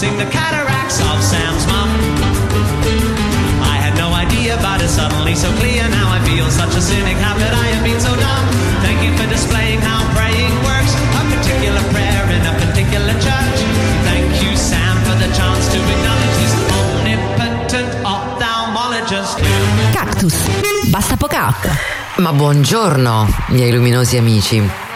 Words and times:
reversing 0.00 0.18
the 0.18 0.30
cataracts 0.32 1.00
of 1.00 1.22
Sam's 1.22 1.66
mum. 1.66 1.88
I 3.62 3.76
had 3.76 3.96
no 3.96 4.12
idea, 4.12 4.56
but 4.62 4.80
it's 4.82 4.92
suddenly 4.92 5.34
so 5.34 5.50
clear 5.58 5.88
now. 5.88 6.08
I 6.12 6.20
feel 6.24 6.48
such 6.50 6.74
a 6.76 6.80
cynic. 6.80 7.16
How 7.16 7.34
could 7.34 7.52
I 7.52 7.66
have 7.74 7.84
been 7.84 8.00
so 8.00 8.14
dumb? 8.16 8.46
Thank 8.80 9.02
you 9.04 9.12
for 9.16 9.28
displaying 9.28 9.80
how 9.80 10.00
praying 10.16 10.54
works. 10.64 10.92
A 11.20 11.22
particular 11.36 11.82
prayer 11.92 12.24
in 12.32 12.42
a 12.46 12.54
particular 12.64 13.14
church. 13.20 13.58
Thank 14.08 14.42
you, 14.42 14.56
Sam, 14.56 14.96
for 15.04 15.16
the 15.20 15.28
chance 15.36 15.68
to 15.68 15.78
acknowledge 15.78 16.36
this 16.40 16.54
omnipotent 16.80 17.90
ophthalmologist. 18.04 19.36
Cactus, 19.92 20.36
basta 20.88 21.16
poca 21.16 21.46
acqua. 21.46 21.72
Ma 22.16 22.32
buongiorno, 22.32 23.28
miei 23.48 23.72
luminosi 23.72 24.16
amici. 24.16 24.89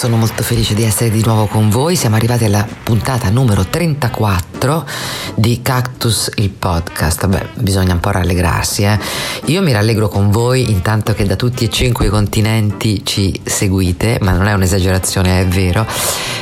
Sono 0.00 0.16
molto 0.16 0.42
felice 0.42 0.72
di 0.72 0.82
essere 0.82 1.10
di 1.10 1.22
nuovo 1.22 1.44
con 1.44 1.68
voi. 1.68 1.94
Siamo 1.94 2.16
arrivati 2.16 2.46
alla 2.46 2.66
puntata 2.82 3.28
numero 3.28 3.66
34 3.66 4.86
di 5.34 5.60
Cactus 5.60 6.30
il 6.36 6.48
podcast. 6.48 7.26
Beh, 7.26 7.48
bisogna 7.56 7.92
un 7.92 8.00
po' 8.00 8.10
rallegrarsi, 8.10 8.84
eh. 8.84 8.98
Io 9.44 9.60
mi 9.60 9.72
rallegro 9.72 10.08
con 10.08 10.30
voi 10.30 10.70
intanto 10.70 11.12
che 11.12 11.26
da 11.26 11.36
tutti 11.36 11.66
e 11.66 11.68
cinque 11.68 12.06
i 12.06 12.08
continenti 12.08 13.04
ci 13.04 13.42
seguite, 13.44 14.16
ma 14.22 14.32
non 14.32 14.46
è 14.46 14.54
un'esagerazione, 14.54 15.42
è 15.42 15.46
vero. 15.46 15.86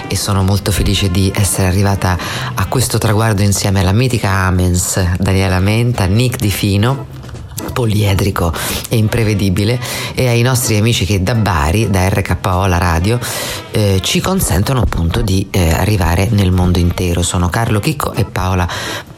E 0.06 0.14
sono 0.14 0.44
molto 0.44 0.70
felice 0.70 1.10
di 1.10 1.32
essere 1.34 1.66
arrivata 1.66 2.16
a 2.54 2.66
questo 2.66 2.98
traguardo 2.98 3.42
insieme 3.42 3.80
alla 3.80 3.90
mitica 3.90 4.30
Amens, 4.30 5.16
Daniela 5.18 5.58
Menta, 5.58 6.04
Nick 6.04 6.38
Di 6.38 6.50
Fino 6.50 7.17
poliedrico 7.70 8.52
e 8.88 8.96
imprevedibile 8.96 9.80
e 10.14 10.28
ai 10.28 10.42
nostri 10.42 10.76
amici 10.76 11.04
che 11.04 11.22
da 11.22 11.34
Bari, 11.34 11.90
da 11.90 12.08
RKO, 12.08 12.66
la 12.66 12.78
radio, 12.78 13.18
eh, 13.70 14.00
ci 14.02 14.20
consentono 14.20 14.80
appunto 14.80 15.22
di 15.22 15.46
eh, 15.50 15.70
arrivare 15.70 16.28
nel 16.30 16.50
mondo 16.50 16.78
intero. 16.78 17.22
Sono 17.22 17.48
Carlo 17.48 17.80
Chicco 17.80 18.12
e 18.12 18.24
Paola 18.24 18.68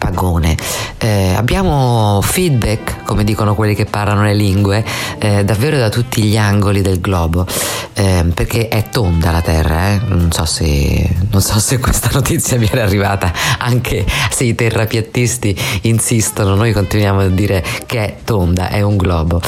Pagone. 0.01 0.57
Eh, 0.99 1.35
abbiamo 1.37 2.21
feedback, 2.23 3.05
come 3.05 3.23
dicono 3.23 3.55
quelli 3.55 3.75
che 3.75 3.85
parlano 3.85 4.23
le 4.23 4.35
lingue, 4.35 4.85
eh, 5.19 5.45
davvero 5.45 5.77
da 5.77 5.91
tutti 5.91 6.23
gli 6.23 6.37
angoli 6.37 6.81
del 6.81 7.01
globo, 7.01 7.47
eh, 7.93 8.25
perché 8.35 8.69
è 8.69 8.89
tonda 8.91 9.31
la 9.31 9.43
Terra, 9.43 9.89
eh. 9.91 10.01
non 10.07 10.33
so, 10.33 10.47
se, 10.47 11.09
non 11.31 11.43
so 11.43 11.59
se 11.59 11.79
questa 11.79 12.09
notizia 12.15 12.59
mi 12.59 12.69
era 12.71 12.83
arrivata, 12.83 13.33
anche 13.59 14.05
se 14.31 14.45
i 14.45 14.55
terrapiattisti 14.55 15.57
insistono, 15.83 16.55
noi 16.55 16.73
continuiamo 16.73 17.21
a 17.21 17.29
dire 17.29 17.63
che 17.85 17.99
è 17.99 18.17
tonda, 18.25 18.40
è 18.69 18.83
un 18.83 18.97
globo. 18.97 19.41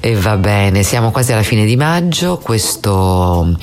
E 0.00 0.14
va 0.14 0.36
bene, 0.36 0.82
siamo 0.82 1.10
quasi 1.10 1.32
alla 1.32 1.42
fine 1.42 1.64
di 1.64 1.76
maggio, 1.76 2.38
questo 2.38 3.56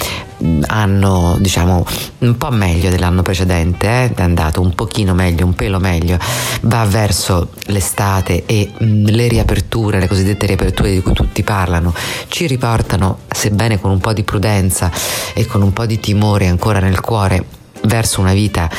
anno 0.68 1.38
diciamo 1.40 1.86
un 2.20 2.38
po' 2.38 2.52
meglio 2.52 2.90
dell'anno 2.90 3.22
precedente 3.22 3.88
eh? 3.88 4.14
è 4.14 4.22
andato 4.22 4.62
un 4.62 4.76
pochino 4.76 5.14
meglio 5.14 5.46
un 5.46 5.54
pelo 5.54 5.80
meglio 5.80 6.18
va 6.62 6.84
verso 6.86 7.52
l'estate 7.68 8.44
e 8.46 8.72
mh, 8.78 8.86
mm, 8.86 9.06
le 9.08 9.28
riaperture 9.28 10.00
le 10.00 10.08
cosiddette 10.08 10.46
riaperture 10.46 10.92
di 10.92 11.02
cui 11.02 11.14
tutti 11.14 11.42
parlano 11.44 11.94
ci 12.28 12.48
riportano 12.48 13.20
sebbene 13.30 13.80
con 13.80 13.92
un 13.92 14.00
po' 14.00 14.14
di 14.14 14.24
prudenza 14.24 14.92
e 15.34 15.46
con 15.46 15.62
un 15.62 15.72
po' 15.72 15.86
di 15.86 16.00
timore 16.00 16.48
ancora 16.48 16.80
nel 16.80 17.00
cuore 17.00 17.46
verso 17.84 18.20
una 18.20 18.34
vita 18.34 18.70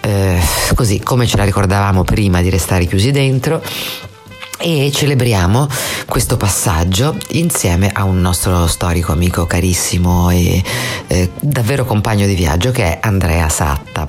eh, 0.00 0.40
così 0.74 1.00
come 1.00 1.26
ce 1.26 1.36
la 1.36 1.44
ricordavamo 1.44 2.04
prima 2.04 2.42
di 2.42 2.50
restare 2.50 2.86
chiusi 2.86 3.10
dentro 3.10 3.62
e 4.60 4.90
celebriamo 4.92 5.66
questo 6.06 6.36
passaggio 6.36 7.16
insieme 7.28 7.90
a 7.92 8.04
un 8.04 8.20
nostro 8.20 8.66
storico 8.66 9.12
amico 9.12 9.46
carissimo 9.46 10.28
e 10.30 10.62
eh, 11.06 11.30
davvero 11.40 11.84
compagno 11.84 12.26
di 12.26 12.34
viaggio 12.34 12.70
che 12.70 12.84
è 12.84 12.98
Andrea 13.00 13.48
Satta. 13.48 14.06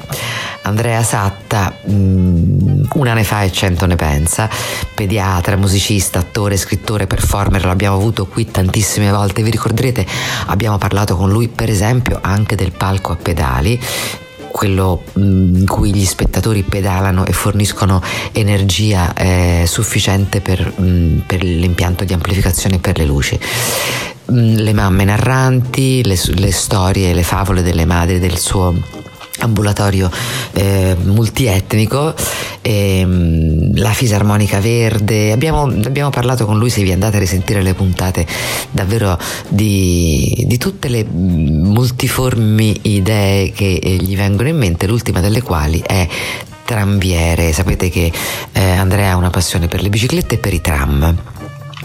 Andrea 0.64 1.02
Satta, 1.04 1.74
mh, 1.86 1.94
mm, 1.94 2.84
una 2.96 3.14
ne 3.14 3.24
fa 3.24 3.44
e 3.44 3.52
cento 3.52 3.86
ne 3.86 3.96
pensa, 3.96 4.50
pediatra, 4.94 5.56
musicista, 5.56 6.20
attore, 6.20 6.58
scrittore, 6.58 7.08
performer, 7.08 7.66
l'abbiamo 7.66 7.96
avuto 7.96 8.28
qui 8.28 8.52
tantissime 8.52 9.10
volte, 9.10 9.44
vi 9.44 9.52
ricorderete 9.52 10.06
abbiamo 10.48 10.78
parlato 10.78 11.16
con 11.16 11.30
lui 11.30 11.48
per 11.48 11.70
esempio 11.70 12.20
anche 12.22 12.56
del 12.56 12.72
palco 12.72 13.14
a 13.14 13.16
pedali 13.16 13.80
quello 14.52 15.04
mm, 15.18 15.56
in 15.56 15.68
cui 15.68 15.94
gli 15.94 16.06
spettatori 16.06 16.64
pedalano 16.64 17.26
e 17.26 17.32
forniscono 17.32 18.02
energia 18.32 19.14
eh, 19.14 19.64
sufficiente 19.66 20.42
per, 20.42 20.74
mh, 20.76 20.84
mm, 20.84 21.18
per 21.20 21.44
l'impianto 21.44 22.04
di 22.04 22.14
amplificazione 22.14 22.80
per 22.80 22.98
le 22.98 23.06
luci. 23.06 23.40
Mm, 24.32 24.56
le 24.58 24.74
mamme 24.74 25.06
narranti, 25.06 26.04
le, 26.04 26.20
le 26.36 26.52
storie, 26.52 27.14
le 27.14 27.24
favole 27.24 27.62
delle 27.64 27.86
madri 27.86 28.20
del 28.20 28.38
suo 28.38 29.01
ambulatorio 29.42 30.10
eh, 30.54 30.96
multietnico, 31.04 32.14
ehm, 32.62 33.78
la 33.78 33.92
fisarmonica 33.92 34.60
verde, 34.60 35.32
abbiamo, 35.32 35.64
abbiamo, 35.64 36.10
parlato 36.10 36.46
con 36.46 36.58
lui 36.58 36.70
se 36.70 36.84
vi 36.84 36.92
andate 36.92 37.18
a 37.18 37.20
risentire 37.20 37.62
le 37.62 37.74
puntate 37.74 38.26
davvero 38.72 39.18
di, 39.48 40.46
di 40.48 40.58
tutte 40.58 40.88
le 40.88 41.04
multiformi 41.04 42.80
idee 42.84 43.52
che 43.52 43.80
eh, 43.82 43.96
gli 43.96 44.16
vengono 44.16 44.50
in 44.50 44.58
mente, 44.58 44.88
l'ultima 44.88 45.20
delle 45.20 45.42
quali 45.42 45.82
è 45.86 46.08
tramviere, 46.66 47.52
sapete 47.52 47.90
che 47.90 48.12
eh, 48.54 48.62
Andrea 48.62 49.12
ha 49.12 49.16
una 49.18 49.30
passione 49.30 49.68
per 49.68 49.82
le 49.82 49.90
biciclette 49.90 50.36
e 50.36 50.38
per 50.38 50.54
i 50.54 50.62
tram. 50.62 51.16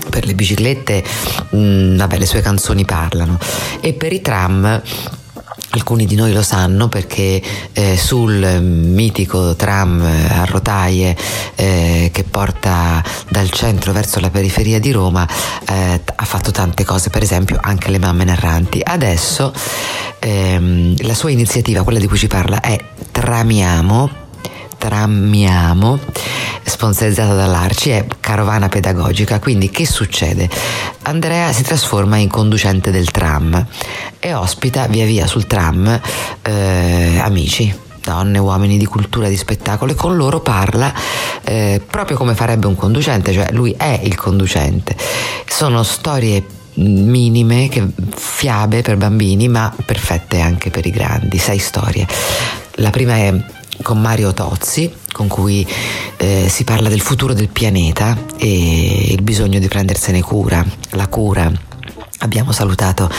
Per 0.09 0.25
le 0.25 0.34
biciclette, 0.34 1.03
mh, 1.50 1.97
vabbè, 1.97 2.19
le 2.19 2.27
sue 2.27 2.41
canzoni 2.41 2.84
parlano. 2.84 3.38
E 3.81 3.93
per 3.94 4.12
i 4.12 4.21
tram 4.21 4.81
Alcuni 5.76 6.06
di 6.06 6.14
noi 6.14 6.32
lo 6.32 6.42
sanno 6.42 6.88
perché 6.88 7.41
eh, 7.72 7.98
sul 7.98 8.62
mitico 8.62 9.54
tram 9.56 10.00
a 10.00 10.47
rotaie 10.47 11.14
eh, 11.54 12.09
che 12.10 12.25
porta 12.25 13.04
dal 13.28 13.50
centro 13.50 13.92
verso 13.92 14.19
la 14.19 14.31
periferia 14.31 14.81
di 14.81 14.91
Roma 14.91 15.28
eh, 15.69 16.00
ha 16.03 16.25
fatto 16.25 16.50
tante 16.50 16.82
cose, 16.82 17.10
per 17.10 17.22
esempio 17.22 17.59
anche 17.60 17.91
le 17.91 17.98
mamme 17.98 18.25
narranti. 18.25 18.81
Adesso 18.82 19.53
ehm, 20.19 20.97
la 21.06 21.14
sua 21.14 21.31
iniziativa, 21.31 21.82
quella 21.82 21.98
di 21.98 22.06
cui 22.06 22.16
ci 22.16 22.26
parla, 22.26 22.60
è 22.60 22.82
Tramiamo 23.12 24.25
Trammiamo, 24.78 25.98
sponsorizzata 26.62 27.34
dall'Arci, 27.34 27.91
è 27.91 28.06
carovana 28.20 28.69
pedagogica. 28.69 29.38
Quindi 29.38 29.70
che 29.70 29.87
succede? 29.87 30.48
Andrea 31.03 31.53
si 31.53 31.62
trasforma 31.62 32.16
in 32.16 32.28
conducente 32.28 32.91
del 32.91 33.10
tram 33.10 33.66
e 34.19 34.34
ospita 34.34 34.87
via 34.87 35.04
via 35.04 35.26
sul 35.26 35.47
tram 35.47 36.00
eh, 36.42 37.19
amici, 37.20 37.75
donne, 38.03 38.38
uomini 38.38 38.78
di 38.78 38.87
cultura, 38.87 39.28
di 39.28 39.37
spettacolo 39.37 39.92
e 39.92 39.94
con 39.94 40.16
loro 40.16 40.41
parla 40.41 40.93
eh, 41.44 41.81
proprio 41.88 42.16
come 42.16 42.34
farebbe 42.34 42.66
un 42.66 42.76
conducente, 42.76 43.32
cioè 43.32 43.50
lui 43.53 43.75
è 43.76 44.00
il 44.03 44.16
conducente. 44.16 44.97
Sono 45.47 45.82
storie 45.82 46.44
minime, 46.75 47.69
che, 47.69 47.87
fiabe 48.14 48.82
per 48.82 48.97
bambini, 48.97 49.48
ma 49.48 49.75
perfette 49.84 50.41
anche 50.41 50.70
per 50.70 50.87
i 50.87 50.91
grandi, 50.91 51.38
sei 51.38 51.58
storie. 51.58 52.06
La 52.76 52.91
prima 52.91 53.14
è 53.14 53.34
con 53.82 54.00
Mario 54.00 54.34
Tozzi, 54.34 54.92
con 55.10 55.28
cui 55.28 55.66
eh, 56.19 56.47
si 56.50 56.64
parla 56.64 56.91
del 56.91 57.00
futuro 57.00 57.32
del 57.32 57.48
pianeta 57.48 58.16
e 58.37 59.12
il 59.12 59.22
bisogno 59.22 59.59
di 59.59 59.66
prendersene 59.66 60.20
cura, 60.20 60.62
la 60.91 61.06
cura. 61.09 61.50
Abbiamo 62.19 62.53
salutato 62.53 63.10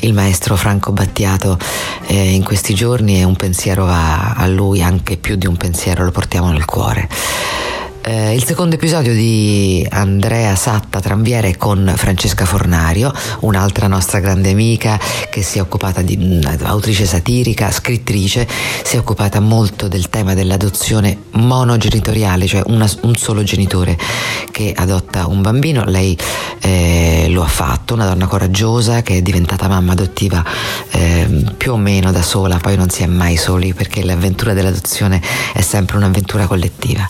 il 0.00 0.12
maestro 0.12 0.56
Franco 0.56 0.92
Battiato 0.92 1.58
eh, 2.06 2.32
in 2.32 2.44
questi 2.44 2.74
giorni 2.74 3.18
e 3.18 3.24
un 3.24 3.36
pensiero 3.36 3.86
va 3.86 4.34
a 4.34 4.46
lui, 4.46 4.82
anche 4.82 5.16
più 5.16 5.36
di 5.36 5.46
un 5.46 5.56
pensiero 5.56 6.04
lo 6.04 6.10
portiamo 6.10 6.50
nel 6.50 6.66
cuore. 6.66 7.08
Eh, 8.08 8.34
il 8.34 8.44
secondo 8.44 8.76
episodio 8.76 9.12
di 9.12 9.84
Andrea 9.90 10.54
Satta 10.54 11.00
Tramviere 11.00 11.56
con 11.56 11.92
Francesca 11.96 12.44
Fornario, 12.44 13.12
un'altra 13.40 13.88
nostra 13.88 14.20
grande 14.20 14.50
amica 14.50 14.96
che 15.28 15.42
si 15.42 15.58
è 15.58 15.60
occupata 15.60 16.02
di 16.02 16.16
mm, 16.16 16.42
autrice 16.62 17.04
satirica, 17.04 17.68
scrittrice, 17.72 18.46
si 18.84 18.94
è 18.94 19.00
occupata 19.00 19.40
molto 19.40 19.88
del 19.88 20.08
tema 20.08 20.34
dell'adozione 20.34 21.22
monogenitoriale, 21.32 22.46
cioè 22.46 22.62
una, 22.66 22.88
un 23.02 23.16
solo 23.16 23.42
genitore 23.42 23.98
che 24.52 24.72
adotta 24.76 25.26
un 25.26 25.42
bambino. 25.42 25.82
Lei 25.84 26.16
eh, 26.60 27.26
lo 27.28 27.42
ha 27.42 27.48
fatto, 27.48 27.94
una 27.94 28.06
donna 28.06 28.28
coraggiosa 28.28 29.02
che 29.02 29.16
è 29.16 29.20
diventata 29.20 29.66
mamma 29.66 29.94
adottiva 29.94 30.44
eh, 30.92 31.44
più 31.56 31.72
o 31.72 31.76
meno 31.76 32.12
da 32.12 32.22
sola, 32.22 32.58
poi 32.58 32.76
non 32.76 32.88
si 32.88 33.02
è 33.02 33.06
mai 33.06 33.36
soli 33.36 33.74
perché 33.74 34.04
l'avventura 34.04 34.52
dell'adozione 34.52 35.20
è 35.52 35.60
sempre 35.60 35.96
un'avventura 35.96 36.46
collettiva 36.46 37.08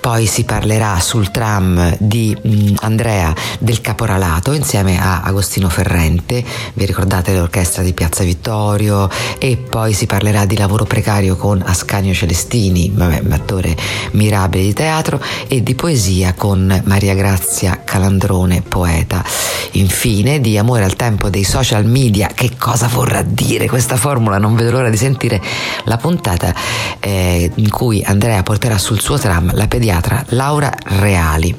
poi 0.00 0.26
si 0.26 0.44
parlerà 0.44 0.98
sul 1.00 1.30
tram 1.30 1.96
di 1.98 2.36
mh, 2.40 2.74
Andrea 2.80 3.34
del 3.58 3.80
Caporalato 3.80 4.52
insieme 4.52 5.00
a 5.00 5.22
Agostino 5.22 5.68
Ferrente, 5.68 6.44
vi 6.74 6.84
ricordate 6.84 7.34
l'orchestra 7.34 7.82
di 7.82 7.92
Piazza 7.92 8.24
Vittorio 8.24 9.08
e 9.38 9.56
poi 9.56 9.92
si 9.92 10.06
parlerà 10.06 10.44
di 10.44 10.56
lavoro 10.56 10.84
precario 10.84 11.36
con 11.36 11.62
Ascanio 11.64 12.14
Celestini, 12.14 12.90
vabbè, 12.94 13.22
attore 13.30 13.76
mirabile 14.12 14.64
di 14.64 14.72
teatro 14.72 15.20
e 15.46 15.62
di 15.62 15.74
poesia 15.74 16.34
con 16.34 16.82
Maria 16.84 17.14
Grazia 17.14 17.82
Calandrone, 17.84 18.62
poeta. 18.62 19.24
Infine 19.72 20.40
di 20.40 20.56
amore 20.56 20.84
al 20.84 20.96
tempo 20.96 21.28
dei 21.28 21.44
social 21.44 21.84
media, 21.84 22.28
che 22.34 22.52
cosa 22.58 22.88
vorrà 22.88 23.22
dire 23.22 23.68
questa 23.68 23.96
formula? 23.96 24.38
Non 24.38 24.54
vedo 24.56 24.70
l'ora 24.70 24.90
di 24.90 24.96
sentire 24.96 25.40
la 25.84 25.96
puntata 25.96 26.54
eh, 27.00 27.50
in 27.54 27.70
cui 27.70 28.02
Andrea 28.02 28.42
porterà 28.42 28.78
sul 28.78 29.00
suo 29.00 29.18
tram 29.18 29.54
la 29.54 29.66
pediatra 29.88 30.22
Laura 30.28 30.70
Reali. 30.84 31.56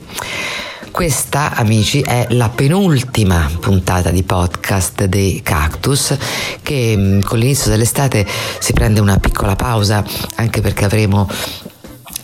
Questa, 0.92 1.56
amici, 1.56 2.02
è 2.02 2.28
la 2.30 2.50
penultima 2.50 3.50
puntata 3.60 4.12
di 4.12 4.22
podcast 4.22 5.06
dei 5.06 5.42
Cactus 5.42 6.16
che 6.62 6.94
mm, 6.96 7.22
con 7.22 7.40
l'inizio 7.40 7.72
dell'estate 7.72 8.28
si 8.60 8.74
prende 8.74 9.00
una 9.00 9.18
piccola 9.18 9.56
pausa 9.56 10.04
anche 10.36 10.62
perché 10.62 10.86
avremo 10.86 11.28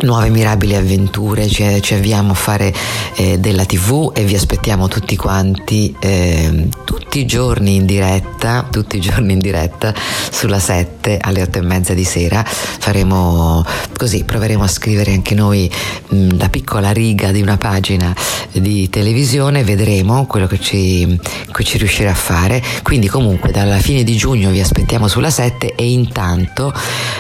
nuove 0.02 0.30
mirabili 0.30 0.76
avventure, 0.76 1.48
ci, 1.48 1.82
ci 1.82 1.94
avviamo 1.94 2.32
a 2.32 2.36
fare 2.36 2.74
eh, 3.16 3.40
della 3.40 3.66
tv 3.66 4.12
e 4.14 4.24
vi 4.24 4.36
aspettiamo 4.36 4.88
tutti 4.88 5.16
quanti 5.16 5.96
eh, 6.00 6.68
tutti 6.84 7.20
i 7.20 7.26
giorni 7.26 7.76
in 7.76 7.86
diretta, 7.86 8.68
tutti 8.70 8.98
i 8.98 9.00
giorni 9.00 9.34
in 9.34 9.40
diretta 9.40 9.94
sulla 10.32 10.60
7 10.60 11.18
alle 11.22 11.44
8 11.44 11.60
e 11.60 11.62
mezza 11.62 11.94
di 11.94 12.04
sera. 12.04 12.44
Faremo 12.44 13.64
così, 13.96 14.26
proveremo 14.26 14.64
a 14.64 14.68
scrivere 14.68 15.14
anche 15.14 15.34
noi 15.34 15.72
mh, 16.10 16.38
la 16.38 16.50
piccola 16.50 16.92
riga 16.92 17.32
di 17.32 17.42
una 17.42 17.56
pagina 17.56 18.14
di 18.52 18.90
televisione, 18.90 19.64
vedremo 19.64 20.26
quello 20.26 20.48
che 20.48 20.60
ci, 20.60 21.20
che 21.54 21.64
ci 21.64 21.78
riuscirà 21.78 22.12
a 22.12 22.16
fare. 22.16 22.62
Quindi 22.84 23.08
comunque 23.08 23.52
dalla 23.52 23.78
fine 23.78 24.04
di 24.04 24.18
giugno 24.18 24.50
vi 24.50 24.60
aspettiamo 24.60 25.08
sulla 25.08 25.30
7 25.30 25.76
e 25.76 25.90
intanto 25.90 26.74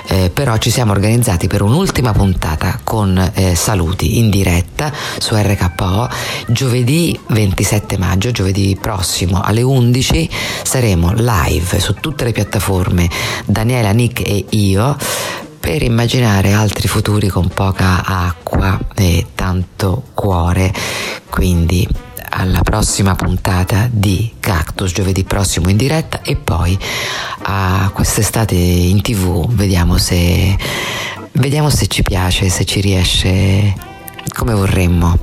eh, 0.07 0.29
però 0.33 0.57
ci 0.57 0.71
siamo 0.71 0.91
organizzati 0.91 1.47
per 1.47 1.61
un'ultima 1.61 2.11
puntata 2.11 2.64
con 2.83 3.31
eh, 3.33 3.55
saluti 3.55 4.19
in 4.19 4.29
diretta 4.29 4.91
su 5.17 5.35
RKO. 5.35 6.09
Giovedì 6.47 7.17
27 7.27 7.97
maggio, 7.97 8.31
giovedì 8.31 8.77
prossimo 8.79 9.41
alle 9.41 9.61
11 9.61 10.29
saremo 10.63 11.13
live 11.15 11.79
su 11.79 11.93
tutte 11.95 12.23
le 12.23 12.31
piattaforme 12.31 13.09
Daniela, 13.45 13.91
Nick 13.91 14.21
e 14.21 14.45
io 14.49 14.97
per 15.59 15.81
immaginare 15.81 16.53
altri 16.53 16.87
futuri 16.87 17.27
con 17.27 17.47
poca 17.47 18.03
acqua 18.05 18.79
e 18.93 19.27
tanto 19.33 20.03
cuore. 20.13 20.71
Quindi 21.29 21.87
alla 22.37 22.61
prossima 22.61 23.15
puntata 23.15 23.87
di 23.89 24.33
Cactus 24.39 24.91
giovedì 24.91 25.23
prossimo 25.23 25.69
in 25.69 25.77
diretta 25.77 26.21
e 26.21 26.35
poi 26.35 26.77
a 27.43 27.89
quest'estate 27.93 28.55
in 28.55 29.01
tv 29.01 29.47
vediamo 29.53 29.97
se 29.97 30.57
Vediamo 31.37 31.69
se 31.69 31.87
ci 31.87 32.01
piace, 32.01 32.49
se 32.49 32.63
ci 32.63 32.79
riesce 32.79 33.73
come 34.33 34.53
vorremmo. 34.53 35.17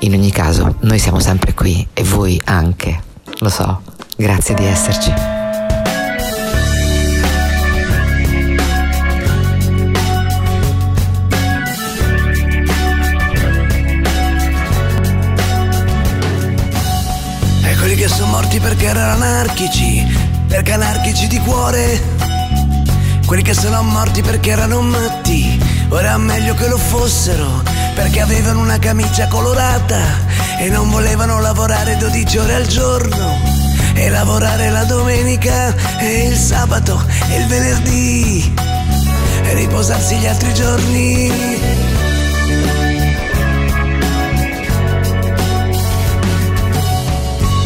In 0.00 0.14
ogni 0.14 0.30
caso, 0.30 0.76
noi 0.80 0.98
siamo 0.98 1.20
sempre 1.20 1.52
qui 1.52 1.86
e 1.92 2.02
voi 2.04 2.40
anche, 2.44 3.00
lo 3.38 3.48
so. 3.50 3.82
Grazie 4.16 4.54
di 4.54 4.64
esserci. 4.64 5.12
Morti 18.30 18.60
perché 18.60 18.86
erano 18.86 19.24
anarchici, 19.24 20.04
perché 20.46 20.72
anarchici 20.72 21.26
di 21.26 21.38
cuore 21.38 22.25
quelli 23.26 23.42
che 23.42 23.54
sono 23.54 23.82
morti 23.82 24.22
perché 24.22 24.50
erano 24.50 24.80
matti, 24.82 25.60
ora 25.88 26.16
meglio 26.16 26.54
che 26.54 26.68
lo 26.68 26.78
fossero, 26.78 27.62
perché 27.94 28.20
avevano 28.20 28.60
una 28.60 28.78
camicia 28.78 29.26
colorata 29.26 29.98
e 30.60 30.68
non 30.68 30.88
volevano 30.90 31.40
lavorare 31.40 31.96
12 31.96 32.38
ore 32.38 32.54
al 32.54 32.66
giorno. 32.66 33.54
E 33.94 34.10
lavorare 34.10 34.70
la 34.70 34.84
domenica 34.84 35.74
e 35.98 36.28
il 36.28 36.36
sabato 36.36 37.02
e 37.28 37.38
il 37.38 37.46
venerdì 37.46 38.54
e 39.42 39.54
riposarsi 39.54 40.16
gli 40.16 40.26
altri 40.26 40.54
giorni. 40.54 41.32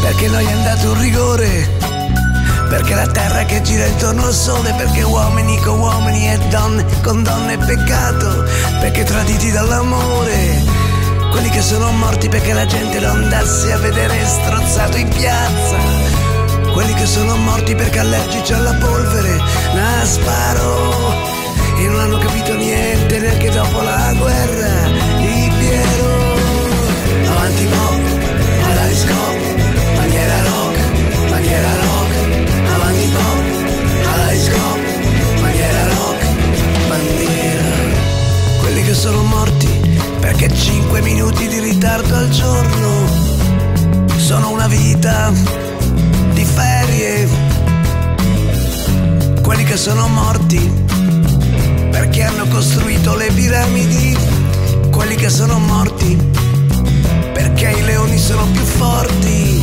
Perché 0.00 0.28
noi 0.28 0.46
è 0.46 0.52
andato 0.52 0.92
un 0.92 1.00
rigore 1.00 1.79
perché 2.70 2.94
la 2.94 3.06
terra 3.08 3.44
che 3.44 3.60
gira 3.62 3.84
intorno 3.84 4.26
al 4.26 4.32
sole, 4.32 4.72
perché 4.74 5.02
uomini 5.02 5.58
con 5.58 5.80
uomini 5.80 6.30
e 6.30 6.38
donne 6.48 6.86
con 7.02 7.24
donne 7.24 7.54
è 7.54 7.58
peccato, 7.58 8.44
perché 8.80 9.02
traditi 9.02 9.50
dall'amore. 9.50 10.62
Quelli 11.32 11.50
che 11.50 11.62
sono 11.62 11.90
morti 11.90 12.28
perché 12.28 12.52
la 12.52 12.64
gente 12.66 13.00
lo 13.00 13.10
andasse 13.10 13.72
a 13.72 13.78
vedere 13.78 14.24
strozzato 14.24 14.96
in 14.96 15.08
piazza. 15.08 15.78
Quelli 16.72 16.94
che 16.94 17.06
sono 17.06 17.36
morti 17.36 17.74
perché 17.74 17.98
allergici 17.98 18.52
alla 18.52 18.74
polvere, 18.74 19.36
la 19.74 20.04
sparo. 20.04 21.28
E 21.76 21.88
non 21.88 21.98
hanno 21.98 22.18
capito 22.18 22.54
niente 22.54 23.18
neanche 23.18 23.50
dopo 23.50 23.82
la 23.82 24.12
guerra 24.16 24.89
Che 38.90 38.96
sono 38.96 39.22
morti 39.22 39.68
perché 40.18 40.52
5 40.52 41.00
minuti 41.02 41.46
di 41.46 41.60
ritardo 41.60 42.12
al 42.12 42.28
giorno 42.28 43.06
sono 44.16 44.50
una 44.50 44.66
vita 44.66 45.30
di 46.32 46.44
ferie. 46.44 47.28
Quelli 49.42 49.62
che 49.62 49.76
sono 49.76 50.08
morti 50.08 50.58
perché 51.92 52.24
hanno 52.24 52.48
costruito 52.48 53.14
le 53.14 53.30
piramidi. 53.30 54.18
Quelli 54.90 55.14
che 55.14 55.28
sono 55.28 55.60
morti 55.60 56.18
perché 57.32 57.70
i 57.70 57.84
leoni 57.84 58.18
sono 58.18 58.44
più 58.46 58.64
forti 58.64 59.62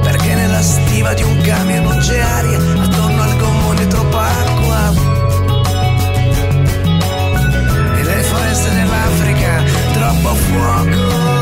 perché 0.00 0.34
nella 0.34 0.62
stiva 0.62 1.12
di 1.12 1.22
un 1.22 1.38
camion 1.42 1.84
non 1.84 1.98
c'è 1.98 2.18
aria, 2.18 2.56
attorno 2.56 3.22
al 3.24 3.36
gommone 3.36 3.86
troppa 3.88 4.24
acqua. 4.24 4.43
Foreste 9.14 9.24
dell'Africa 9.24 9.62
troppo 9.92 10.34
fuoco. 10.34 11.33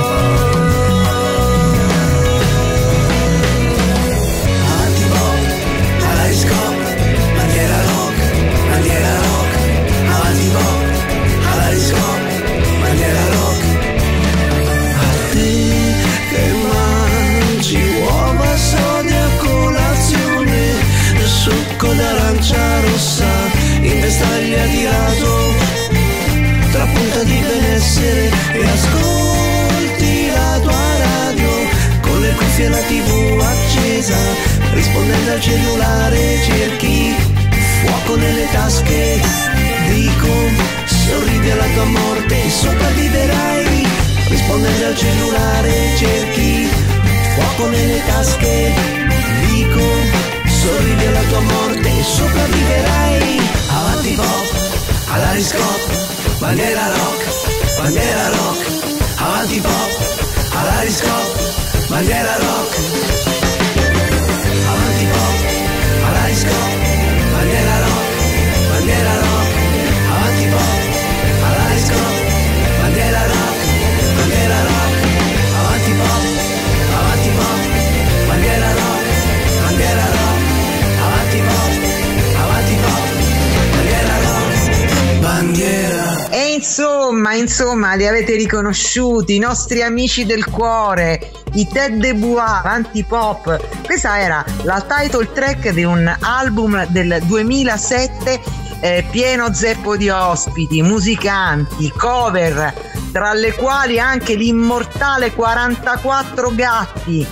Insomma, 87.62 87.94
li 87.94 88.08
avete 88.08 88.34
riconosciuti, 88.34 89.36
i 89.36 89.38
nostri 89.38 89.84
amici 89.84 90.26
del 90.26 90.44
cuore, 90.46 91.31
i 91.52 91.69
Ted 91.69 92.00
de 92.00 92.12
Bois, 92.12 92.60
Antipop. 92.64 93.84
Questa 93.84 94.19
era 94.20 94.44
la 94.64 94.84
title 94.84 95.31
track 95.32 95.69
di 95.69 95.84
un 95.84 96.12
album 96.22 96.84
del 96.88 97.20
2007 97.22 98.40
eh, 98.81 99.04
pieno 99.12 99.54
zeppo 99.54 99.96
di 99.96 100.08
ospiti, 100.08 100.82
musicanti, 100.82 101.88
cover, 101.96 102.74
tra 103.12 103.32
le 103.32 103.54
quali 103.54 104.00
anche 104.00 104.34
l'immortale 104.34 105.32
44 105.32 106.54
Gatti 106.56 107.26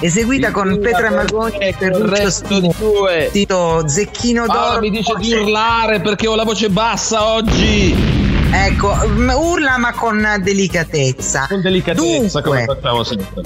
eseguita 0.00 0.50
con 0.50 0.80
Petra 0.80 1.10
Magoni 1.10 1.58
e 1.58 1.72
Ferruccio 1.72 2.28
Stino 2.28 3.88
Zecchino 3.88 4.46
d'Oro 4.46 4.58
allora, 4.58 4.80
mi 4.80 4.90
dice 4.90 5.14
di 5.18 5.32
urlare 5.32 6.00
perché 6.00 6.26
ho 6.26 6.34
la 6.34 6.44
voce 6.44 6.68
bassa 6.68 7.24
oggi 7.24 8.15
ecco 8.64 8.94
urla 9.36 9.76
ma 9.78 9.92
con 9.92 10.40
delicatezza 10.40 11.46
con 11.48 11.60
delicatezza 11.60 12.40
Dunque, 12.40 12.42
come 12.42 12.64
facciamo 12.64 13.04
sempre 13.04 13.42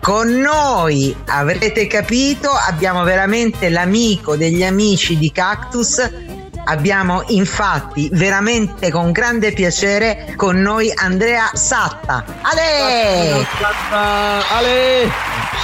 con 0.00 0.28
noi 0.28 1.14
avrete 1.26 1.86
capito 1.86 2.50
abbiamo 2.50 3.04
veramente 3.04 3.68
l'amico 3.68 4.36
degli 4.36 4.64
amici 4.64 5.18
di 5.18 5.30
Cactus 5.30 6.28
Abbiamo 6.64 7.24
infatti 7.28 8.08
veramente 8.12 8.90
con 8.90 9.12
grande 9.12 9.52
piacere 9.52 10.34
con 10.36 10.60
noi 10.60 10.92
Andrea 10.94 11.50
Satta. 11.54 12.24
Ale! 12.42 13.44
Ale! 13.90 15.10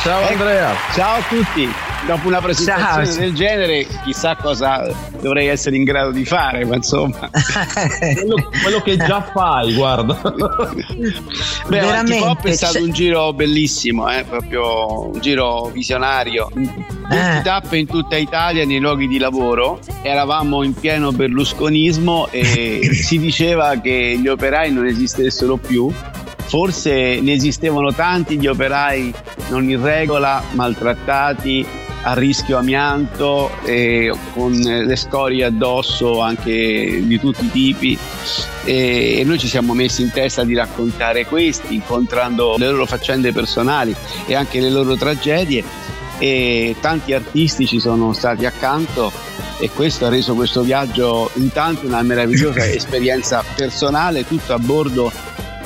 Ciao 0.03 0.27
Andrea! 0.27 0.75
Ciao 0.95 1.19
a 1.19 1.23
tutti! 1.29 1.86
Dopo 2.07 2.29
una 2.29 2.41
presentazione 2.41 3.05
Ciao. 3.05 3.19
del 3.19 3.35
genere, 3.35 3.87
chissà 4.05 4.37
cosa 4.37 4.89
dovrei 5.21 5.49
essere 5.49 5.75
in 5.75 5.83
grado 5.83 6.13
di 6.13 6.25
fare, 6.25 6.65
ma 6.65 6.77
insomma. 6.77 7.29
quello, 8.15 8.49
quello, 8.63 8.81
che 8.81 8.97
già 8.97 9.23
fai, 9.23 9.75
guarda. 9.75 10.15
Beh, 11.67 11.81
Veramente, 11.81 12.49
è 12.49 12.53
stato 12.53 12.81
un 12.81 12.93
giro 12.93 13.33
bellissimo, 13.33 14.09
eh? 14.09 14.23
proprio 14.23 15.11
un 15.11 15.21
giro 15.21 15.69
visionario. 15.73 16.49
Eh. 17.11 17.41
tappe 17.43 17.77
in 17.77 17.87
tutta 17.87 18.17
Italia 18.17 18.65
nei 18.65 18.79
luoghi 18.79 19.09
di 19.09 19.19
lavoro. 19.19 19.81
Eravamo 20.03 20.63
in 20.63 20.75
pieno 20.75 21.11
berlusconismo 21.11 22.29
e 22.31 22.89
si 22.95 23.19
diceva 23.19 23.81
che 23.81 24.17
gli 24.17 24.29
operai 24.29 24.71
non 24.71 24.87
esistessero 24.87 25.57
più 25.57 25.93
forse 26.47 27.21
ne 27.21 27.33
esistevano 27.33 27.93
tanti 27.93 28.37
di 28.37 28.47
operai 28.47 29.13
non 29.49 29.69
in 29.69 29.83
regola, 29.83 30.41
maltrattati, 30.53 31.67
a 32.07 32.15
rischio 32.15 32.57
amianto 32.57 33.51
e 33.65 34.13
con 34.33 34.53
le 34.53 34.95
scorie 34.95 35.45
addosso 35.45 36.21
anche 36.21 37.03
di 37.05 37.19
tutti 37.19 37.45
i 37.45 37.51
tipi. 37.51 37.99
E 38.65 39.23
noi 39.25 39.39
ci 39.39 39.49
siamo 39.49 39.75
messi 39.75 40.03
in 40.03 40.13
testa 40.13 40.45
di 40.45 40.55
raccontare 40.55 41.27
questi 41.27 41.75
incontrando 41.75 42.57
le 42.59 42.71
loro 42.71 42.87
faccende 42.87 43.33
personali 43.33 43.95
e 44.27 44.35
anche 44.35 44.61
le 44.61 44.71
loro 44.71 44.95
tragedie. 44.95 45.65
E 46.19 46.77
tanti 46.81 47.13
artisti 47.13 47.67
ci 47.67 47.81
sono 47.81 48.13
stati 48.13 48.47
accanto 48.47 49.13
e 49.59 49.69
questo 49.71 50.07
ha 50.07 50.09
reso 50.09 50.35
questo 50.35 50.63
viaggio 50.63 51.31
intanto 51.35 51.87
una 51.87 52.03
meravigliosa 52.03 52.65
esperienza 52.71 53.43
personale 53.55 54.27
tutto 54.27 54.53
a 54.55 54.59
bordo 54.59 55.11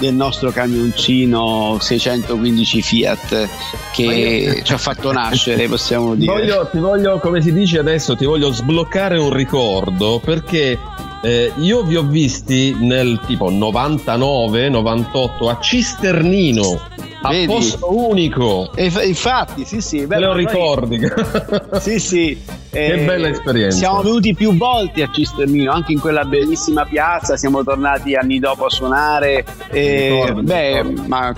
del 0.00 0.14
nostro 0.14 0.50
camioncino 0.50 1.76
615 1.78 2.82
Fiat 2.82 3.48
che 3.92 4.62
ci 4.64 4.72
ha 4.72 4.78
fatto 4.78 5.12
nascere, 5.12 5.68
possiamo 5.68 6.14
dire. 6.14 6.32
Voglio, 6.32 6.68
ti 6.70 6.78
voglio, 6.78 7.18
come 7.18 7.40
si 7.42 7.52
dice 7.52 7.78
adesso, 7.78 8.16
ti 8.16 8.24
voglio 8.24 8.50
sbloccare 8.50 9.18
un 9.18 9.32
ricordo 9.32 10.20
perché 10.24 10.78
eh, 11.22 11.52
io 11.56 11.82
vi 11.82 11.96
ho 11.96 12.02
visti 12.02 12.74
nel 12.78 13.20
tipo 13.26 13.50
99-98 13.50 15.48
a 15.48 15.58
Cisternino 15.60 16.80
a 17.22 17.30
Vedi? 17.30 17.46
posto 17.46 17.94
unico. 17.94 18.72
E, 18.74 18.90
infatti, 19.04 19.64
sì, 19.64 19.80
sì, 19.80 20.06
bello, 20.06 20.28
lo 20.28 20.34
ricordi. 20.34 20.98
sì, 21.80 21.98
sì. 21.98 22.38
Che 22.70 22.92
eh, 22.92 23.04
bella 23.04 23.28
esperienza. 23.28 23.76
Siamo 23.76 24.02
venuti 24.02 24.34
più 24.34 24.56
volte 24.56 25.02
a 25.02 25.10
Cisternino, 25.12 25.72
anche 25.72 25.92
in 25.92 26.00
quella 26.00 26.24
bellissima 26.24 26.84
piazza. 26.84 27.36
Siamo 27.36 27.62
tornati 27.64 28.14
anni 28.14 28.38
dopo 28.38 28.66
a 28.66 28.70
suonare. 28.70 29.44
E, 29.70 30.08
ricordo, 30.10 30.42
beh, 30.42 30.82
ma 31.06 31.34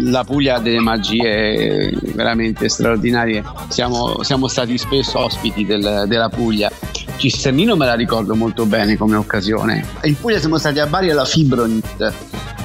la 0.00 0.24
Puglia 0.24 0.56
ha 0.56 0.60
delle 0.60 0.80
magie 0.80 1.92
veramente 2.14 2.68
straordinarie. 2.68 3.44
Siamo, 3.68 4.22
siamo 4.22 4.48
stati 4.48 4.76
spesso 4.78 5.18
ospiti 5.18 5.64
del, 5.64 6.04
della 6.06 6.28
Puglia. 6.28 6.70
Cisternino 7.16 7.76
me 7.76 7.84
la 7.84 7.94
ricordo 7.94 8.34
molto 8.34 8.64
bene 8.64 8.96
come 8.96 9.16
occasione. 9.16 9.84
In 10.04 10.16
Puglia 10.18 10.38
siamo 10.38 10.56
stati 10.56 10.78
a 10.78 10.86
Bari 10.86 11.10
alla 11.10 11.26
Fibronit, 11.26 12.12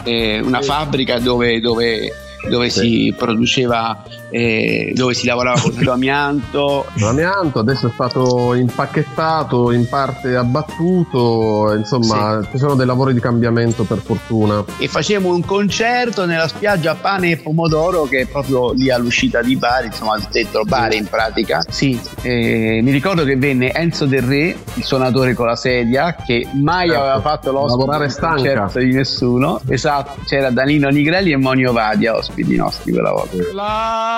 eh, 0.04 0.40
una 0.40 0.62
fabbrica 0.62 1.20
dove, 1.20 1.60
dove 1.60 2.12
dove 2.50 2.70
sì. 2.70 2.80
si 2.80 3.14
produceva, 3.18 4.04
eh, 4.30 4.92
dove 4.96 5.14
si 5.14 5.26
lavorava 5.26 5.60
con 5.60 5.74
l'amianto. 5.80 6.86
L'amianto 6.96 7.60
adesso 7.66 7.88
è 7.88 7.92
stato 7.94 8.54
impacchettato, 8.54 9.72
in 9.72 9.88
parte 9.88 10.36
abbattuto, 10.36 11.74
insomma 11.76 12.42
sì. 12.42 12.50
ci 12.52 12.58
sono 12.58 12.76
dei 12.76 12.86
lavori 12.86 13.14
di 13.14 13.20
cambiamento 13.20 13.84
per 13.84 14.00
fortuna. 14.00 14.64
E 14.78 14.88
facevamo 14.88 15.34
un 15.34 15.44
concerto 15.46 16.26
nella 16.26 16.48
spiaggia 16.48 16.96
Pane 16.96 17.32
e 17.32 17.38
Pomodoro 17.38 18.04
che 18.04 18.22
è 18.22 18.26
proprio 18.26 18.72
lì 18.74 18.92
all'uscita 18.92 19.42
di 19.42 19.56
Bari, 19.56 19.88
insomma 19.88 20.20
dentro 20.32 20.64
Bari 20.64 20.98
in 20.98 21.08
pratica. 21.08 21.64
Sì, 21.68 22.00
eh, 22.22 22.80
mi 22.84 22.92
ricordo 22.92 23.24
che 23.24 23.36
venne 23.38 23.72
Enzo 23.72 24.06
Del 24.06 24.24
Re, 24.24 24.58
il 24.74 24.84
suonatore 24.84 25.34
con 25.34 25.48
la 25.48 25.56
sedia, 25.56 26.16
che 26.16 26.48
mai 26.54 26.90
certo. 26.90 27.04
aveva 27.04 27.22
fatto 27.22 27.52
l'ospite 27.52 28.86
di 28.86 28.94
nessuno. 28.94 29.62
Esatto, 29.68 30.22
c'era 30.26 30.50
Danilo 30.50 30.90
Nigrelli 30.90 31.32
e 31.32 31.38
Monio 31.38 31.72
Vadia 31.72 32.16
ospiti 32.16 32.56
nostri 32.56 32.92
quella 32.92 33.12
volta. 33.12 33.38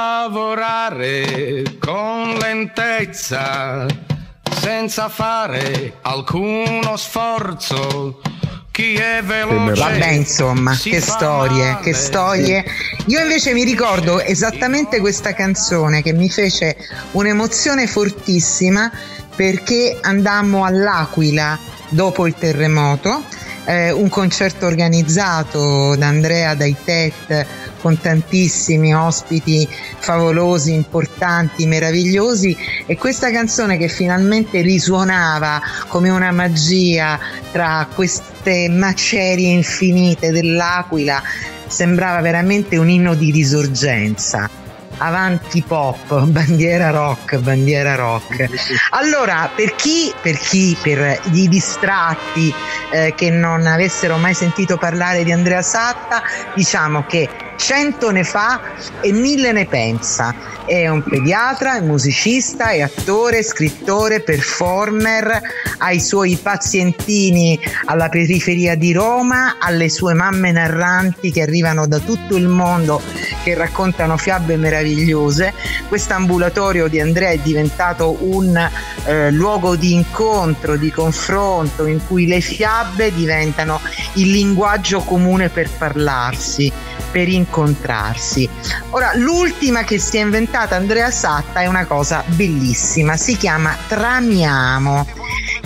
Lavorare 0.10 1.64
con 1.80 2.38
lentezza, 2.40 3.86
senza 4.58 5.10
fare 5.10 5.98
alcuno 6.02 6.96
sforzo. 6.96 8.22
Chi 8.72 8.94
è 8.94 9.22
veloce 9.22 9.82
Vabbè, 9.82 10.08
insomma, 10.12 10.78
che 10.82 11.02
storie, 11.02 11.80
che 11.82 11.94
storie. 11.94 12.64
Io 13.08 13.20
invece 13.20 13.52
mi 13.52 13.66
ricordo 13.66 14.22
esattamente 14.22 15.02
questa 15.02 15.34
canzone 15.34 16.02
che 16.02 16.14
mi 16.14 16.30
fece 16.30 16.78
un'emozione 17.12 17.86
fortissima 17.86 18.90
perché 19.36 20.00
andammo 20.02 20.64
all'Aquila 20.64 21.60
dopo 21.90 22.28
il 22.28 22.34
terremoto, 22.34 23.24
eh, 23.66 23.92
un 23.92 24.08
concerto 24.08 24.68
organizzato 24.68 25.98
da 25.98 26.08
Andrea 26.08 26.56
dai 26.56 26.76
TET 26.82 27.46
con 27.82 28.00
tantissimi 28.00 28.94
ospiti 28.94 29.68
favolosi, 30.00 30.74
importanti, 30.74 31.66
meravigliosi. 31.66 32.56
E 32.86 32.98
questa 32.98 33.32
canzone 33.32 33.78
che 33.78 33.88
finalmente 33.88 34.62
risuonava 34.62 35.62
come 35.88 36.10
una 36.10 36.32
magia 36.32 37.20
tra 37.52 37.88
queste 37.94 38.70
macerie 38.70 39.52
infinite 39.52 40.32
dell'Aquila 40.32 41.22
sembrava 41.68 42.22
veramente 42.22 42.78
un 42.78 42.90
inno 42.90 43.14
di 43.14 43.32
risorgenza 43.32 44.67
avanti 44.98 45.64
pop, 45.66 46.24
bandiera 46.26 46.90
rock, 46.90 47.38
bandiera 47.38 47.96
rock. 47.96 48.50
Allora, 48.92 49.50
per 49.54 49.76
chi, 49.76 50.14
per, 50.22 50.38
chi, 50.38 50.78
per 50.82 51.20
gli 51.26 51.48
distratti 51.48 52.54
eh, 52.92 53.14
che 53.16 53.30
non 53.30 53.66
avessero 53.66 54.18
mai 54.18 54.34
sentito 54.34 54.78
parlare 54.78 55.24
di 55.24 55.32
Andrea 55.32 55.62
Satta, 55.62 56.22
diciamo 56.54 57.06
che 57.06 57.30
cento 57.58 58.12
ne 58.12 58.24
fa 58.24 58.62
e 59.02 59.12
mille 59.12 59.52
ne 59.52 59.66
pensa. 59.66 60.56
È 60.66 60.88
un 60.88 61.02
pediatra, 61.02 61.78
è 61.78 61.82
musicista, 61.82 62.70
è 62.70 62.82
attore, 62.82 63.44
scrittore, 63.44 64.22
performer, 64.22 65.42
ha 65.78 65.92
i 65.92 66.00
suoi 66.00 66.38
pazientini 66.42 67.60
alla 67.86 68.10
periferia 68.10 68.76
di 68.76 68.92
Roma, 68.92 69.58
alle 69.60 69.90
sue 69.90 70.14
mamme 70.14 70.52
narranti 70.52 71.32
che 71.32 71.42
arrivano 71.42 71.88
da 71.88 72.00
tutto 72.00 72.36
il 72.36 72.48
mondo 72.48 73.02
che 73.44 73.54
raccontano 73.54 74.18
fiabe 74.18 74.58
meravigliose. 74.58 74.87
Questo 75.88 76.14
ambulatorio 76.14 76.88
di 76.88 77.00
Andrea 77.00 77.30
è 77.30 77.40
diventato 77.40 78.18
un 78.20 78.56
eh, 79.06 79.32
luogo 79.32 79.76
di 79.76 79.94
incontro, 79.94 80.76
di 80.78 80.92
confronto, 80.92 81.86
in 81.86 82.00
cui 82.06 82.28
le 82.28 82.42
fiabe 82.42 83.14
diventano 83.14 83.80
il 84.14 84.32
linguaggio 84.32 85.00
comune 85.02 85.50
per 85.50 85.70
parlarsi 85.70 86.72
per 87.12 87.30
incontrarsi. 87.30 88.48
Ora, 88.92 89.12
l'ultima 89.16 89.84
che 89.84 89.98
si 89.98 90.18
è 90.18 90.22
inventata 90.22 90.76
Andrea 90.76 91.10
Satta 91.10 91.62
è 91.62 91.66
una 91.68 91.86
cosa 91.86 92.24
bellissima, 92.28 93.18
si 93.18 93.38
chiama 93.38 93.76
Tramiamo. 93.88 95.17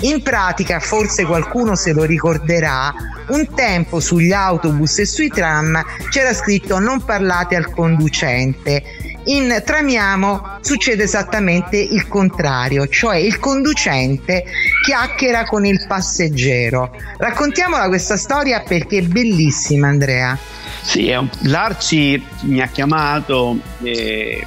In 0.01 0.23
pratica, 0.23 0.79
forse 0.79 1.25
qualcuno 1.25 1.75
se 1.75 1.93
lo 1.93 2.03
ricorderà, 2.03 2.93
un 3.27 3.47
tempo 3.53 3.99
sugli 3.99 4.31
autobus 4.31 4.99
e 4.99 5.05
sui 5.05 5.29
tram 5.29 5.79
c'era 6.09 6.33
scritto 6.33 6.79
non 6.79 7.03
parlate 7.05 7.55
al 7.55 7.71
conducente 7.71 8.83
In 9.25 9.61
Tramiamo 9.63 10.57
succede 10.61 11.03
esattamente 11.03 11.77
il 11.77 12.07
contrario, 12.07 12.87
cioè 12.87 13.17
il 13.17 13.37
conducente 13.37 14.43
chiacchiera 14.83 15.45
con 15.45 15.65
il 15.65 15.85
passeggero. 15.87 16.91
Raccontiamola 17.17 17.87
questa 17.87 18.17
storia 18.17 18.61
perché 18.61 18.97
è 18.97 19.01
bellissima, 19.03 19.89
Andrea. 19.89 20.35
Sì, 20.81 21.15
l'Arci 21.41 22.21
mi 22.41 22.61
ha 22.61 22.67
chiamato. 22.67 23.59
E... 23.83 24.45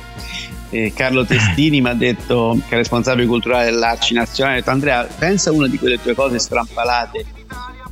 E 0.75 0.93
Carlo 0.93 1.25
Testini 1.25 1.81
mi 1.81 1.89
ha 1.89 1.95
detto, 1.95 2.59
che 2.67 2.75
è 2.75 2.79
responsabile 2.79 3.29
culturale 3.29 3.67
dell'Arci 3.67 4.13
Nazionale, 4.15 4.57
ha 4.57 4.59
detto 4.59 4.71
Andrea, 4.71 5.07
pensa 5.19 5.51
a 5.51 5.53
una 5.53 5.69
di 5.69 5.79
quelle 5.79 6.01
tue 6.01 6.15
cose 6.15 6.41
strampalate 6.41 7.25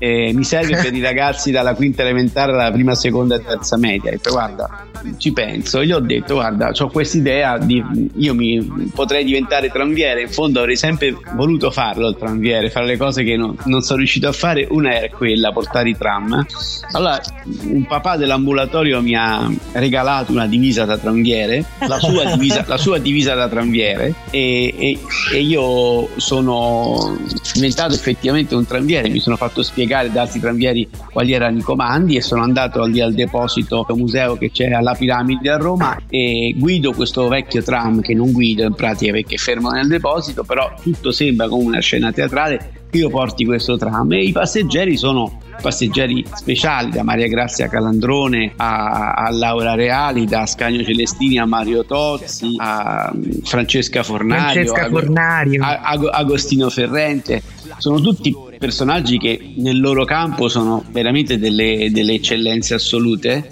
eh, 0.02 0.32
mi 0.34 0.42
serve 0.42 0.82
per 0.82 0.92
i 0.92 1.00
ragazzi 1.00 1.52
dalla 1.52 1.74
quinta 1.74 2.02
elementare 2.02 2.50
alla 2.50 2.72
prima, 2.72 2.92
seconda 2.96 3.36
e 3.36 3.44
terza 3.44 3.76
media. 3.76 4.10
Ho 4.10 4.14
detto, 4.14 4.32
guarda, 4.32 4.88
ci 5.18 5.32
penso. 5.32 5.84
Gli 5.84 5.92
ho 5.92 6.00
detto, 6.00 6.34
guarda, 6.34 6.72
ho 6.76 6.88
quest'idea 6.88 7.58
di 7.58 7.82
io 8.16 8.34
mi 8.34 8.90
potrei 8.94 9.24
diventare 9.24 9.70
tranviere. 9.70 10.22
In 10.22 10.28
fondo 10.28 10.60
avrei 10.60 10.76
sempre 10.76 11.16
voluto 11.34 11.70
farlo 11.70 12.08
il 12.08 12.16
tranviere, 12.16 12.70
fare 12.70 12.86
le 12.86 12.96
cose 12.96 13.22
che 13.22 13.36
non, 13.36 13.56
non 13.64 13.82
sono 13.82 13.98
riuscito 13.98 14.28
a 14.28 14.32
fare. 14.32 14.66
Una 14.70 14.94
era 14.94 15.08
quella, 15.08 15.52
portare 15.52 15.90
i 15.90 15.96
tram. 15.96 16.44
Allora, 16.92 17.20
un 17.64 17.86
papà 17.86 18.16
dell'ambulatorio 18.16 19.00
mi 19.02 19.14
ha 19.14 19.50
regalato 19.72 20.32
una 20.32 20.46
divisa 20.46 20.84
da 20.84 20.98
tranviere, 20.98 21.64
la 21.86 21.98
sua 21.98 22.24
divisa, 22.34 22.64
la 22.66 22.78
sua 22.78 22.98
divisa 22.98 23.34
da 23.34 23.48
tranviere, 23.48 24.14
e, 24.30 24.74
e, 24.76 24.98
e 25.32 25.40
io 25.40 26.08
sono 26.16 27.16
diventato 27.54 27.94
effettivamente 27.94 28.54
un 28.54 28.66
tranviere. 28.66 29.08
Mi 29.08 29.20
sono 29.20 29.36
fatto 29.36 29.62
spiegare 29.62 29.80
spiegare 29.82 30.10
da 30.10 30.22
altri 30.22 30.40
tranvieri 30.40 30.88
quali 31.12 31.32
erano 31.32 31.58
i 31.58 31.62
comandi 31.62 32.16
e 32.16 32.22
sono 32.22 32.42
andato 32.42 32.84
lì 32.84 33.00
al 33.00 33.12
deposito 33.12 33.84
museo 33.90 34.36
che 34.36 34.50
c'è 34.50 34.70
alla 34.70 34.91
piramide 34.94 35.50
a 35.50 35.56
Roma 35.56 35.98
e 36.08 36.54
guido 36.56 36.92
questo 36.92 37.28
vecchio 37.28 37.62
tram 37.62 38.00
che 38.00 38.14
non 38.14 38.32
guido 38.32 38.64
in 38.64 38.74
pratica 38.74 39.12
perché 39.12 39.34
è 39.34 39.38
fermo 39.38 39.70
nel 39.70 39.88
deposito 39.88 40.44
però 40.44 40.72
tutto 40.80 41.12
sembra 41.12 41.48
come 41.48 41.64
una 41.64 41.80
scena 41.80 42.12
teatrale. 42.12 42.80
Io 42.92 43.08
porti 43.08 43.44
questo 43.46 43.76
tram 43.76 44.12
e 44.12 44.22
i 44.22 44.32
passeggeri 44.32 44.96
sono 44.96 45.40
passeggeri 45.60 46.24
speciali 46.34 46.90
da 46.90 47.02
Maria 47.02 47.28
Grazia 47.28 47.68
Calandrone 47.68 48.52
a, 48.56 49.12
a 49.12 49.30
Laura 49.30 49.74
Reali, 49.74 50.24
da 50.24 50.46
Scagno 50.46 50.82
Celestini 50.82 51.38
a 51.38 51.44
Mario 51.44 51.84
Tozzi, 51.84 52.54
a 52.58 53.12
Francesca 53.44 54.02
Fornario, 54.02 54.64
Francesca 54.64 54.88
Fornario. 54.88 55.62
A, 55.62 55.80
a, 55.80 55.98
Agostino 56.12 56.70
Ferrente. 56.70 57.42
Sono 57.78 58.00
tutti 58.00 58.34
personaggi 58.58 59.18
che 59.18 59.54
nel 59.56 59.80
loro 59.80 60.04
campo 60.04 60.48
sono 60.48 60.84
veramente 60.90 61.38
delle, 61.38 61.88
delle 61.90 62.14
eccellenze 62.14 62.74
assolute, 62.74 63.50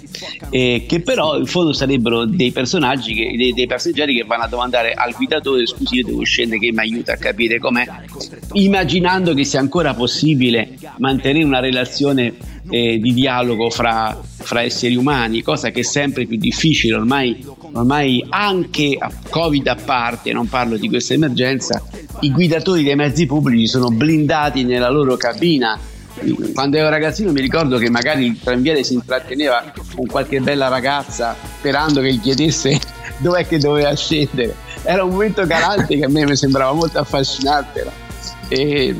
eh, 0.49 0.85
che 0.87 1.01
però 1.01 1.37
in 1.37 1.45
fondo 1.45 1.73
sarebbero 1.73 2.25
dei 2.25 2.51
personaggi, 2.51 3.13
che, 3.13 3.35
dei, 3.35 3.51
dei, 3.51 3.67
passeggeri 3.67 4.15
che 4.15 4.23
vanno 4.23 4.43
a 4.43 4.47
domandare 4.47 4.93
al 4.93 5.13
guidatore: 5.13 5.65
scusi, 5.65 5.95
io 5.95 6.05
devo 6.05 6.23
scendere, 6.23 6.59
che 6.59 6.71
mi 6.71 6.79
aiuta 6.79 7.13
a 7.13 7.17
capire 7.17 7.59
com'è, 7.59 7.85
immaginando 8.53 9.33
che 9.33 9.43
sia 9.43 9.59
ancora 9.59 9.93
possibile 9.93 10.77
mantenere 10.97 11.43
una 11.43 11.59
relazione 11.59 11.90
eh, 12.69 12.99
di 12.99 13.13
dialogo 13.13 13.69
fra, 13.69 14.17
fra, 14.21 14.61
esseri 14.61 14.95
umani, 14.95 15.41
cosa 15.41 15.71
che 15.71 15.81
è 15.81 15.83
sempre 15.83 16.25
più 16.25 16.37
difficile 16.37 16.95
ormai, 16.95 17.45
ormai 17.73 18.25
anche 18.29 18.95
a 18.97 19.11
Covid 19.29 19.67
a 19.67 19.75
parte, 19.75 20.31
non 20.31 20.47
parlo 20.47 20.77
di 20.77 20.87
questa 20.87 21.13
emergenza, 21.13 21.83
i 22.21 22.31
guidatori 22.31 22.83
dei 22.83 22.95
mezzi 22.95 23.25
pubblici 23.25 23.67
sono 23.67 23.89
blindati 23.89 24.63
nella 24.63 24.89
loro 24.89 25.17
cabina. 25.17 25.79
Quando 26.53 26.77
ero 26.77 26.89
ragazzino 26.89 27.31
mi 27.31 27.41
ricordo 27.41 27.77
che 27.77 27.89
magari 27.89 28.25
il 28.25 28.39
tranviere 28.39 28.83
si 28.83 28.93
intratteneva 28.93 29.71
con 29.95 30.05
qualche 30.05 30.39
bella 30.41 30.67
ragazza 30.67 31.35
sperando 31.57 32.01
che 32.01 32.13
gli 32.13 32.19
chiedesse 32.19 32.77
dov'è 33.19 33.47
che 33.47 33.57
doveva 33.57 33.95
scendere. 33.95 34.55
Era 34.83 35.03
un 35.03 35.11
momento 35.11 35.45
galante 35.45 35.97
che 35.97 36.03
a 36.03 36.09
me 36.09 36.25
mi 36.25 36.35
sembrava 36.35 36.73
molto 36.73 36.99
affascinante. 36.99 37.89
E 38.49 38.95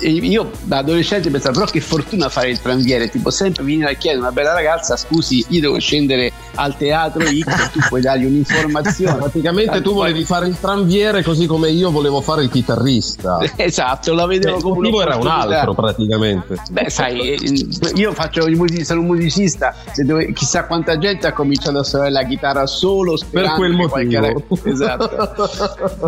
io 0.00 0.50
da 0.62 0.78
adolescente 0.78 1.30
pensavo 1.30 1.60
però 1.60 1.70
che 1.70 1.80
fortuna 1.80 2.28
fare 2.28 2.50
il 2.50 2.60
tranviere 2.60 3.08
tipo 3.08 3.30
sempre 3.30 3.64
venire 3.64 3.90
a 3.90 3.94
chiedere 3.94 4.22
una 4.22 4.32
bella 4.32 4.52
ragazza 4.52 4.96
scusi 4.96 5.44
io 5.48 5.60
devo 5.60 5.78
scendere 5.78 6.32
al 6.56 6.76
teatro 6.76 7.24
X 7.24 7.46
e 7.46 7.70
tu 7.72 7.80
puoi 7.88 8.00
dargli 8.00 8.24
un'informazione. 8.24 9.16
Praticamente 9.16 9.80
tu 9.82 9.94
volevi 9.94 10.24
fare 10.24 10.46
il 10.48 10.58
tranviere 10.58 11.22
così 11.22 11.46
come 11.46 11.70
io 11.70 11.90
volevo 11.90 12.20
fare 12.20 12.42
il 12.42 12.50
chitarrista. 12.50 13.38
Esatto 13.66 14.14
la 14.14 14.26
vedevo 14.26 14.56
Beh, 14.56 14.62
come 14.62 14.88
il 14.88 14.94
era 14.94 15.16
un 15.16 15.26
altro 15.26 15.74
praticamente. 15.74 16.56
Beh 16.70 16.90
sai 16.90 17.34
eh, 17.34 17.66
io 17.94 18.12
faccio 18.12 18.46
il 18.46 18.56
music- 18.56 18.84
sono 18.84 19.00
un 19.00 19.06
musicista 19.06 19.74
dove, 20.04 20.32
chissà 20.32 20.64
quanta 20.66 20.98
gente 20.98 21.26
ha 21.26 21.32
cominciato 21.32 21.78
a 21.78 21.82
suonare 21.82 22.10
la 22.10 22.24
chitarra 22.24 22.66
solo 22.66 23.18
per 23.30 23.52
quel 23.54 23.72
motivo. 23.72 24.44
qualche... 24.48 24.70
esatto. 24.70 25.50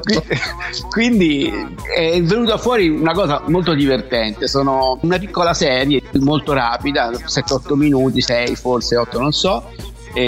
Quindi 0.91 1.51
è 1.95 2.23
venuta 2.23 2.59
fuori 2.59 2.89
una 2.89 3.13
cosa 3.13 3.43
molto 3.47 3.75
divertente. 3.75 4.47
Sono 4.47 4.99
una 5.03 5.19
piccola 5.19 5.55
serie 5.55 6.03
molto 6.15 6.53
rapida, 6.53 7.11
7-8 7.11 7.75
minuti, 7.75 8.21
6 8.21 8.57
forse 8.57 8.97
8 8.97 9.19
non 9.19 9.33
so, 9.33 9.71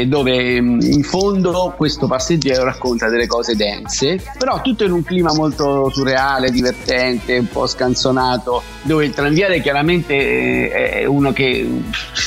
dove 0.07 0.61
mm, 0.61 0.81
in 0.81 1.03
fondo 1.03 1.75
questo 1.77 2.07
passeggero 2.07 2.65
racconta 2.65 3.09
delle 3.09 3.27
cose 3.27 3.57
dense, 3.57 4.23
però 4.39 4.61
tutto 4.61 4.85
in 4.85 4.93
un 4.93 5.03
clima 5.03 5.33
molto 5.33 5.91
surreale, 5.91 6.51
divertente, 6.51 7.39
un 7.39 7.49
po' 7.49 7.67
scanzonato, 7.67 8.63
dove 8.83 9.05
il 9.05 9.13
tranviere 9.13 9.61
chiaramente 9.61 10.15
eh, 10.15 10.91
è 11.01 11.05
uno 11.05 11.33
che 11.33 11.69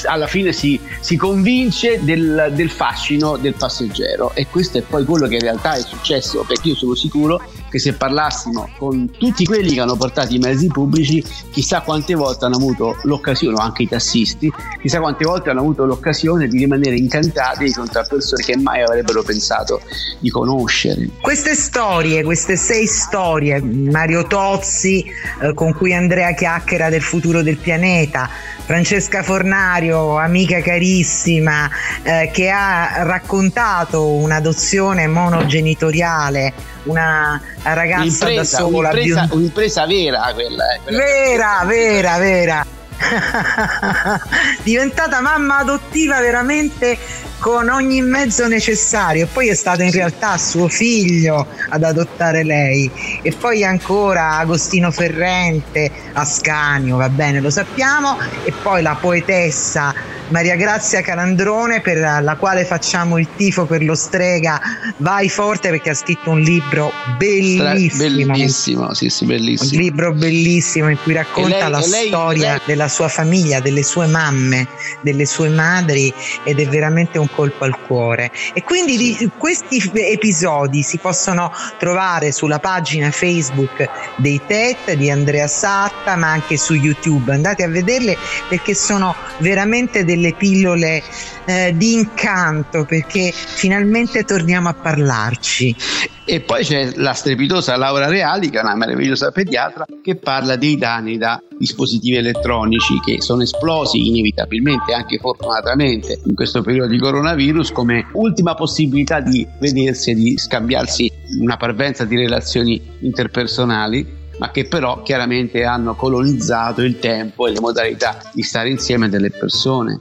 alla 0.05 0.27
fine 0.27 0.51
si, 0.51 0.79
si 0.99 1.15
convince 1.15 1.99
del, 2.03 2.51
del 2.53 2.69
fascino 2.69 3.37
del 3.37 3.53
passeggero. 3.53 4.31
E 4.33 4.47
questo 4.47 4.77
è 4.77 4.81
poi 4.81 5.05
quello 5.05 5.27
che 5.27 5.35
in 5.35 5.41
realtà 5.41 5.73
è 5.73 5.81
successo, 5.81 6.43
perché 6.47 6.69
io 6.69 6.75
sono 6.75 6.95
sicuro 6.95 7.41
che 7.73 7.79
se 7.79 7.93
parlassimo 7.93 8.69
con 8.77 9.09
tutti 9.17 9.45
quelli 9.45 9.73
che 9.73 9.79
hanno 9.79 9.95
portato 9.95 10.31
i 10.31 10.37
mezzi 10.37 10.67
pubblici, 10.67 11.23
chissà 11.49 11.81
quante 11.81 12.13
volte 12.13 12.45
hanno 12.45 12.57
avuto 12.57 12.97
l'occasione, 13.01 13.59
anche 13.59 13.81
i 13.81 13.87
tassisti, 13.87 14.53
chissà 14.79 14.99
quante 14.99 15.25
volte 15.25 15.49
hanno 15.49 15.61
avuto 15.61 15.83
l'occasione 15.83 16.47
di 16.47 16.59
rimanere 16.59 16.95
incantati 16.95 17.63
di 17.63 17.71
fronte 17.71 17.97
a 17.97 18.03
persone 18.03 18.43
che 18.43 18.55
mai 18.57 18.83
avrebbero 18.83 19.23
pensato 19.23 19.81
di 20.19 20.29
conoscere. 20.29 21.09
Queste 21.19 21.55
storie, 21.55 22.23
queste 22.23 22.57
sei 22.57 22.85
storie, 22.85 23.59
Mario 23.59 24.27
Tozzi 24.27 25.03
eh, 25.41 25.55
con 25.55 25.73
cui 25.73 25.95
Andrea 25.95 26.31
chiacchiera 26.33 26.89
del 26.89 27.01
futuro 27.01 27.41
del 27.41 27.57
pianeta, 27.57 28.29
Francesca 28.65 29.23
Fornario, 29.23 30.19
amica 30.19 30.61
carissima, 30.61 31.67
eh, 32.03 32.29
che 32.31 32.51
ha 32.51 33.01
raccontato 33.01 34.05
un'adozione 34.09 35.07
monogenitoriale 35.07 36.72
una 36.83 37.41
ragazza 37.61 38.25
un'impresa, 38.25 38.57
da 38.57 38.63
sola. 38.63 38.89
Un'impresa, 38.89 39.27
un'impresa 39.31 39.85
vera 39.85 40.31
quella. 40.33 40.73
Eh, 40.73 40.79
quella 40.83 40.97
vera, 40.97 41.63
vera, 41.65 42.17
vera. 42.17 42.65
Diventata 44.63 45.19
mamma 45.21 45.57
adottiva 45.57 46.19
veramente 46.19 46.97
con 47.43 47.67
ogni 47.67 47.99
mezzo 47.99 48.47
necessario. 48.47 49.27
Poi 49.27 49.49
è 49.49 49.53
stato 49.53 49.81
in 49.81 49.91
realtà 49.91 50.37
suo 50.37 50.69
figlio 50.69 51.45
ad 51.67 51.83
adottare 51.83 52.41
lei. 52.41 52.89
E 53.21 53.33
poi 53.33 53.65
ancora 53.65 54.37
Agostino 54.37 54.91
Ferrente, 54.91 55.91
Ascanio, 56.13 56.95
va 56.95 57.09
bene, 57.09 57.41
lo 57.41 57.49
sappiamo. 57.49 58.17
E 58.45 58.53
poi 58.61 58.81
la 58.81 58.95
poetessa 58.95 59.93
Maria 60.29 60.55
Grazia 60.55 61.01
Calandrone 61.01 61.81
per 61.81 61.97
la 61.97 62.35
quale 62.39 62.65
facciamo 62.65 63.17
il 63.17 63.27
tifo 63.35 63.65
per 63.65 63.83
lo 63.83 63.93
strega 63.93 64.59
Vai 64.97 65.29
Forte 65.29 65.69
perché 65.69 65.89
ha 65.89 65.93
scritto 65.93 66.29
un 66.29 66.39
libro 66.39 66.91
bellissimo 67.17 68.33
bellissimo 68.33 68.93
sì 68.93 69.09
sì 69.09 69.25
bellissimo 69.25 69.69
un 69.69 69.77
libro 69.77 70.13
bellissimo 70.13 70.89
in 70.89 70.97
cui 71.03 71.13
racconta 71.13 71.69
lei, 71.69 71.69
la 71.69 71.79
lei, 71.85 72.07
storia 72.07 72.49
lei... 72.51 72.61
della 72.65 72.87
sua 72.87 73.09
famiglia 73.09 73.59
delle 73.59 73.83
sue 73.83 74.07
mamme 74.07 74.67
delle 75.01 75.25
sue 75.25 75.49
madri 75.49 76.11
ed 76.43 76.59
è 76.59 76.67
veramente 76.67 77.19
un 77.19 77.27
colpo 77.33 77.63
al 77.65 77.79
cuore. 77.79 78.31
E 78.53 78.63
quindi 78.63 78.97
di, 78.97 79.31
questi 79.37 79.81
episodi 79.93 80.81
si 80.83 80.97
possono 80.97 81.51
trovare 81.77 82.31
sulla 82.31 82.59
pagina 82.59 83.11
Facebook 83.11 83.89
dei 84.17 84.41
TET 84.45 84.93
di 84.93 85.09
Andrea 85.09 85.47
Satta 85.47 86.15
ma 86.15 86.31
anche 86.31 86.57
su 86.57 86.73
YouTube. 86.73 87.33
Andate 87.33 87.63
a 87.63 87.67
vederle 87.67 88.17
perché 88.47 88.73
sono 88.73 89.15
veramente 89.37 90.05
delle 90.05 90.33
pillole 90.33 91.03
eh, 91.45 91.73
di 91.75 91.93
incanto 91.93 92.85
perché 92.85 93.31
finalmente 93.33 94.23
torniamo 94.23 94.69
a 94.69 94.73
parlarci. 94.73 95.75
E 96.25 96.39
poi 96.39 96.63
c'è 96.63 96.91
la 96.95 97.11
strepitosa 97.11 97.75
Laura 97.75 98.07
Reali, 98.07 98.49
che 98.49 98.57
è 98.59 98.61
una 98.61 98.75
meravigliosa 98.75 99.31
pediatra, 99.31 99.85
che 100.01 100.15
parla 100.15 100.55
dei 100.55 100.77
danni 100.77 101.17
da 101.17 101.41
dispositivi 101.57 102.15
elettronici 102.15 102.99
che 103.03 103.21
sono 103.21 103.43
esplosi 103.43 104.07
inevitabilmente, 104.07 104.93
anche 104.93 105.17
fortunatamente, 105.17 106.21
in 106.25 106.33
questo 106.33 106.61
periodo 106.61 106.89
di 106.89 106.97
coronavirus, 106.97 107.71
come 107.71 108.07
ultima 108.13 108.55
possibilità 108.55 109.19
di 109.19 109.45
vedersi 109.59 110.11
e 110.11 110.15
di 110.15 110.37
scambiarsi 110.37 111.11
una 111.41 111.57
parvenza 111.57 112.05
di 112.05 112.15
relazioni 112.15 112.81
interpersonali 112.99 114.21
ma 114.37 114.49
che 114.49 114.65
però 114.65 115.03
chiaramente 115.03 115.63
hanno 115.63 115.95
colonizzato 115.95 116.81
il 116.81 116.97
tempo 116.97 117.47
e 117.47 117.51
le 117.51 117.59
modalità 117.59 118.17
di 118.33 118.41
stare 118.41 118.69
insieme 118.69 119.07
delle 119.07 119.29
persone. 119.29 119.99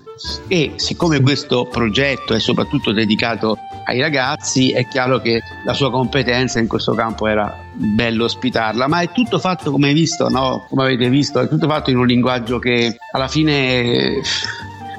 E 0.48 0.72
siccome 0.76 1.20
questo 1.20 1.66
progetto 1.66 2.35
è 2.35 2.40
soprattutto 2.40 2.92
dedicato 2.92 3.58
ai 3.85 4.01
ragazzi, 4.01 4.73
è 4.73 4.87
chiaro 4.87 5.21
che 5.21 5.42
la 5.64 5.73
sua 5.73 5.90
competenza 5.90 6.59
in 6.59 6.68
questo 6.68 6.95
campo 6.95 7.27
era 7.27 7.57
bello 7.73 8.25
ospitarla, 8.25 8.87
ma 8.87 9.01
è 9.01 9.11
tutto 9.12 9.38
fatto 9.38 9.71
come 9.71 9.88
hai 9.88 9.95
visto, 9.95 10.29
no? 10.29 10.66
Come 10.68 10.85
avete 10.85 11.09
visto, 11.09 11.40
è 11.40 11.49
tutto 11.49 11.68
fatto 11.68 11.90
in 11.90 11.99
un 11.99 12.07
linguaggio 12.07 12.59
che 12.59 12.97
alla 13.12 13.29
fine 13.29 14.21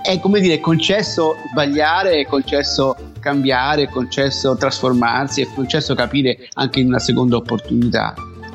è 0.02 0.20
come 0.20 0.42
dire, 0.42 0.56
è 0.56 0.60
concesso 0.60 1.38
sbagliare, 1.50 2.16
è 2.16 2.26
concesso 2.26 2.96
cambiare, 3.20 3.84
è 3.84 3.90
concesso 3.90 4.56
trasformarsi, 4.58 5.42
è 5.42 5.48
concesso 5.54 5.96
capire 5.96 6.50
anche 6.54 6.82
in 6.82 6.88
una 6.88 7.00
seconda 7.00 7.38
opportunità 7.38 8.14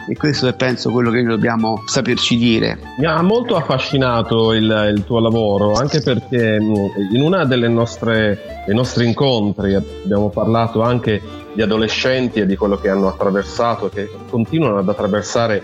e 0.09 0.17
questo 0.17 0.49
è 0.49 0.55
penso 0.55 0.91
quello 0.91 1.11
che 1.11 1.21
noi 1.21 1.35
dobbiamo 1.35 1.83
saperci 1.85 2.37
dire. 2.39 2.79
Mi 2.99 3.07
ha 3.07 3.21
molto 3.21 3.57
affascinato 3.57 4.55
il, 4.55 4.93
il 4.95 5.05
tuo 5.05 5.21
lavoro, 5.21 5.75
anche 5.75 6.01
perché 6.01 6.59
mm, 6.59 6.75
in 7.13 7.73
nostre 7.73 8.63
dei 8.67 8.75
nostri 8.75 9.07
incontri 9.07 9.75
abbiamo 9.75 10.31
parlato 10.31 10.83
anche 10.83 11.21
di 11.53 11.63
adolescenti 11.63 12.41
e 12.41 12.47
di 12.47 12.57
quello 12.57 12.77
che 12.77 12.89
hanno 12.89 13.09
attraversato, 13.09 13.89
che 13.89 14.11
continuano 14.31 14.79
ad 14.79 14.89
attraversare 14.89 15.63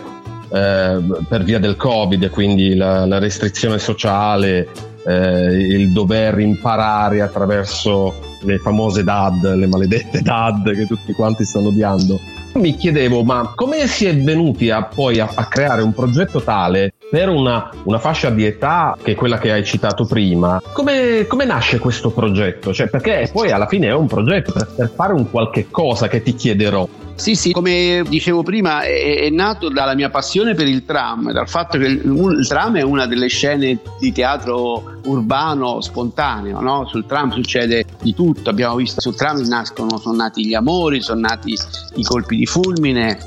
eh, 0.51 1.03
per 1.29 1.43
via 1.43 1.59
del 1.59 1.77
Covid, 1.77 2.29
quindi 2.31 2.75
la, 2.75 3.07
la 3.07 3.19
restrizione 3.19 3.79
sociale, 3.79 4.69
eh, 5.07 5.53
il 5.53 5.93
dover 5.93 6.39
imparare 6.39 7.23
attraverso 7.23 8.15
le 8.43 8.59
famose 8.59 9.05
DAD, 9.05 9.55
le 9.55 9.67
maledette 9.67 10.21
DAD 10.21 10.73
che 10.75 10.87
tutti 10.87 11.13
quanti 11.13 11.45
stanno 11.45 11.69
odiando 11.69 12.21
mi 12.55 12.77
chiedevo, 12.77 13.23
ma 13.23 13.53
come 13.55 13.87
si 13.87 14.07
è 14.07 14.17
venuti 14.17 14.71
a, 14.71 14.85
poi 14.85 15.19
a, 15.19 15.31
a 15.35 15.47
creare 15.47 15.83
un 15.83 15.93
progetto 15.93 16.43
tale 16.43 16.95
per 17.11 17.29
una, 17.29 17.71
una, 17.85 17.99
fascia 17.99 18.31
di 18.31 18.45
età 18.45 18.97
che 19.01 19.13
è 19.13 19.15
quella 19.15 19.39
che 19.39 19.53
hai 19.53 19.65
citato 19.65 20.05
prima? 20.05 20.61
Come, 20.73 21.27
come 21.27 21.45
nasce 21.45 21.79
questo 21.79 22.11
progetto? 22.11 22.73
Cioè, 22.73 22.89
perché 22.89 23.29
poi 23.33 23.51
alla 23.51 23.67
fine 23.67 23.89
è 23.89 23.95
un 23.95 24.07
progetto 24.07 24.53
per, 24.53 24.69
per 24.75 24.93
fare 24.95 25.13
un 25.13 25.31
qualche 25.31 25.69
cosa 25.71 26.09
che 26.09 26.23
ti 26.23 26.35
chiederò. 26.35 26.87
Sì, 27.17 27.37
sì, 27.37 27.53
come 27.53 28.03
dicevo 28.09 28.43
prima, 28.43 28.83
è, 28.83 29.21
è, 29.21 29.31
nato 29.31 29.69
dalla 29.69 29.95
mia 29.95 30.11
passione 30.11 30.55
per 30.55 30.67
il 30.67 30.85
tram, 30.85 31.31
dal 31.33 31.49
fatto 31.49 31.79
che 31.79 31.87
il, 31.87 32.03
il 32.05 32.47
tram 32.49 32.77
è 32.77 32.83
una 32.83 33.07
delle 33.07 33.29
scene 33.29 33.79
di 34.01 34.13
teatro 34.13 34.95
urbano 35.05 35.81
spontaneo, 35.81 36.61
no? 36.61 36.87
sul 36.87 37.07
tram 37.07 37.31
succede 37.31 37.85
di 38.03 38.15
tutto, 38.15 38.51
abbiamo 38.51 38.77
visto 38.77 39.01
sul 39.01 39.15
tram 39.15 39.41
nascono, 39.47 39.99
sono 39.99 40.17
nati 40.17 40.47
gli 40.47 40.55
amori, 40.55 41.01
sono 41.01 41.21
nati 41.21 41.57
i 41.95 42.03
colpi 42.03 42.37
di 42.37 42.47
fulmine, 42.47 43.19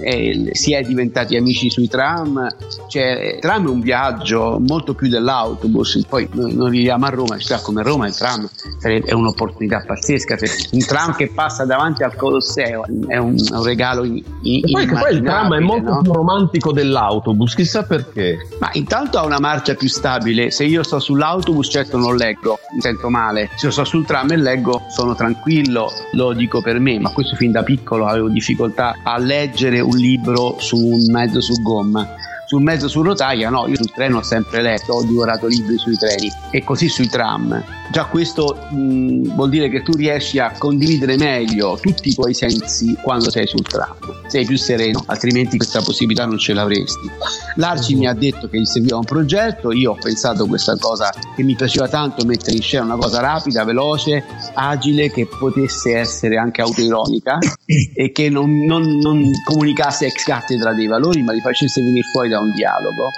si 0.52 0.74
è 0.74 0.82
diventati 0.82 1.36
amici 1.36 1.70
sui 1.70 1.88
tram, 1.88 2.48
cioè, 2.88 3.34
il 3.36 3.40
tram 3.40 3.68
è 3.68 3.70
un 3.70 3.80
viaggio 3.80 4.60
molto 4.60 4.94
più 4.94 5.08
dell'autobus, 5.08 6.04
poi 6.08 6.28
noi 6.34 6.70
viviamo 6.72 7.06
a 7.06 7.10
Roma, 7.10 7.38
città 7.38 7.62
come 7.62 7.84
Roma 7.84 8.08
il 8.08 8.16
tram 8.16 8.50
è 8.82 9.14
un'opportunità 9.14 9.84
pazzesca, 9.86 10.38
un 10.72 10.86
tram 10.86 11.16
che 11.16 11.32
passa 11.34 11.66
davanti 11.66 12.04
al 12.04 12.16
Colosseo 12.16 12.84
è 13.08 13.18
un, 13.18 13.36
un 13.50 13.64
regalo 13.78 14.04
in, 14.04 14.22
in, 14.42 14.64
e 14.66 14.72
poi, 14.72 14.88
poi 14.88 15.14
il 15.14 15.22
tram 15.22 15.54
è 15.54 15.60
molto 15.60 15.94
no? 15.94 16.02
più 16.02 16.12
romantico 16.12 16.72
dell'autobus, 16.72 17.54
chissà 17.54 17.84
perché. 17.84 18.38
Ma 18.60 18.72
intanto 18.74 19.20
ha 19.20 19.26
una 19.26 19.40
marcia 19.40 19.76
più 19.76 19.88
stabile. 19.88 20.50
Se 20.50 20.66
io 20.66 20.82
sto 20.82 21.00
sull'autobus, 21.00 21.70
certo 21.70 21.98
non 21.98 22.16
leggo, 22.16 22.58
mi 22.74 22.82
sento 22.82 23.10
male. 23.10 23.50
Se 23.56 23.68
io 23.68 23.72
sto 23.72 23.86
sul 23.86 24.06
tram 24.06 24.32
e 24.32 24.38
leggo, 24.38 24.82
sono 24.90 25.14
tranquillo, 25.14 25.92
lo 26.14 26.34
dico 26.34 26.62
per 26.62 26.80
me, 26.80 27.00
ma 27.00 27.12
questo 27.12 27.36
fin 27.36 27.52
da 27.52 27.62
piccolo 27.62 28.08
avevo 28.08 28.30
difficoltà 28.30 28.96
a 29.04 29.18
leggere 29.20 29.80
un 29.80 29.96
libro 29.96 30.56
su 30.58 30.78
un 30.78 31.12
mezzo 31.12 31.40
su 31.40 31.62
gomma 31.62 32.26
sul 32.48 32.64
mezzo 32.64 32.88
su 32.88 33.02
rotaia 33.02 33.50
no, 33.50 33.68
io 33.68 33.76
sul 33.76 33.92
treno 33.92 34.20
ho 34.20 34.24
sempre 34.24 34.62
letto, 34.62 34.94
ho 34.94 35.04
divorato 35.04 35.48
libri 35.48 35.78
sui 35.78 35.98
treni 35.98 36.32
e 36.50 36.64
così 36.64 36.88
sui 36.88 37.10
tram. 37.10 37.64
Già 37.92 38.06
questo 38.06 38.58
mh, 38.70 39.36
vuol 39.36 39.50
dire 39.50 39.70
che 39.70 39.84
tu 39.84 39.92
riesci 39.94 40.40
a 40.40 40.54
condividere 40.58 41.18
meglio 41.18 41.78
tutti 41.82 42.10
i 42.10 42.14
tuoi 42.14 42.34
sensi 42.34 42.96
quando 43.02 43.30
sei 43.30 43.48
sul 43.48 43.64
tram, 43.64 43.96
sei 44.28 44.46
più 44.46 44.58
sereno, 44.58 45.04
altrimenti 45.08 45.58
questa 45.58 45.82
possibilità 45.82 46.26
non 46.26 46.38
ce 46.38 46.54
l'avresti. 46.54 47.10
L'Arci 47.56 47.96
mi 47.96 48.08
ha 48.08 48.14
detto 48.14 48.48
che 48.48 48.60
gli 48.60 48.66
serviva 48.66 48.98
un 48.98 49.04
progetto, 49.04 49.72
io 49.72 49.92
ho 49.92 49.98
pensato 50.00 50.46
questa 50.48 50.78
cosa 50.78 51.14
che 51.36 51.44
mi 51.44 51.56
piaceva 51.56 51.88
tanto 51.90 52.26
mettere 52.26 52.56
in 52.56 52.62
scena 52.62 52.86
una 52.86 52.96
cosa 52.96 53.20
rapida, 53.20 53.64
veloce, 53.66 54.24
agile, 54.54 55.12
che 55.12 55.28
potesse 55.28 55.98
essere 55.98 56.38
anche 56.38 56.62
autoironica 56.62 57.40
e 57.94 58.12
che 58.12 58.30
non, 58.30 58.64
non, 58.66 58.84
non 58.98 59.32
comunicasse 59.44 60.06
ex 60.06 60.24
cattedra 60.24 60.74
dei 60.74 60.88
valori, 60.88 61.24
ma 61.24 61.34
li 61.34 61.42
facesse 61.42 61.82
venire 61.82 62.04
fuori 62.12 62.30
da 62.30 62.37
da 62.38 62.40
un 62.40 62.52
dialogo. 62.52 63.12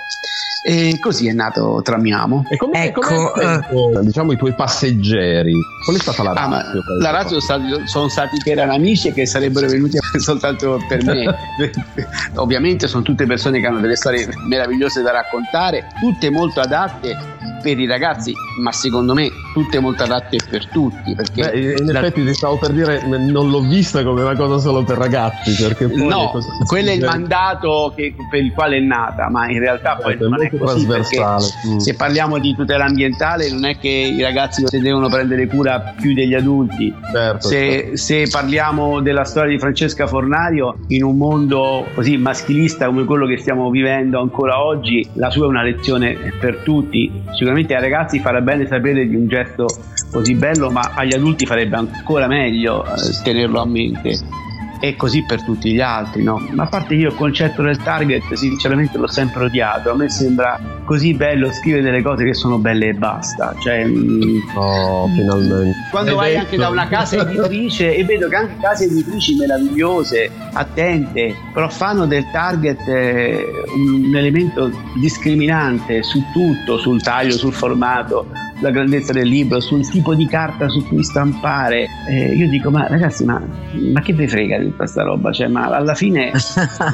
E 0.62 0.97
così 0.99 1.27
è 1.29 1.34
nato 1.34 1.79
Tramiamo. 1.82 2.45
E 2.49 2.58
come, 2.58 2.86
ecco, 2.86 2.99
come 2.99 3.65
uh, 3.69 4.03
diciamo 4.03 4.34
i 4.34 4.38
tuoi 4.38 4.53
passeggeri? 4.53 5.53
Qual 5.86 5.95
è 5.95 5.99
stata 5.99 6.21
la 6.21 6.32
ah, 6.32 6.49
razza? 6.49 6.71
la 6.99 7.10
razza 7.12 7.39
sono, 7.39 7.88
sono 7.88 8.10
stati 8.10 8.38
che 8.39 8.51
erano 8.51 8.73
amici 8.73 9.08
e 9.08 9.13
che 9.13 9.25
sarebbero 9.25 9.67
venuti 9.67 9.97
soltanto 10.19 10.77
per 10.88 11.03
me. 11.05 11.34
Ovviamente 12.36 12.88
sono 12.88 13.03
tutte 13.03 13.25
persone 13.25 13.62
che 13.62 13.67
hanno 13.67 13.79
delle 13.79 13.95
storie 13.95 14.27
meravigliose 14.47 15.01
da 15.01 15.12
raccontare, 15.12 15.88
tutte 16.01 16.29
molto 16.29 16.60
adatte 16.60 17.38
per 17.62 17.79
i 17.79 17.86
ragazzi, 17.86 18.34
ma 18.62 18.71
secondo 18.71 19.13
me 19.13 19.29
tutte 19.53 19.79
molto 19.79 20.03
adatte 20.03 20.38
per 20.49 20.67
tutti. 20.67 21.15
Perché 21.15 21.49
Beh, 21.51 21.75
in 21.79 21.86
da... 21.86 21.99
effetti 21.99 22.25
ti 22.25 22.34
stavo 22.34 22.58
per 22.58 22.71
dire, 22.71 23.05
non 23.05 23.49
l'ho 23.49 23.62
vista 23.62 24.03
come 24.03 24.21
una 24.21 24.36
cosa 24.36 24.60
solo 24.60 24.84
per 24.84 24.97
ragazzi. 24.97 25.55
Perché 25.55 25.88
poi 25.88 26.05
no, 26.05 26.32
quello 26.65 26.89
è 26.89 26.93
il 26.93 27.03
mandato 27.03 27.93
che, 27.95 28.13
per 28.29 28.43
il 28.43 28.53
quale 28.53 28.77
è 28.77 28.79
nata, 29.09 29.29
ma 29.29 29.49
in 29.49 29.59
realtà 29.59 29.95
poi 29.95 30.11
certo, 30.11 30.29
non 30.29 30.43
è 30.43 30.49
così. 30.57 30.87
Mm. 30.87 31.77
Se 31.77 31.95
parliamo 31.95 32.37
di 32.37 32.55
tutela 32.55 32.85
ambientale, 32.85 33.49
non 33.51 33.65
è 33.65 33.77
che 33.77 33.89
i 33.89 34.21
ragazzi 34.21 34.65
si 34.67 34.79
devono 34.79 35.09
prendere 35.09 35.47
cura 35.47 35.93
più 35.99 36.13
degli 36.13 36.33
adulti. 36.33 36.93
Certo, 37.11 37.47
se, 37.47 37.57
certo. 37.57 37.97
se 37.97 38.27
parliamo 38.29 39.01
della 39.01 39.23
storia 39.23 39.51
di 39.51 39.59
Francesca 39.59 40.07
Fornario, 40.07 40.77
in 40.87 41.03
un 41.03 41.17
mondo 41.17 41.85
così 41.93 42.17
maschilista 42.17 42.85
come 42.85 43.05
quello 43.05 43.25
che 43.25 43.37
stiamo 43.37 43.69
vivendo 43.69 44.19
ancora 44.19 44.63
oggi, 44.63 45.07
la 45.13 45.29
sua 45.29 45.45
è 45.45 45.49
una 45.49 45.63
lezione 45.63 46.15
per 46.39 46.57
tutti. 46.57 47.11
Sicuramente 47.33 47.75
ai 47.75 47.81
ragazzi 47.81 48.19
farà 48.19 48.41
bene 48.41 48.67
sapere 48.67 49.07
di 49.07 49.15
un 49.15 49.27
gesto 49.27 49.67
così 50.11 50.35
bello, 50.35 50.69
ma 50.69 50.91
agli 50.95 51.13
adulti 51.13 51.45
farebbe 51.45 51.77
ancora 51.77 52.27
meglio 52.27 52.85
eh, 52.85 53.23
tenerlo 53.23 53.61
a 53.61 53.65
mente 53.65 54.47
e 54.79 54.95
così 54.95 55.23
per 55.23 55.43
tutti 55.43 55.71
gli 55.71 55.81
altri, 55.81 56.23
no? 56.23 56.41
Ma 56.51 56.63
a 56.63 56.67
parte 56.67 56.95
io 56.95 57.09
il 57.09 57.15
concetto 57.15 57.61
del 57.61 57.77
target, 57.77 58.33
sinceramente 58.33 58.97
l'ho 58.97 59.07
sempre 59.07 59.45
odiato. 59.45 59.91
A 59.91 59.95
me 59.95 60.09
sembra 60.09 60.59
così 60.85 61.13
bello 61.13 61.51
scrivere 61.51 61.83
delle 61.83 62.01
cose 62.01 62.23
che 62.23 62.33
sono 62.33 62.57
belle 62.57 62.89
e 62.89 62.93
basta. 62.93 63.53
Cioè, 63.59 63.85
oh, 64.55 65.07
finalmente. 65.07 65.75
Quando 65.91 66.15
vai 66.15 66.37
anche 66.37 66.55
da 66.57 66.69
una 66.69 66.87
casa 66.87 67.17
editrice 67.17 67.95
e 67.95 68.03
vedo 68.05 68.29
che 68.29 68.35
anche 68.35 68.55
case 68.61 68.85
editrici 68.85 69.35
meravigliose, 69.35 70.31
attente, 70.53 71.35
però 71.53 71.69
fanno 71.69 72.05
del 72.05 72.25
target 72.31 72.87
eh, 72.87 73.45
un 73.75 74.15
elemento 74.15 74.71
discriminante 74.95 76.03
su 76.03 76.23
tutto, 76.31 76.77
sul 76.77 77.01
taglio, 77.01 77.33
sul 77.33 77.53
formato 77.53 78.47
sulla 78.59 78.71
grandezza 78.71 79.13
del 79.13 79.27
libro, 79.27 79.61
sul 79.61 79.87
tipo 79.89 80.13
di 80.13 80.27
carta 80.27 80.67
su 80.67 80.85
cui 80.85 81.01
stampare. 81.01 81.87
Eh, 82.09 82.35
io 82.35 82.49
dico, 82.49 82.69
ma 82.69 82.87
ragazzi, 82.87 83.23
ma, 83.23 83.41
ma 83.93 84.01
che 84.01 84.11
vi 84.13 84.27
frega 84.27 84.57
di 84.57 84.65
tutta 84.65 84.77
questa 84.77 85.03
roba? 85.03 85.31
Cioè, 85.31 85.47
ma 85.47 85.67
alla 85.67 85.95
fine 85.95 86.31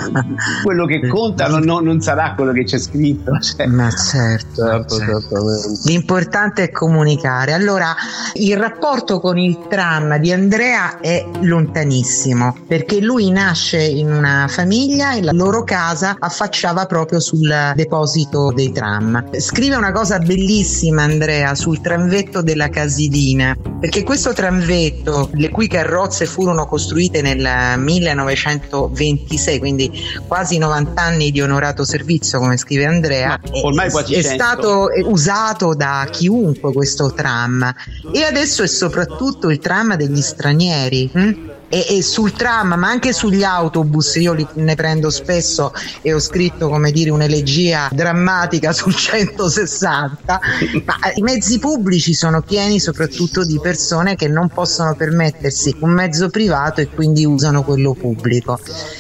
quello 0.64 0.86
che 0.86 1.08
conta 1.08 1.48
non, 1.48 1.64
non, 1.64 2.00
sarà 2.02 2.34
quello 2.36 2.52
che 2.52 2.64
c'è 2.64 2.78
scritto. 2.78 3.34
Cioè. 3.56 3.68
Ma 3.68 3.90
certo, 3.92 4.66
certo, 4.66 4.98
certo. 4.98 5.46
L'importante 5.86 6.64
è 6.64 6.72
comunicare. 6.72 7.54
Allora, 7.54 7.96
il 8.34 8.58
rapporto 8.58 9.20
con 9.20 9.38
il 9.38 9.68
tram 9.68 10.18
di 10.18 10.32
Andrea 10.32 11.00
è 11.00 11.26
lontanissimo 11.42 12.56
perché 12.68 13.00
lui 13.00 13.32
nasce 13.32 13.82
in 13.82 14.12
una 14.12 14.48
famiglia 14.50 15.14
e 15.14 15.22
la 15.22 15.32
loro 15.32 15.64
casa 15.64 16.16
affacciava 16.20 16.86
proprio 16.86 17.20
sul 17.20 17.74
deposito 17.76 18.52
dei 18.54 18.72
tram. 18.72 19.30
Scrive 19.38 19.76
una 19.76 19.92
cosa 19.92 20.20
bellissima 20.20 21.04
Andrea 21.04 21.55
sul 21.56 21.82
tramvetto 21.82 22.42
della 22.42 22.70
Casidina, 22.70 23.56
perché 23.80 24.04
questo 24.04 24.34
tramvetto, 24.34 25.30
le 25.34 25.50
cui 25.50 25.68
carrozze 25.68 26.26
furono 26.26 26.66
costruite 26.68 27.22
nel 27.22 27.80
1926, 27.80 29.60
quindi 29.60 29.92
quasi 30.28 30.58
90 30.58 31.02
anni 31.02 31.32
di 31.32 31.42
onorato 31.42 31.84
servizio, 31.84 32.40
come 32.40 32.58
scrive 32.58 32.86
Andrea, 32.86 33.40
ormai 33.64 33.90
quasi 33.90 34.16
è, 34.16 34.20
è 34.20 34.22
stato 34.22 34.88
usato 35.06 35.74
da 35.74 36.08
chiunque 36.12 36.74
questo 36.74 37.14
tram 37.14 37.74
e 38.12 38.24
adesso 38.24 38.64
è 38.64 38.68
soprattutto 38.68 39.50
il 39.50 39.60
tram 39.60 39.96
degli 39.96 40.22
stranieri. 40.22 41.10
Hm? 41.12 41.54
E, 41.76 41.98
e, 41.98 42.02
sul 42.02 42.32
tram 42.32 42.76
ma 42.76 42.88
anche 42.88 43.12
sugli 43.12 43.44
autobus 43.44 44.16
io 44.16 44.32
li, 44.32 44.48
ne 44.54 44.76
prendo 44.76 45.10
spesso 45.10 45.74
e 46.02 46.14
ho 46.14 46.20
scritto 46.20 46.70
come 46.70 46.92
dire 46.94 47.10
un'elegia 47.10 47.90
drammatica 47.92 48.72
sul 48.72 48.96
160 48.96 50.40
ma 50.86 50.96
i 51.16 51.22
mezzi 51.22 51.60
pubblici 51.60 52.14
sono 52.14 52.42
pieni 52.42 52.80
soprattutto 52.80 53.44
di 53.44 53.60
persone 53.62 54.16
che 54.16 54.30
non 54.30 54.48
possono 54.48 54.96
permettersi 54.96 55.76
un 55.80 55.90
mezzo 55.92 56.30
privato 56.30 56.80
e 56.80 56.88
quindi 56.88 57.26
usano 57.26 57.64
quello 57.64 57.94
pubblico. 57.94 58.58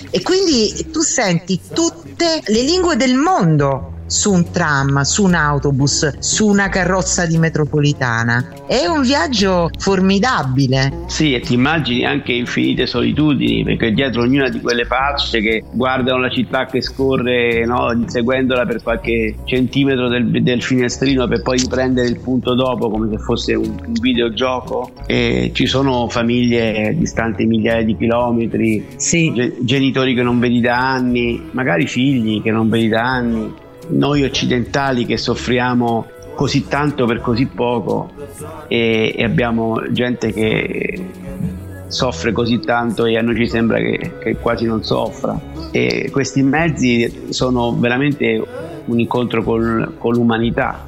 E 0.09 0.21
quindi 0.21 0.87
tu 0.91 1.01
senti 1.01 1.61
tutte 1.73 2.41
le 2.45 2.61
lingue 2.61 2.97
del 2.97 3.15
mondo 3.15 3.94
su 4.07 4.31
un 4.31 4.51
tram, 4.51 5.01
su 5.01 5.23
un 5.23 5.33
autobus, 5.33 6.19
su 6.19 6.47
una 6.47 6.69
carrozza 6.69 7.25
di 7.25 7.37
metropolitana. 7.37 8.65
È 8.67 8.85
un 8.85 9.01
viaggio 9.01 9.69
formidabile. 9.77 11.03
Sì, 11.07 11.33
e 11.33 11.39
ti 11.39 11.53
immagini 11.53 12.05
anche 12.05 12.33
infinite 12.33 12.85
solitudini, 12.85 13.63
perché 13.63 13.91
dietro 13.91 14.21
ognuna 14.21 14.49
di 14.49 14.61
quelle 14.61 14.85
facce 14.85 15.39
che 15.41 15.63
guardano 15.71 16.19
la 16.19 16.29
città 16.29 16.65
che 16.65 16.81
scorre, 16.81 17.65
no, 17.65 17.91
inseguendola 17.91 18.65
per 18.65 18.81
qualche 18.81 19.35
centimetro 19.45 20.07
del, 20.09 20.29
del, 20.41 20.61
finestrino 20.61 21.27
per 21.27 21.41
poi 21.41 21.57
riprendere 21.59 22.07
il 22.07 22.19
punto 22.19 22.55
dopo 22.55 22.89
come 22.89 23.09
se 23.09 23.17
fosse 23.17 23.53
un, 23.53 23.75
un 23.85 23.93
videogioco, 23.99 24.91
e 25.05 25.51
ci 25.53 25.65
sono 25.65 26.07
famiglie 26.09 26.95
distanti 26.97 27.45
migliaia 27.45 27.83
di 27.83 27.95
chilometri, 27.95 28.85
sì. 28.95 29.53
genitori 29.61 30.13
che 30.13 30.23
non 30.23 30.39
vedi 30.39 30.61
da 30.61 30.77
anni, 30.77 31.49
magari 31.51 31.87
figli 31.87 32.41
che 32.41 32.51
non 32.51 32.69
vedi 32.69 32.87
da 32.87 33.01
anni 33.01 33.63
noi 33.89 34.23
occidentali 34.23 35.05
che 35.05 35.17
soffriamo 35.17 36.07
così 36.35 36.67
tanto 36.67 37.05
per 37.05 37.21
così 37.21 37.45
poco 37.45 38.11
e, 38.67 39.13
e 39.15 39.23
abbiamo 39.23 39.81
gente 39.91 40.33
che 40.33 41.09
soffre 41.87 42.31
così 42.31 42.59
tanto 42.59 43.05
e 43.05 43.17
a 43.17 43.21
noi 43.21 43.35
ci 43.35 43.47
sembra 43.47 43.77
che, 43.77 44.13
che, 44.19 44.35
quasi 44.37 44.65
non 44.65 44.83
soffra. 44.83 45.39
E 45.71 46.09
questi 46.11 46.43
mezzi 46.43 47.27
sono 47.29 47.75
veramente 47.77 48.43
un 48.85 48.99
incontro 48.99 49.43
col, 49.43 49.95
con 49.97 50.13
l'umanità. 50.13 50.87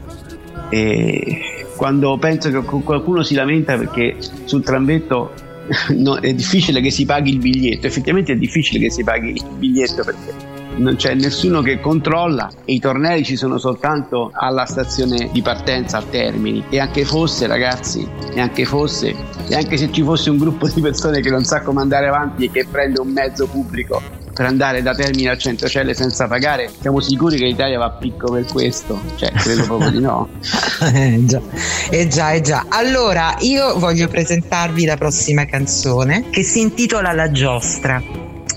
E 0.69 1.65
quando 1.77 2.17
penso 2.17 2.49
che 2.49 2.60
qualcuno 2.60 3.23
si 3.23 3.36
lamenta 3.36 3.77
perché 3.77 4.17
sul 4.43 4.63
tramvetto 4.63 5.31
no, 5.95 6.17
è 6.19 6.33
difficile 6.33 6.81
che 6.81 6.91
si 6.91 7.05
paghi 7.05 7.31
il 7.31 7.39
biglietto, 7.39 7.88
effettivamente 7.88 8.33
è 8.33 8.36
difficile 8.36 8.79
che 8.79 8.91
si 8.91 9.03
paghi 9.03 9.29
il 9.29 9.45
biglietto 9.57 10.03
perché 10.03 10.46
non 10.77 10.95
c'è 10.95 11.13
nessuno 11.13 11.61
che 11.61 11.79
controlla 11.79 12.49
e 12.65 12.73
i 12.73 12.79
tornei 12.79 13.23
ci 13.23 13.35
sono 13.35 13.57
soltanto 13.57 14.31
alla 14.33 14.65
stazione 14.65 15.29
di 15.31 15.41
partenza 15.41 15.97
a 15.97 16.03
Termini 16.03 16.63
e 16.69 16.79
anche 16.79 17.05
fosse 17.05 17.47
ragazzi 17.47 18.07
e 18.33 18.39
anche 18.39 18.65
fosse 18.65 19.15
e 19.47 19.55
anche 19.55 19.77
se 19.77 19.91
ci 19.91 20.03
fosse 20.03 20.29
un 20.29 20.37
gruppo 20.37 20.67
di 20.67 20.81
persone 20.81 21.21
che 21.21 21.29
non 21.29 21.43
sa 21.43 21.61
come 21.61 21.81
andare 21.81 22.07
avanti 22.07 22.45
e 22.45 22.51
che 22.51 22.65
prende 22.69 22.99
un 22.99 23.09
mezzo 23.09 23.47
pubblico 23.47 24.25
per 24.37 24.45
andare 24.45 24.83
da 24.83 24.93
Termini 24.93 25.27
a 25.29 25.35
Centocelle 25.35 25.95
senza 25.95 26.27
pagare, 26.27 26.69
siamo 26.79 26.99
sicuri 26.99 27.37
che 27.37 27.45
l'Italia 27.45 27.79
va 27.79 27.85
a 27.85 27.91
picco 27.93 28.31
per 28.31 28.45
questo? 28.45 29.01
Cioè, 29.15 29.31
credo 29.31 29.63
proprio 29.63 29.89
di 29.89 29.99
no. 29.99 30.29
eh 30.93 31.23
già, 31.25 31.41
eh 31.89 32.07
già, 32.07 32.33
eh 32.33 32.41
già. 32.41 32.67
Allora, 32.69 33.35
io 33.39 33.79
voglio 33.79 34.07
presentarvi 34.07 34.85
la 34.85 34.95
prossima 34.95 35.45
canzone 35.45 36.29
che 36.29 36.43
si 36.43 36.61
intitola 36.61 37.13
La 37.13 37.31
giostra. 37.31 37.99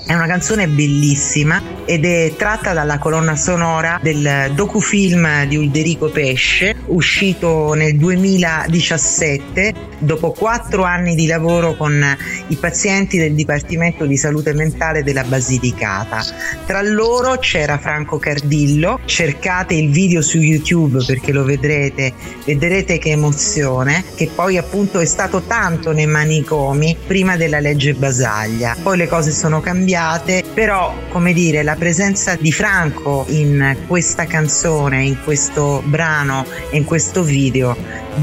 È 0.05 0.13
una 0.13 0.27
canzone 0.27 0.69
bellissima 0.69 1.63
ed 1.91 2.05
è 2.05 2.35
tratta 2.37 2.73
dalla 2.73 2.99
colonna 2.99 3.35
sonora 3.35 3.99
del 4.01 4.53
docufilm 4.55 5.45
di 5.47 5.57
Ulderico 5.57 6.09
Pesce, 6.09 6.77
uscito 6.87 7.75
nel 7.75 7.97
2017 7.97 9.75
dopo 9.99 10.31
quattro 10.31 10.85
anni 10.85 11.17
di 11.17 11.27
lavoro 11.27 11.75
con 11.75 12.17
i 12.47 12.55
pazienti 12.55 13.19
del 13.19 13.35
Dipartimento 13.35 14.07
di 14.07 14.17
Salute 14.17 14.53
Mentale 14.53 15.03
della 15.03 15.25
Basilicata. 15.25 16.25
Tra 16.65 16.81
loro 16.81 17.39
c'era 17.39 17.77
Franco 17.77 18.19
Cardillo, 18.19 19.01
cercate 19.05 19.75
il 19.75 19.91
video 19.91 20.23
su 20.23 20.39
YouTube 20.39 21.05
perché 21.05 21.33
lo 21.33 21.43
vedrete, 21.43 22.13
vedrete 22.45 22.99
che 22.99 23.11
emozione, 23.11 24.05
che 24.15 24.31
poi 24.33 24.57
appunto 24.57 25.01
è 25.01 25.05
stato 25.05 25.43
tanto 25.43 25.91
nei 25.91 26.07
manicomi 26.07 26.97
prima 27.05 27.37
della 27.37 27.59
legge 27.59 27.95
Basaglia. 27.95 28.77
Poi 28.81 28.97
le 28.97 29.09
cose 29.09 29.33
sono 29.33 29.61
cambiate, 29.61 30.45
però 30.55 30.95
come 31.09 31.33
dire, 31.33 31.65
la 31.65 31.79
presenza 31.81 32.37
di 32.37 32.53
Franco 32.53 33.25
in 33.29 33.85
questa 33.87 34.27
canzone, 34.27 35.03
in 35.03 35.19
questo 35.25 35.83
brano 35.87 36.45
e 36.71 36.77
in 36.77 36.85
questo 36.85 37.23
video 37.23 37.75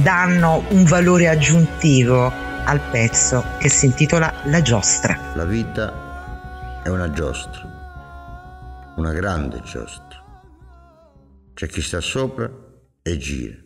danno 0.03 0.63
un 0.69 0.83
valore 0.83 1.27
aggiuntivo 1.27 2.31
al 2.31 2.79
pezzo 2.91 3.43
che 3.57 3.67
si 3.67 3.87
intitola 3.87 4.43
La 4.45 4.61
giostra. 4.61 5.33
La 5.33 5.45
vita 5.45 6.83
è 6.83 6.89
una 6.89 7.09
giostra, 7.09 8.93
una 8.97 9.11
grande 9.11 9.59
giostra. 9.63 10.23
C'è 11.55 11.65
chi 11.65 11.81
sta 11.81 11.99
sopra 11.99 12.47
e 13.01 13.17
gira, 13.17 13.57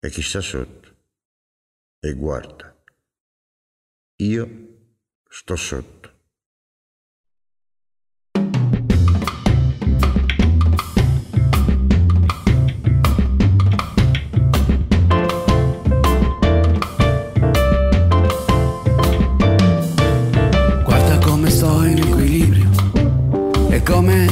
e 0.00 0.10
chi 0.10 0.20
sta 0.20 0.42
sotto 0.42 0.88
e 1.98 2.12
guarda. 2.12 2.76
Io 4.16 4.48
sto 5.30 5.56
sotto. 5.56 5.99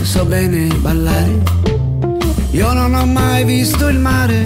So 0.03 0.25
bene 0.25 0.67
ballare. 0.81 1.43
Io 2.51 2.73
non 2.73 2.95
ho 2.95 3.07
mai 3.07 3.45
visto 3.45 3.89
il 3.89 3.99
mare, 3.99 4.45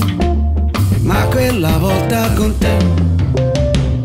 ma 1.01 1.25
quella 1.27 1.79
volta 1.79 2.33
con 2.33 2.57
te, 2.59 2.77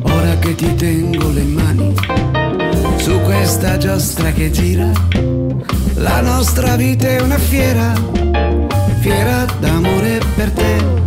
ora 0.03 0.37
che 0.39 0.55
ti 0.55 0.75
tengo 0.75 1.29
le 1.31 1.43
mani 1.43 1.93
su 2.97 3.19
questa 3.21 3.77
giostra 3.77 4.31
che 4.31 4.51
gira, 4.51 4.89
la 5.95 6.21
nostra 6.21 6.75
vita 6.75 7.07
è 7.07 7.21
una 7.21 7.37
fiera, 7.37 7.93
fiera 8.99 9.45
d'amore 9.59 10.19
per 10.35 10.51
te. 10.51 11.05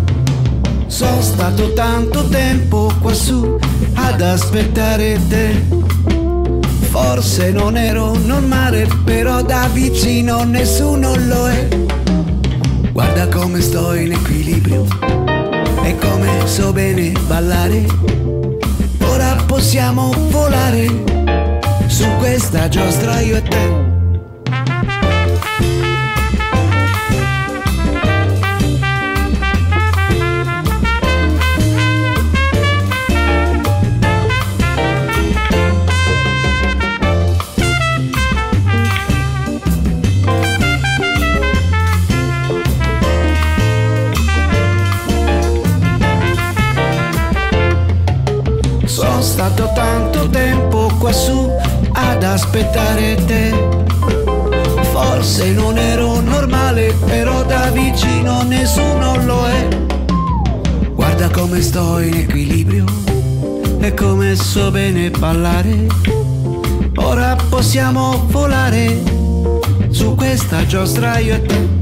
Sono 0.87 1.21
stato 1.23 1.73
tanto 1.73 2.27
tempo 2.29 2.93
quassù 3.01 3.59
ad 3.95 4.21
aspettare 4.21 5.19
te 5.29 5.63
Forse 6.91 7.53
non 7.53 7.77
ero 7.77 8.17
normale, 8.17 8.89
però 9.05 9.43
da 9.43 9.69
vicino 9.73 10.43
nessuno 10.43 11.15
lo 11.15 11.49
è. 11.49 11.69
Guarda 12.93 13.29
come 13.29 13.61
sto 13.61 13.95
in 13.95 14.11
equilibrio 14.11 14.85
e 15.85 15.97
come 15.97 16.47
so 16.47 16.73
bene 16.73 17.13
ballare. 17.29 17.87
Ora 19.05 19.37
possiamo 19.47 20.13
volare 20.31 20.89
su 21.87 22.07
questa 22.19 22.69
giostra 22.69 23.21
io 23.21 23.37
e 23.37 23.43
te. 23.43 23.90
Aspettare 52.51 53.15
te. 53.27 53.53
Forse 54.91 55.53
non 55.53 55.79
ero 55.79 56.21
normale, 56.21 56.93
però 57.07 57.45
da 57.45 57.71
vicino 57.71 58.43
nessuno 58.43 59.25
lo 59.25 59.47
è. 59.47 59.69
Guarda 60.93 61.31
come 61.31 61.61
sto 61.63 62.01
in 62.01 62.15
equilibrio 62.15 62.85
e 63.79 63.95
come 63.95 64.35
so 64.35 64.73
bene 64.73 65.11
ballare. 65.11 65.87
Ora 66.97 67.37
possiamo 67.49 68.27
volare 68.27 69.01
su 69.91 70.17
questa 70.17 70.67
giostra 70.67 71.19
io 71.19 71.35
e 71.37 71.43
te. 71.43 71.80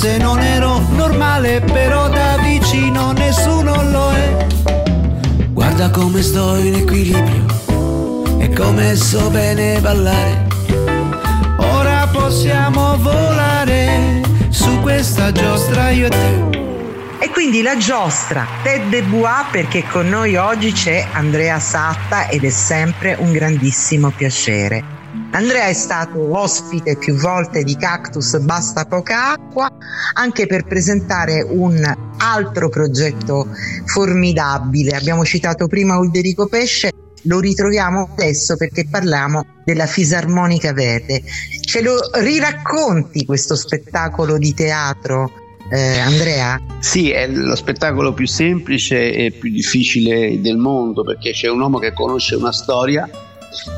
Forse 0.00 0.16
non 0.16 0.40
ero 0.40 0.78
normale, 0.92 1.60
però 1.60 2.08
da 2.08 2.38
vicino 2.38 3.12
nessuno 3.12 3.82
lo 3.82 4.10
è. 4.12 4.46
Guarda 5.50 5.90
come 5.90 6.22
sto 6.22 6.56
in 6.56 6.74
equilibrio 6.76 8.38
e 8.38 8.48
come 8.48 8.96
so 8.96 9.28
bene 9.28 9.78
ballare. 9.78 10.46
Ora 11.58 12.08
possiamo 12.10 12.96
volare 12.96 14.22
su 14.48 14.80
questa 14.80 15.32
giostra 15.32 15.90
io 15.90 16.06
e 16.06 16.08
te. 16.08 16.58
E 17.18 17.28
quindi 17.28 17.60
la 17.60 17.76
giostra 17.76 18.46
Ted 18.62 18.88
de 18.88 19.04
perché 19.50 19.84
con 19.86 20.08
noi 20.08 20.34
oggi 20.34 20.72
c'è 20.72 21.08
Andrea 21.12 21.58
Satta 21.58 22.26
ed 22.28 22.42
è 22.42 22.48
sempre 22.48 23.16
un 23.18 23.32
grandissimo 23.32 24.08
piacere. 24.08 24.99
Andrea 25.32 25.66
è 25.66 25.72
stato 25.74 26.36
ospite 26.36 26.96
più 26.96 27.14
volte 27.14 27.62
di 27.62 27.76
Cactus 27.76 28.38
Basta 28.38 28.84
Poca 28.84 29.30
Acqua 29.32 29.70
anche 30.14 30.46
per 30.46 30.64
presentare 30.66 31.46
un 31.48 31.80
altro 32.18 32.68
progetto 32.68 33.46
formidabile. 33.84 34.96
Abbiamo 34.96 35.24
citato 35.24 35.68
prima 35.68 35.98
Ulderico 35.98 36.48
Pesce, 36.48 36.90
lo 37.22 37.38
ritroviamo 37.38 38.08
adesso 38.12 38.56
perché 38.56 38.88
parliamo 38.90 39.46
della 39.64 39.86
Fisarmonica 39.86 40.72
Verde. 40.72 41.22
Ce 41.60 41.80
lo 41.80 41.94
riracconti 42.14 43.24
questo 43.24 43.54
spettacolo 43.54 44.36
di 44.36 44.52
teatro? 44.52 45.30
Eh, 45.70 46.00
Andrea? 46.00 46.60
Sì, 46.80 47.10
è 47.10 47.28
lo 47.28 47.54
spettacolo 47.54 48.12
più 48.12 48.26
semplice 48.26 49.12
e 49.12 49.30
più 49.30 49.48
difficile 49.48 50.40
del 50.40 50.56
mondo 50.56 51.04
perché 51.04 51.30
c'è 51.30 51.48
un 51.48 51.60
uomo 51.60 51.78
che 51.78 51.92
conosce 51.92 52.34
una 52.34 52.50
storia 52.50 53.08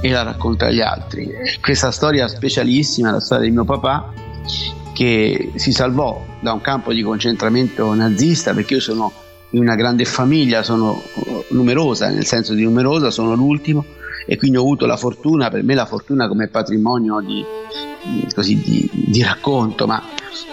e 0.01 0.11
la 0.11 0.23
racconta 0.23 0.67
agli 0.67 0.81
altri. 0.81 1.31
Questa 1.61 1.91
storia 1.91 2.29
specialissima 2.29 3.09
è 3.09 3.13
la 3.13 3.21
storia 3.21 3.45
di 3.45 3.51
mio 3.51 3.65
papà 3.65 4.13
che 4.93 5.53
si 5.55 5.73
salvò 5.73 6.25
da 6.41 6.53
un 6.53 6.61
campo 6.61 6.93
di 6.93 7.03
concentramento 7.03 7.95
nazista 7.95 8.53
perché 8.53 8.75
io 8.75 8.81
sono 8.81 9.13
in 9.51 9.61
una 9.61 9.75
grande 9.75 10.05
famiglia, 10.05 10.63
sono 10.63 11.03
numerosa, 11.49 12.09
nel 12.09 12.25
senso 12.25 12.55
di 12.55 12.63
numerosa, 12.63 13.11
sono 13.11 13.35
l'ultimo 13.35 13.85
e 14.27 14.37
quindi 14.37 14.57
ho 14.57 14.61
avuto 14.61 14.87
la 14.87 14.97
fortuna, 14.97 15.51
per 15.51 15.63
me 15.63 15.75
la 15.75 15.87
fortuna 15.87 16.29
come 16.29 16.49
patrimonio 16.49 17.21
di, 17.21 17.45
di, 18.03 18.27
così, 18.35 18.61
di, 18.61 18.89
di 18.93 19.23
racconto, 19.23 19.87
ma 19.87 20.03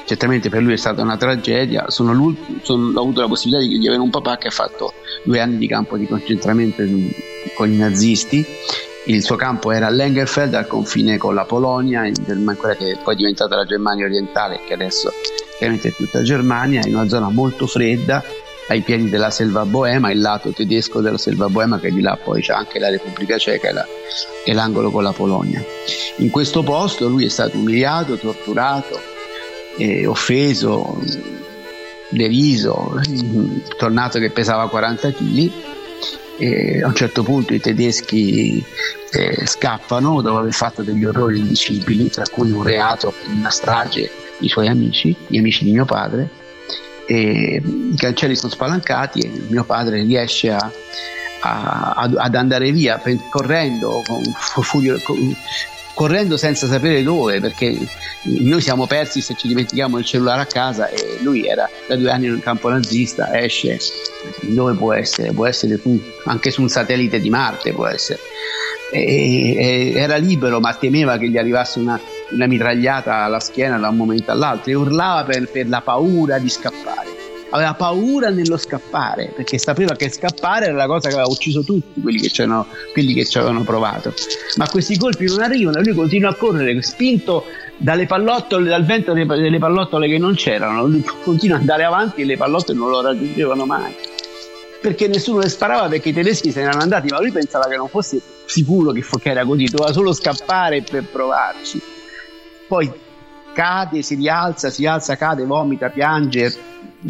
certamente 0.06 0.50
per 0.50 0.64
lui 0.64 0.74
è 0.74 0.78
stata 0.78 1.02
una 1.02 1.18
tragedia, 1.18 1.90
sono 1.90 2.36
sono, 2.64 2.98
ho 2.98 3.02
avuto 3.02 3.22
la 3.22 3.28
possibilità 3.28 3.66
di, 3.66 3.88
avere 3.88 4.02
un 4.02 4.10
papà 4.10 4.38
che 4.38 4.48
ha 4.48 4.52
fatto 4.52 4.94
due 5.24 5.40
anni 5.40 5.58
di 5.58 5.68
campo 5.68 5.98
di 5.98 6.08
concentramento 6.08 6.84
con 7.56 7.72
i 7.72 7.78
nazisti 7.78 8.46
il 9.06 9.24
suo 9.24 9.36
campo 9.36 9.72
era 9.72 9.88
a 9.88 9.90
Lengerfeld 9.90 10.54
al 10.54 10.68
confine 10.68 11.18
con 11.18 11.34
la 11.34 11.46
Polonia, 11.46 12.10
quella 12.58 12.76
che 12.76 12.98
poi 13.04 13.14
è 13.14 13.18
diventata 13.18 13.56
la 13.56 13.66
Germania 13.66 14.06
orientale, 14.06 14.60
che 14.66 14.74
adesso 14.74 15.12
chiaramente 15.58 15.90
è 15.90 15.94
tutta 15.94 16.22
Germania, 16.22 16.82
in 16.86 16.96
una 16.96 17.08
zona 17.08 17.30
molto 17.30 17.66
fredda, 17.66 18.24
ai 18.68 18.82
piedi 18.82 19.10
della 19.10 19.32
selva 19.32 19.66
boema, 19.66 20.12
il 20.12 20.22
lato 20.22 20.52
tedesco 20.52 21.02
della 21.02 21.18
selva 21.18 21.48
boema, 21.50 21.80
che 21.80 21.92
di 21.92 22.02
là 22.02 22.18
poi 22.22 22.42
c'è 22.42 22.54
anche 22.54 22.78
la 22.78 22.90
Repubblica 22.90 23.38
Ceca 23.38 23.70
e, 23.70 23.74
la, 23.74 23.86
e 24.46 24.54
l'angolo 24.54 24.92
con 24.92 25.04
la 25.04 25.12
Polonia. 25.12 25.64
In 26.18 26.30
questo 26.30 26.62
posto 26.62 27.08
lui 27.08 27.26
è 27.26 27.30
stato 27.30 27.58
umiliato, 27.58 28.16
torturato, 28.18 29.00
eh, 29.78 30.06
offeso, 30.06 31.02
deriso, 32.10 33.00
tornato 33.78 34.20
che 34.20 34.30
pesava 34.30 34.70
40 34.70 35.12
kg 35.14 35.52
e 36.39 36.82
a 36.82 36.88
un 36.88 36.95
certo 36.95 37.21
punto 37.21 37.54
i 37.54 37.60
tedeschi 37.60 38.63
eh, 39.12 39.45
scappano 39.45 40.21
dopo 40.21 40.38
aver 40.38 40.54
fatto 40.54 40.82
degli 40.84 41.04
orrori 41.04 41.39
indicibili, 41.39 42.10
tra 42.10 42.23
cui 42.32 42.52
un 42.52 42.63
reato, 42.63 43.13
una 43.28 43.49
strage 43.49 44.10
i 44.39 44.47
suoi 44.47 44.67
amici, 44.67 45.15
gli 45.28 45.38
amici 45.38 45.65
di 45.65 45.71
mio 45.71 45.86
padre, 45.86 46.30
e 47.06 47.62
i 47.63 47.95
cancelli 47.97 48.36
sono 48.36 48.52
spalancati 48.52 49.19
e 49.19 49.32
mio 49.49 49.65
padre 49.65 50.04
riesce 50.04 50.52
a, 50.52 50.71
a, 51.41 52.10
ad 52.15 52.36
andare 52.36 52.71
via 52.71 53.02
correndo 53.30 54.02
con, 54.06 54.23
furio, 54.63 54.97
con, 55.04 55.36
correndo 56.00 56.38
senza 56.38 56.66
sapere 56.66 57.04
dove, 57.04 57.42
perché 57.42 57.78
noi 58.22 58.62
siamo 58.62 58.88
persi 58.88 59.20
se 59.20 59.36
ci 59.36 59.50
dimentichiamo 59.50 59.98
il 59.98 60.06
cellulare 60.06 60.44
a 60.44 60.46
casa 60.46 60.88
e 60.88 61.18
lui 61.22 61.46
era 61.46 61.70
da 61.90 61.98
due 61.98 62.10
anni 62.10 62.30
nel 62.30 62.40
campo 62.40 62.70
nazista, 62.70 63.38
esce 63.38 63.78
dove 64.44 64.76
può 64.76 64.94
essere? 64.94 65.34
Può 65.34 65.46
essere 65.46 65.78
anche 66.24 66.52
su 66.52 66.62
un 66.62 66.70
satellite 66.70 67.20
di 67.20 67.30
Marte, 67.30 67.74
può 67.74 67.86
essere. 67.86 68.20
E, 68.94 69.58
e, 69.58 69.94
era 69.94 70.16
libero 70.16 70.62
ma 70.62 70.74
temeva 70.74 71.18
che 71.18 71.28
gli 71.28 71.38
arrivasse 71.38 71.80
una, 71.80 72.00
una 72.30 72.48
mitragliata 72.48 73.16
alla 73.26 73.42
schiena 73.42 73.78
da 73.78 73.90
un 73.90 73.98
momento 73.98 74.32
all'altro 74.32 74.72
e 74.72 74.76
urlava 74.76 75.26
per, 75.26 75.50
per 75.50 75.68
la 75.68 75.82
paura 75.82 76.40
di 76.40 76.48
scappare 76.48 77.19
aveva 77.52 77.74
paura 77.74 78.30
nello 78.30 78.58
scappare 78.58 79.32
perché 79.36 79.58
sapeva 79.58 79.96
che 79.96 80.10
scappare 80.10 80.66
era 80.66 80.76
la 80.76 80.86
cosa 80.86 81.08
che 81.08 81.16
aveva 81.16 81.30
ucciso 81.30 81.64
tutti 81.64 82.02
quelli 82.02 82.20
che, 82.20 82.48
quelli 82.94 83.14
che 83.14 83.26
ci 83.26 83.38
avevano 83.38 83.64
provato. 83.64 84.14
Ma 84.58 84.68
questi 84.68 84.98
colpi 84.98 85.26
non 85.26 85.42
arrivano 85.42 85.78
e 85.80 85.84
lui 85.84 85.94
continua 85.94 86.30
a 86.30 86.36
correre 86.36 86.82
spinto 86.82 87.46
dalle 87.78 88.06
pallottole, 88.06 88.70
dal 88.70 88.86
vento 88.86 89.14
delle 89.14 89.58
pallottole 89.58 90.08
che 90.08 90.18
non 90.18 90.36
c'erano. 90.36 90.86
Lui 90.86 91.04
continua 91.24 91.56
ad 91.56 91.62
andare 91.62 91.84
avanti 91.84 92.22
e 92.22 92.26
le 92.26 92.38
pallottole 92.38 92.78
non 92.78 92.90
lo 92.90 93.02
raggiungevano 93.02 93.66
mai. 93.66 93.96
Perché 94.82 95.08
nessuno 95.08 95.40
le 95.40 95.50
sparava 95.50 95.90
perché 95.90 96.10
i 96.10 96.14
tedeschi 96.14 96.52
se 96.52 96.60
ne 96.62 96.68
erano 96.68 96.82
andati, 96.82 97.10
ma 97.10 97.20
lui 97.20 97.32
pensava 97.32 97.68
che 97.68 97.76
non 97.76 97.90
fosse 97.90 98.22
sicuro 98.46 98.92
che, 98.92 99.04
che 99.22 99.30
era 99.30 99.44
così, 99.44 99.66
doveva 99.66 99.92
solo 99.92 100.14
scappare 100.14 100.82
per 100.84 101.04
provarci. 101.04 101.82
Poi 102.68 102.90
cade, 103.54 104.02
si 104.02 104.16
rialza, 104.16 104.70
si 104.70 104.86
alza, 104.86 105.18
cade, 105.18 105.44
vomita, 105.44 105.90
piange, 105.90 106.69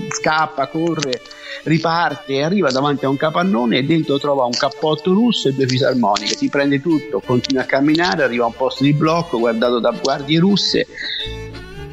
scappa, 0.09 0.67
corre, 0.67 1.21
riparte 1.63 2.41
arriva 2.41 2.69
davanti 2.71 3.05
a 3.05 3.09
un 3.09 3.17
capannone 3.17 3.77
e 3.77 3.83
dentro 3.83 4.17
trova 4.19 4.45
un 4.45 4.51
cappotto 4.51 5.13
russo 5.13 5.49
e 5.49 5.53
due 5.53 5.67
fisarmoniche. 5.67 6.35
Si 6.35 6.49
prende 6.49 6.81
tutto, 6.81 7.21
continua 7.25 7.63
a 7.63 7.65
camminare, 7.65 8.23
arriva 8.23 8.43
a 8.43 8.47
un 8.47 8.55
posto 8.55 8.83
di 8.83 8.93
blocco 8.93 9.39
guardato 9.39 9.79
da 9.79 9.91
guardie 9.91 10.39
russe 10.39 10.87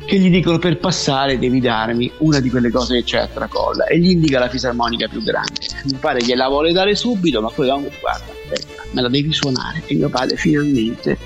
che 0.07 0.21
gli 0.21 0.31
dicono 0.31 0.59
per 0.59 0.79
passare 0.79 1.37
devi 1.37 1.61
darmi 1.61 2.11
una 2.19 2.39
di 2.39 2.49
quelle 2.49 2.71
cose 2.71 2.99
che 2.99 3.03
c'è 3.03 3.19
a 3.19 3.27
tracolla 3.27 3.87
e 3.87 3.99
gli 3.99 4.11
indica 4.11 4.39
la 4.39 4.49
fisarmonica 4.49 5.09
più 5.09 5.21
grande. 5.21 5.67
Mio 5.85 5.99
padre 5.99 6.25
gliela 6.25 6.47
vuole 6.47 6.73
dare 6.73 6.95
subito, 6.95 7.41
ma 7.41 7.51
poi 7.51 7.67
guarda, 7.67 8.25
aspetta, 8.31 8.83
me 8.93 9.03
la 9.03 9.09
devi 9.09 9.33
suonare. 9.33 9.83
E 9.85 9.97
mio 9.97 10.09
padre 10.09 10.37
finalmente, 10.37 11.19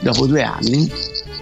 dopo 0.00 0.26
due 0.26 0.42
anni, 0.42 0.88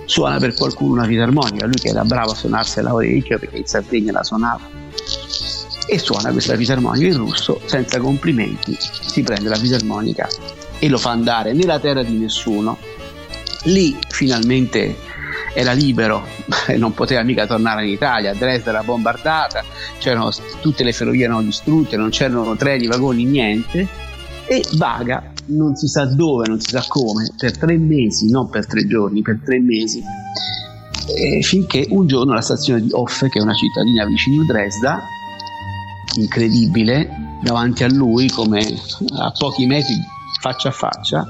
suona 0.06 0.38
per 0.38 0.54
qualcuno 0.54 0.94
una 0.94 1.04
fisarmonica, 1.04 1.66
lui 1.66 1.74
che 1.74 1.88
era 1.88 2.02
bravo 2.02 2.30
a 2.30 2.34
suonarsela 2.34 2.94
orecchio 2.94 3.38
perché 3.38 3.58
in 3.58 3.66
Sardegna 3.66 4.12
la 4.12 4.24
suonava 4.24 4.75
e 5.88 5.98
suona 5.98 6.32
questa 6.32 6.56
fisarmonica 6.56 7.06
in 7.06 7.16
russo 7.16 7.60
senza 7.64 8.00
complimenti 8.00 8.76
si 8.80 9.22
prende 9.22 9.48
la 9.48 9.56
fisarmonica 9.56 10.28
e 10.78 10.88
lo 10.88 10.98
fa 10.98 11.10
andare 11.10 11.52
nella 11.52 11.78
terra 11.78 12.02
di 12.02 12.16
nessuno. 12.18 12.76
Lì 13.64 13.96
finalmente 14.08 14.96
era 15.54 15.72
libero 15.72 16.26
non 16.76 16.92
poteva 16.92 17.22
mica 17.22 17.46
tornare 17.46 17.86
in 17.86 17.92
Italia. 17.92 18.34
Dresda 18.34 18.70
era 18.70 18.82
bombardata 18.82 19.64
tutte 20.60 20.84
le 20.84 20.92
ferrovie 20.92 21.24
erano 21.24 21.42
distrutte 21.42 21.96
non 21.96 22.10
c'erano 22.10 22.56
treni, 22.56 22.86
vagoni, 22.86 23.24
niente. 23.24 24.04
E 24.48 24.64
vaga 24.74 25.32
non 25.46 25.74
si 25.74 25.88
sa 25.88 26.04
dove, 26.04 26.46
non 26.46 26.60
si 26.60 26.70
sa 26.70 26.84
come 26.86 27.28
per 27.36 27.56
tre 27.56 27.76
mesi, 27.76 28.30
non 28.30 28.48
per 28.48 28.66
tre 28.66 28.86
giorni, 28.86 29.22
per 29.22 29.40
tre 29.44 29.58
mesi 29.58 30.02
finché 31.42 31.86
un 31.90 32.06
giorno 32.06 32.34
la 32.34 32.40
stazione 32.40 32.82
di 32.82 32.88
Hoffe, 32.92 33.28
che 33.28 33.38
è 33.38 33.42
una 33.42 33.54
cittadina 33.54 34.04
vicino 34.04 34.42
a 34.42 34.46
Dresda, 34.46 35.02
incredibile, 36.16 37.08
davanti 37.42 37.84
a 37.84 37.88
lui, 37.88 38.28
come 38.28 38.60
a 39.18 39.32
pochi 39.38 39.66
metri 39.66 39.94
faccia 40.40 40.68
a 40.68 40.72
faccia, 40.72 41.26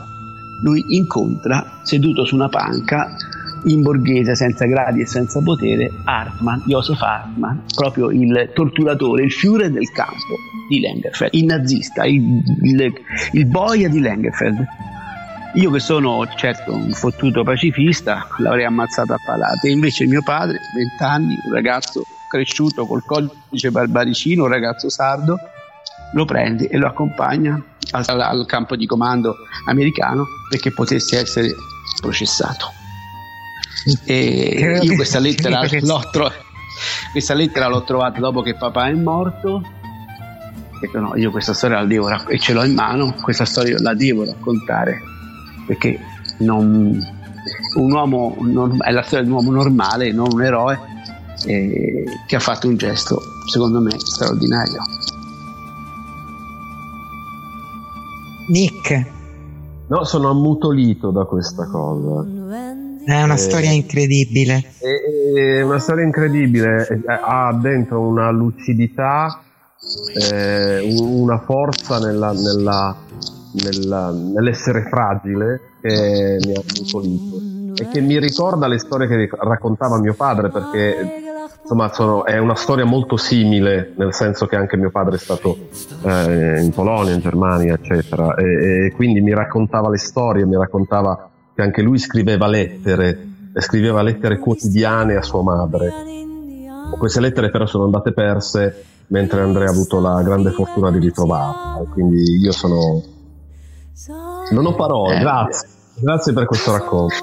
lui 0.62 0.84
incontra, 0.88 1.80
seduto 1.84 2.24
su 2.24 2.34
una 2.34 2.48
panca, 2.48 3.16
in 3.64 3.82
borghese, 3.82 4.34
senza 4.34 4.66
gradi 4.66 5.00
e 5.00 5.06
senza 5.06 5.40
potere, 5.42 5.90
Hartmann, 6.04 6.60
Josef 6.66 7.00
Hartmann, 7.00 7.58
proprio 7.74 8.10
il 8.10 8.50
torturatore, 8.54 9.24
il 9.24 9.32
Führer 9.32 9.70
del 9.70 9.90
campo 9.90 10.36
di 10.68 10.80
Lengerfeld, 10.80 11.34
il 11.34 11.44
nazista, 11.44 12.04
il, 12.04 12.42
il, 12.62 12.92
il 13.32 13.46
boia 13.46 13.88
di 13.88 14.00
Lengerfeld. 14.00 14.64
Io 15.56 15.70
che 15.70 15.80
sono 15.80 16.22
certo 16.36 16.74
un 16.74 16.92
fottuto 16.92 17.42
pacifista 17.42 18.26
l'avrei 18.38 18.66
ammazzato 18.66 19.14
a 19.14 19.16
palate, 19.24 19.70
invece 19.70 20.04
mio 20.04 20.22
padre, 20.22 20.58
20 20.74 21.02
anni, 21.02 21.34
un 21.46 21.52
ragazzo 21.54 22.02
cresciuto 22.30 22.84
col 22.84 23.02
codice 23.02 23.70
barbaricino, 23.70 24.42
un 24.44 24.50
ragazzo 24.50 24.90
sardo, 24.90 25.38
lo 26.12 26.26
prende 26.26 26.68
e 26.68 26.76
lo 26.76 26.86
accompagna 26.86 27.58
al, 27.92 28.04
al 28.20 28.44
campo 28.46 28.76
di 28.76 28.84
comando 28.84 29.34
americano 29.66 30.26
perché 30.50 30.72
potesse 30.72 31.20
essere 31.20 31.48
processato. 32.02 32.70
E 34.04 34.78
io 34.82 34.94
questa 34.94 35.20
lettera 35.20 35.62
l'ho, 35.80 36.02
tro- 36.12 36.32
questa 37.12 37.32
lettera 37.32 37.68
l'ho 37.68 37.82
trovata 37.82 38.20
dopo 38.20 38.42
che 38.42 38.56
papà 38.56 38.88
è 38.88 38.92
morto. 38.92 39.62
Detto 40.82 41.00
no, 41.00 41.16
io 41.16 41.30
questa 41.30 41.54
storia 41.54 41.80
la 41.80 41.86
devo 41.86 42.08
raccontare 42.08 42.36
e 42.36 42.40
ce 42.40 42.52
l'ho 42.52 42.62
in 42.62 42.74
mano, 42.74 43.14
questa 43.22 43.46
storia 43.46 43.80
la 43.80 43.94
devo 43.94 44.26
raccontare 44.26 45.14
perché 45.66 45.98
non, 46.38 46.98
un 47.76 47.92
uomo 47.92 48.36
è 48.84 48.90
la 48.90 49.02
storia 49.02 49.24
di 49.24 49.30
un 49.30 49.36
uomo 49.36 49.50
normale, 49.50 50.12
non 50.12 50.28
un 50.32 50.42
eroe 50.42 50.78
eh, 51.46 52.04
che 52.26 52.36
ha 52.36 52.40
fatto 52.40 52.68
un 52.68 52.76
gesto, 52.76 53.20
secondo 53.50 53.80
me, 53.80 53.90
straordinario. 53.98 54.82
Nick. 58.48 59.14
No, 59.88 60.04
sono 60.04 60.30
ammutolito 60.30 61.10
da 61.10 61.24
questa 61.24 61.66
cosa. 61.66 62.26
È 63.04 63.22
una 63.22 63.34
eh, 63.34 63.36
storia 63.36 63.70
incredibile. 63.70 64.64
È, 64.78 65.58
è, 65.58 65.62
una 65.62 65.78
storia 65.78 66.04
incredibile, 66.04 67.04
ha 67.06 67.56
dentro 67.60 68.00
una 68.00 68.30
lucidità, 68.30 69.42
eh, 70.32 70.80
una 70.98 71.38
forza 71.38 72.00
nella, 72.00 72.32
nella, 72.32 72.96
nella, 73.62 74.10
nell'essere 74.10 74.82
fragile 74.82 75.60
che 75.80 76.38
mi 76.44 76.54
ha 76.54 76.62
incolito. 76.78 77.82
E 77.82 77.88
che 77.88 78.00
mi 78.00 78.18
ricorda 78.18 78.66
le 78.66 78.78
storie 78.78 79.06
che 79.06 79.28
raccontava 79.38 79.98
mio 79.98 80.14
padre 80.14 80.48
perché 80.48 81.22
insomma 81.60 81.92
sono, 81.92 82.24
è 82.24 82.38
una 82.38 82.54
storia 82.54 82.84
molto 82.84 83.16
simile 83.16 83.92
nel 83.96 84.14
senso 84.14 84.46
che 84.46 84.56
anche 84.56 84.76
mio 84.76 84.90
padre 84.90 85.16
è 85.16 85.18
stato 85.18 85.58
eh, 86.02 86.62
in 86.62 86.70
Polonia, 86.70 87.12
in 87.12 87.20
Germania 87.20 87.74
eccetera. 87.74 88.34
E, 88.34 88.86
e, 88.86 88.92
quindi 88.92 89.20
mi 89.20 89.34
raccontava 89.34 89.90
le 89.90 89.98
storie, 89.98 90.46
mi 90.46 90.56
raccontava 90.56 91.30
che 91.54 91.62
anche 91.62 91.82
lui 91.82 91.98
scriveva 91.98 92.46
lettere 92.46 93.34
scriveva 93.58 94.02
lettere 94.02 94.38
quotidiane 94.38 95.16
a 95.16 95.22
sua 95.22 95.42
madre. 95.42 95.90
Queste 96.98 97.20
lettere 97.20 97.50
però 97.50 97.66
sono 97.66 97.84
andate 97.84 98.12
perse 98.12 98.84
mentre 99.08 99.40
Andrea 99.40 99.68
ha 99.68 99.70
avuto 99.70 100.00
la 100.00 100.20
grande 100.22 100.50
fortuna 100.50 100.90
di 100.90 100.98
ritrovarla 100.98 101.84
quindi 101.92 102.40
io 102.40 102.52
sono 102.52 103.02
non 104.50 104.66
ho 104.66 104.74
parole, 104.74 105.16
eh, 105.16 105.20
grazie 105.20 105.68
grazie 105.98 106.32
per 106.32 106.44
questo 106.46 106.72
racconto 106.72 107.14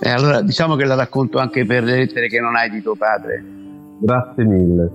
eh, 0.00 0.10
allora 0.10 0.42
diciamo 0.42 0.76
che 0.76 0.84
la 0.84 0.94
racconto 0.94 1.38
anche 1.38 1.64
per 1.64 1.82
le 1.82 1.96
lettere 1.96 2.28
che 2.28 2.38
non 2.38 2.56
hai 2.56 2.68
di 2.68 2.82
tuo 2.82 2.94
padre. 2.94 3.42
Grazie 4.00 4.44
mille. 4.44 4.90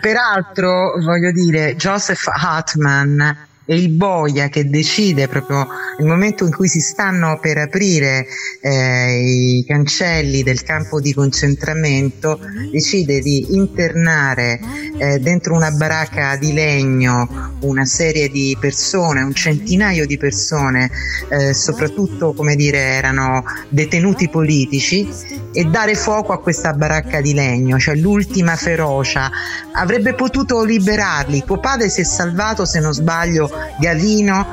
Peraltro, 0.00 0.92
voglio 1.02 1.32
dire, 1.32 1.74
Joseph 1.74 2.26
Hartman 2.26 3.48
è 3.70 3.74
il 3.74 3.90
boia 3.90 4.48
che 4.48 4.68
decide 4.68 5.28
proprio 5.28 5.64
nel 5.98 6.08
momento 6.08 6.44
in 6.44 6.50
cui 6.50 6.66
si 6.66 6.80
stanno 6.80 7.38
per 7.40 7.56
aprire 7.56 8.26
eh, 8.60 9.58
i 9.58 9.64
cancelli 9.64 10.42
del 10.42 10.64
campo 10.64 11.00
di 11.00 11.14
concentramento, 11.14 12.40
decide 12.72 13.20
di 13.20 13.54
internare 13.54 14.58
eh, 14.98 15.20
dentro 15.20 15.54
una 15.54 15.70
baracca 15.70 16.34
di 16.36 16.52
legno 16.52 17.50
una 17.60 17.84
serie 17.84 18.28
di 18.28 18.56
persone, 18.58 19.22
un 19.22 19.34
centinaio 19.34 20.06
di 20.06 20.16
persone, 20.16 20.90
eh, 21.28 21.52
soprattutto 21.52 22.32
come 22.32 22.56
dire 22.56 22.78
erano 22.78 23.44
detenuti 23.68 24.28
politici 24.28 25.08
e 25.52 25.64
dare 25.64 25.94
fuoco 25.94 26.32
a 26.32 26.40
questa 26.40 26.72
baracca 26.72 27.20
di 27.20 27.34
legno, 27.34 27.78
cioè 27.78 27.96
l'ultima 27.96 28.56
ferocia. 28.56 29.30
Avrebbe 29.72 30.14
potuto 30.14 30.64
liberarli. 30.64 31.44
Tuo 31.44 31.58
padre 31.58 31.88
si 31.88 32.00
è 32.00 32.04
salvato, 32.04 32.64
se 32.64 32.80
non 32.80 32.92
sbaglio, 32.92 33.50
Gavino 33.78 34.46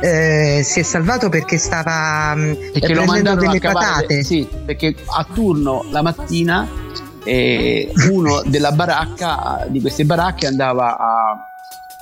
eh, 0.00 0.60
si 0.64 0.80
è 0.80 0.82
salvato 0.82 1.28
perché 1.28 1.58
stava 1.58 2.34
mm, 2.34 2.52
perché 2.72 2.92
prendendo 2.92 3.34
delle 3.36 3.60
patate. 3.60 4.22
Sì, 4.22 4.46
perché 4.64 4.94
a 5.06 5.26
turno 5.32 5.84
la 5.90 6.02
mattina 6.02 6.68
eh, 7.24 7.90
uno 8.10 8.42
della 8.44 8.72
baracca, 8.72 9.66
di 9.68 9.80
queste 9.80 10.04
baracche 10.04 10.46
andava 10.46 10.96
a, 10.98 11.48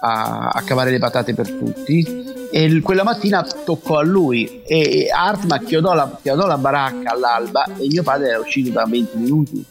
a, 0.01 0.49
a 0.49 0.63
cavare 0.63 0.91
le 0.91 0.99
patate 0.99 1.35
per 1.35 1.49
tutti 1.51 2.31
e 2.51 2.81
quella 2.83 3.03
mattina 3.05 3.43
toccò 3.65 3.99
a 3.99 4.03
lui 4.03 4.63
e 4.65 5.09
Hartman 5.11 5.65
chiodò 5.65 5.95
la, 5.95 6.19
chiodò 6.21 6.47
la 6.47 6.59
baracca 6.59 7.13
all'alba 7.13 7.65
e 7.65 7.87
mio 7.87 8.03
padre 8.03 8.29
era 8.29 8.39
uscito 8.41 8.71
da 8.71 8.85
20 8.85 9.17
minuti 9.17 9.65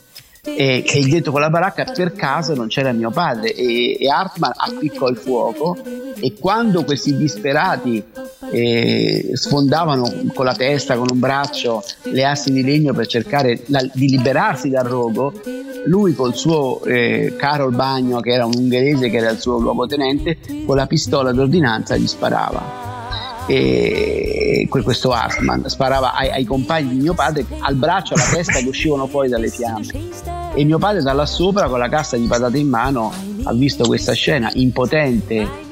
e, 0.43 0.83
e 0.85 1.01
dentro 1.03 1.31
quella 1.31 1.49
baracca 1.49 1.83
per 1.85 2.13
caso 2.13 2.53
non 2.55 2.67
c'era 2.67 2.91
mio 2.91 3.11
padre. 3.11 3.53
E, 3.53 3.97
e 3.99 4.09
Hartman 4.09 4.51
appiccò 4.55 5.07
il 5.07 5.17
fuoco 5.17 5.77
e 6.19 6.33
quando 6.39 6.83
questi 6.83 7.15
disperati 7.15 8.03
eh, 8.51 9.31
sfondavano 9.33 10.31
con 10.33 10.45
la 10.45 10.55
testa, 10.55 10.95
con 10.95 11.07
un 11.11 11.19
braccio 11.19 11.83
le 12.03 12.25
assi 12.25 12.51
di 12.51 12.63
legno 12.63 12.93
per 12.93 13.07
cercare 13.07 13.61
la, 13.67 13.85
di 13.93 14.09
liberarsi 14.09 14.69
dal 14.69 14.85
rogo, 14.85 15.33
lui 15.85 16.13
col 16.13 16.35
suo 16.35 16.83
eh, 16.83 17.35
Carol 17.37 17.73
Bagno 17.73 18.19
che 18.19 18.31
era 18.31 18.45
un 18.45 18.53
ungherese 18.55 19.09
che 19.09 19.17
era 19.17 19.31
il 19.31 19.39
suo 19.39 19.57
luogotenente 19.57 20.37
con 20.65 20.75
la 20.75 20.85
pistola 20.85 21.31
d'ordinanza 21.31 21.97
gli 21.97 22.07
sparava 22.07 22.90
e 23.47 24.67
questo 24.69 25.11
Hartman 25.11 25.67
sparava 25.67 26.13
ai, 26.13 26.29
ai, 26.29 26.45
compagni 26.45 26.89
di 26.89 27.01
mio 27.01 27.13
padre 27.13 27.45
al 27.59 27.75
braccio, 27.75 28.13
alla 28.13 28.23
testa 28.31 28.59
che 28.59 28.67
uscivano 28.67 29.07
fuori 29.07 29.29
dalle 29.29 29.49
fiamme. 29.49 29.87
E 30.53 30.63
mio 30.63 30.77
padre 30.77 31.01
da 31.01 31.13
là 31.13 31.25
sopra 31.25 31.67
con 31.67 31.79
la 31.79 31.89
cassa 31.89 32.17
di 32.17 32.27
patate 32.27 32.57
in 32.57 32.67
mano 32.67 33.13
ha 33.43 33.53
visto 33.53 33.85
questa 33.85 34.13
scena 34.13 34.49
impotente 34.53 35.69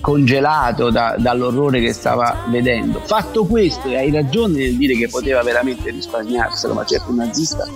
congelato 0.00 0.90
da, 0.90 1.16
dall'orrore 1.18 1.80
che 1.80 1.92
stava 1.92 2.44
vedendo. 2.48 3.00
Fatto 3.04 3.44
questo 3.44 3.88
e 3.88 3.96
hai 3.96 4.10
ragione 4.10 4.58
nel 4.58 4.76
dire 4.76 4.94
che 4.94 5.08
poteva 5.08 5.42
veramente 5.42 5.90
risparmiarselo 5.90 6.74
ma 6.74 6.84
certo 6.84 7.10
un 7.10 7.16
nazista 7.16 7.66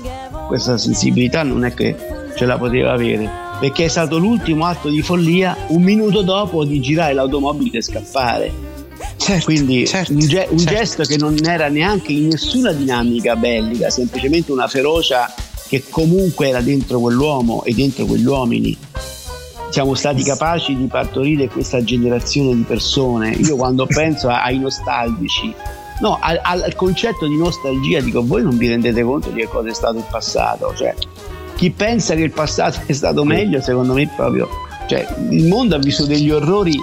questa 0.52 0.76
sensibilità 0.76 1.42
non 1.42 1.64
è 1.64 1.72
che 1.72 1.96
ce 2.36 2.44
la 2.44 2.58
poteva 2.58 2.92
avere 2.92 3.51
perché 3.62 3.84
è 3.84 3.88
stato 3.88 4.18
l'ultimo 4.18 4.66
atto 4.66 4.88
di 4.88 5.02
follia 5.02 5.56
un 5.68 5.84
minuto 5.84 6.22
dopo 6.22 6.64
di 6.64 6.80
girare 6.80 7.12
l'automobile 7.12 7.78
e 7.78 7.82
scappare 7.82 8.70
Certo, 9.16 9.44
Quindi 9.44 9.86
certo, 9.86 10.12
un, 10.12 10.18
ge- 10.18 10.48
un 10.50 10.58
certo. 10.58 10.74
gesto 10.74 11.02
che 11.04 11.16
non 11.16 11.36
era 11.44 11.68
neanche 11.68 12.10
in 12.10 12.26
nessuna 12.26 12.72
dinamica 12.72 13.36
bellica, 13.36 13.88
semplicemente 13.88 14.50
una 14.50 14.66
ferocia 14.66 15.32
che 15.68 15.84
comunque 15.88 16.48
era 16.48 16.60
dentro 16.60 16.98
quell'uomo 16.98 17.62
e 17.62 17.72
dentro 17.72 18.04
quegli 18.04 18.26
uomini. 18.26 18.76
Siamo 19.70 19.94
stati 19.94 20.24
capaci 20.24 20.76
di 20.76 20.86
partorire 20.86 21.46
questa 21.46 21.84
generazione 21.84 22.56
di 22.56 22.62
persone. 22.62 23.30
Io 23.30 23.54
quando 23.54 23.86
penso 23.92 24.28
ai 24.28 24.58
nostalgici, 24.58 25.54
no, 26.00 26.18
al, 26.20 26.40
al, 26.42 26.74
concetto 26.74 27.28
di 27.28 27.36
nostalgia 27.36 28.00
dico 28.00 28.26
voi 28.26 28.42
non 28.42 28.56
vi 28.56 28.66
rendete 28.66 29.02
conto 29.04 29.30
di 29.30 29.40
che 29.40 29.46
cosa 29.46 29.68
è 29.68 29.74
stato 29.74 29.98
il 29.98 30.06
passato. 30.10 30.74
Cioè, 30.76 30.94
chi 31.62 31.70
pensa 31.70 32.16
che 32.16 32.22
il 32.22 32.32
passato 32.32 32.80
è 32.86 32.92
stato 32.92 33.22
meglio, 33.24 33.60
secondo 33.60 33.92
me 33.92 34.10
proprio... 34.16 34.48
Cioè, 34.88 35.06
il 35.30 35.46
mondo 35.46 35.76
ha 35.76 35.78
visto 35.78 36.06
degli 36.06 36.28
orrori 36.28 36.76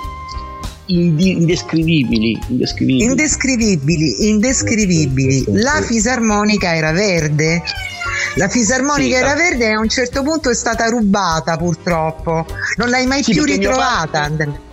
indescrivibili, 0.86 2.40
indescrivibili. 2.48 3.04
Indescrivibili, 3.04 4.30
indescrivibili. 4.30 5.44
La 5.48 5.82
fisarmonica 5.82 6.74
era 6.74 6.94
verde. 6.94 7.62
La 8.36 8.48
fisarmonica 8.48 9.18
sì, 9.18 9.22
era 9.22 9.36
verde 9.36 9.66
e 9.66 9.74
a 9.74 9.80
un 9.80 9.90
certo 9.90 10.24
punto 10.24 10.50
è 10.50 10.56
stata 10.56 10.88
rubata 10.88 11.58
purtroppo. 11.58 12.46
Non 12.78 12.90
l'hai 12.90 13.06
mai 13.06 13.22
sì, 13.22 13.34
più 13.34 13.44
ritrovata. 13.44 14.22
Padre... 14.22 14.68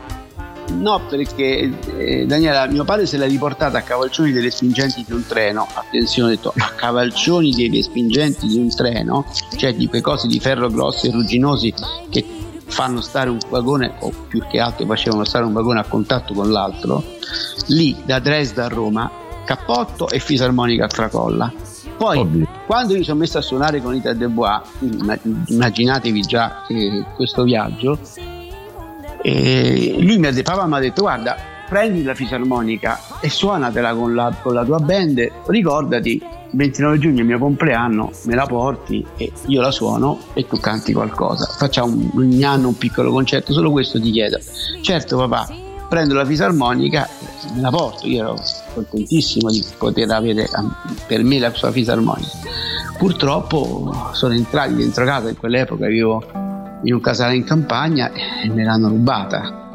No, 0.73 1.01
perché 1.09 1.73
eh, 1.97 2.27
Daniela, 2.27 2.67
mio 2.67 2.85
padre 2.85 3.07
se 3.07 3.17
l'ha 3.17 3.27
riportata 3.27 3.79
a 3.79 3.83
cavalcioni 3.83 4.33
dei 4.33 4.43
respingenti 4.43 5.05
di 5.07 5.13
un 5.13 5.25
treno. 5.27 5.67
Attenzione, 5.73 6.33
ho 6.33 6.35
detto 6.35 6.53
a 6.57 6.71
cavalcioni 6.75 7.53
dei 7.53 7.71
respingenti 7.71 8.47
di 8.47 8.59
un 8.59 8.69
treno, 8.75 9.25
cioè 9.57 9.75
di 9.75 9.87
quei 9.87 10.03
cosi 10.03 10.27
di 10.27 10.41
ferro 10.41 10.69
grossi 10.69 11.09
e 11.09 11.11
rugginosi 11.13 11.73
che 12.11 12.25
fanno 12.67 13.01
stare 13.01 13.31
un 13.31 13.39
vagone, 13.49 13.95
o 14.01 14.13
più 14.29 14.43
che 14.49 14.61
altro 14.61 14.87
facevano 14.87 15.25
stare 15.25 15.45
un 15.45 15.53
vagone 15.53 15.81
a 15.81 15.85
contatto 15.85 16.35
con 16.35 16.51
l'altro, 16.51 17.03
lì 17.69 17.97
da 18.05 18.19
Dresda 18.19 18.65
a 18.65 18.69
Roma, 18.69 19.11
cappotto 19.45 20.09
e 20.09 20.19
fisarmonica 20.19 20.85
a 20.85 20.89
tracolla. 20.89 21.53
Poi, 21.97 22.19
Oddio. 22.19 22.49
quando 22.67 22.95
io 22.95 23.03
sono 23.05 23.21
messo 23.21 23.39
a 23.39 23.41
suonare 23.41 23.81
con 23.81 23.95
Ita 23.95 24.13
De 24.13 24.29
Bois, 24.29 24.61
immaginatevi 25.47 26.21
già 26.21 26.67
eh, 26.67 27.05
questo 27.15 27.45
viaggio, 27.45 27.99
eh, 29.29 29.97
lui 29.99 30.19
mi 30.19 30.29
ha 30.29 30.33
detto, 30.33 30.53
papà 30.53 30.67
mi 30.67 30.75
ha 30.75 30.79
detto, 30.79 31.03
guarda, 31.03 31.37
prendi 31.69 32.05
la 32.05 32.15
fisarmonica 32.15 33.01
e 33.21 33.29
suonatela 33.29 33.93
con 33.93 34.15
la, 34.15 34.33
con 34.41 34.55
la 34.55 34.65
tua 34.65 34.79
band, 34.79 35.29
ricordati 35.47 36.23
29 36.53 36.99
giugno 36.99 37.23
è 37.23 37.25
mio 37.25 37.41
compleanno, 37.41 38.13
me 38.27 38.35
la 38.37 38.47
porti 38.47 39.05
e 39.17 39.33
io 39.47 39.61
la 39.61 39.73
suono 39.73 40.21
e 40.33 40.47
tu 40.47 40.61
canti 40.61 40.93
qualcosa. 40.93 41.45
Facciamo 41.59 42.09
ogni 42.15 42.45
anno 42.45 42.69
un 42.69 42.79
piccolo 42.79 43.11
concerto, 43.11 43.53
solo 43.53 43.73
questo 43.73 44.01
ti 44.01 44.13
chiedo. 44.13 44.39
Certo 44.81 45.17
papà, 45.17 45.53
prendo 45.89 46.15
la 46.15 46.25
fisarmonica 46.25 47.09
e 47.09 47.55
me 47.57 47.63
la 47.63 47.71
porto, 47.71 48.07
io 48.07 48.23
ero 48.23 48.37
contentissimo 48.75 49.51
di 49.51 49.65
poter 49.77 50.09
avere 50.09 50.49
per 51.09 51.25
me 51.25 51.41
la 51.41 51.53
sua 51.53 51.73
fisarmonica. 51.73 52.39
Purtroppo 52.97 54.13
sono 54.13 54.35
entrati 54.35 54.77
dentro 54.77 55.05
casa, 55.05 55.29
in 55.31 55.37
quell'epoca 55.37 55.89
vivo 55.89 56.46
in 56.83 56.95
un 56.95 57.01
casale 57.01 57.37
in 57.37 57.45
campagna 57.45 58.11
e 58.13 58.49
me 58.51 58.65
l'hanno 58.65 58.89
rubata. 58.89 59.71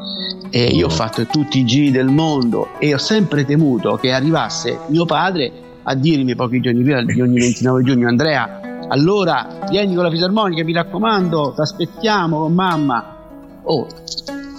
E 0.49 0.65
io 0.65 0.87
ho 0.87 0.89
fatto 0.89 1.25
tutti 1.25 1.59
i 1.59 1.65
giri 1.65 1.91
del 1.91 2.07
mondo 2.07 2.69
e 2.79 2.93
ho 2.93 2.97
sempre 2.97 3.45
temuto 3.45 3.95
che 3.95 4.11
arrivasse 4.11 4.79
mio 4.87 5.05
padre 5.05 5.51
a 5.83 5.95
dirmi 5.95 6.35
pochi 6.35 6.59
giorni 6.59 6.83
prima 6.83 7.03
di 7.03 7.21
ogni 7.21 7.39
29 7.39 7.83
giugno 7.83 8.07
Andrea 8.07 8.59
allora 8.89 9.47
vieni 9.69 9.95
con 9.95 10.03
la 10.03 10.11
fisarmonica 10.11 10.63
mi 10.63 10.73
raccomando 10.73 11.53
ti 11.55 11.61
aspettiamo 11.61 12.39
con 12.41 12.53
mamma 12.53 13.17
oh 13.63 13.87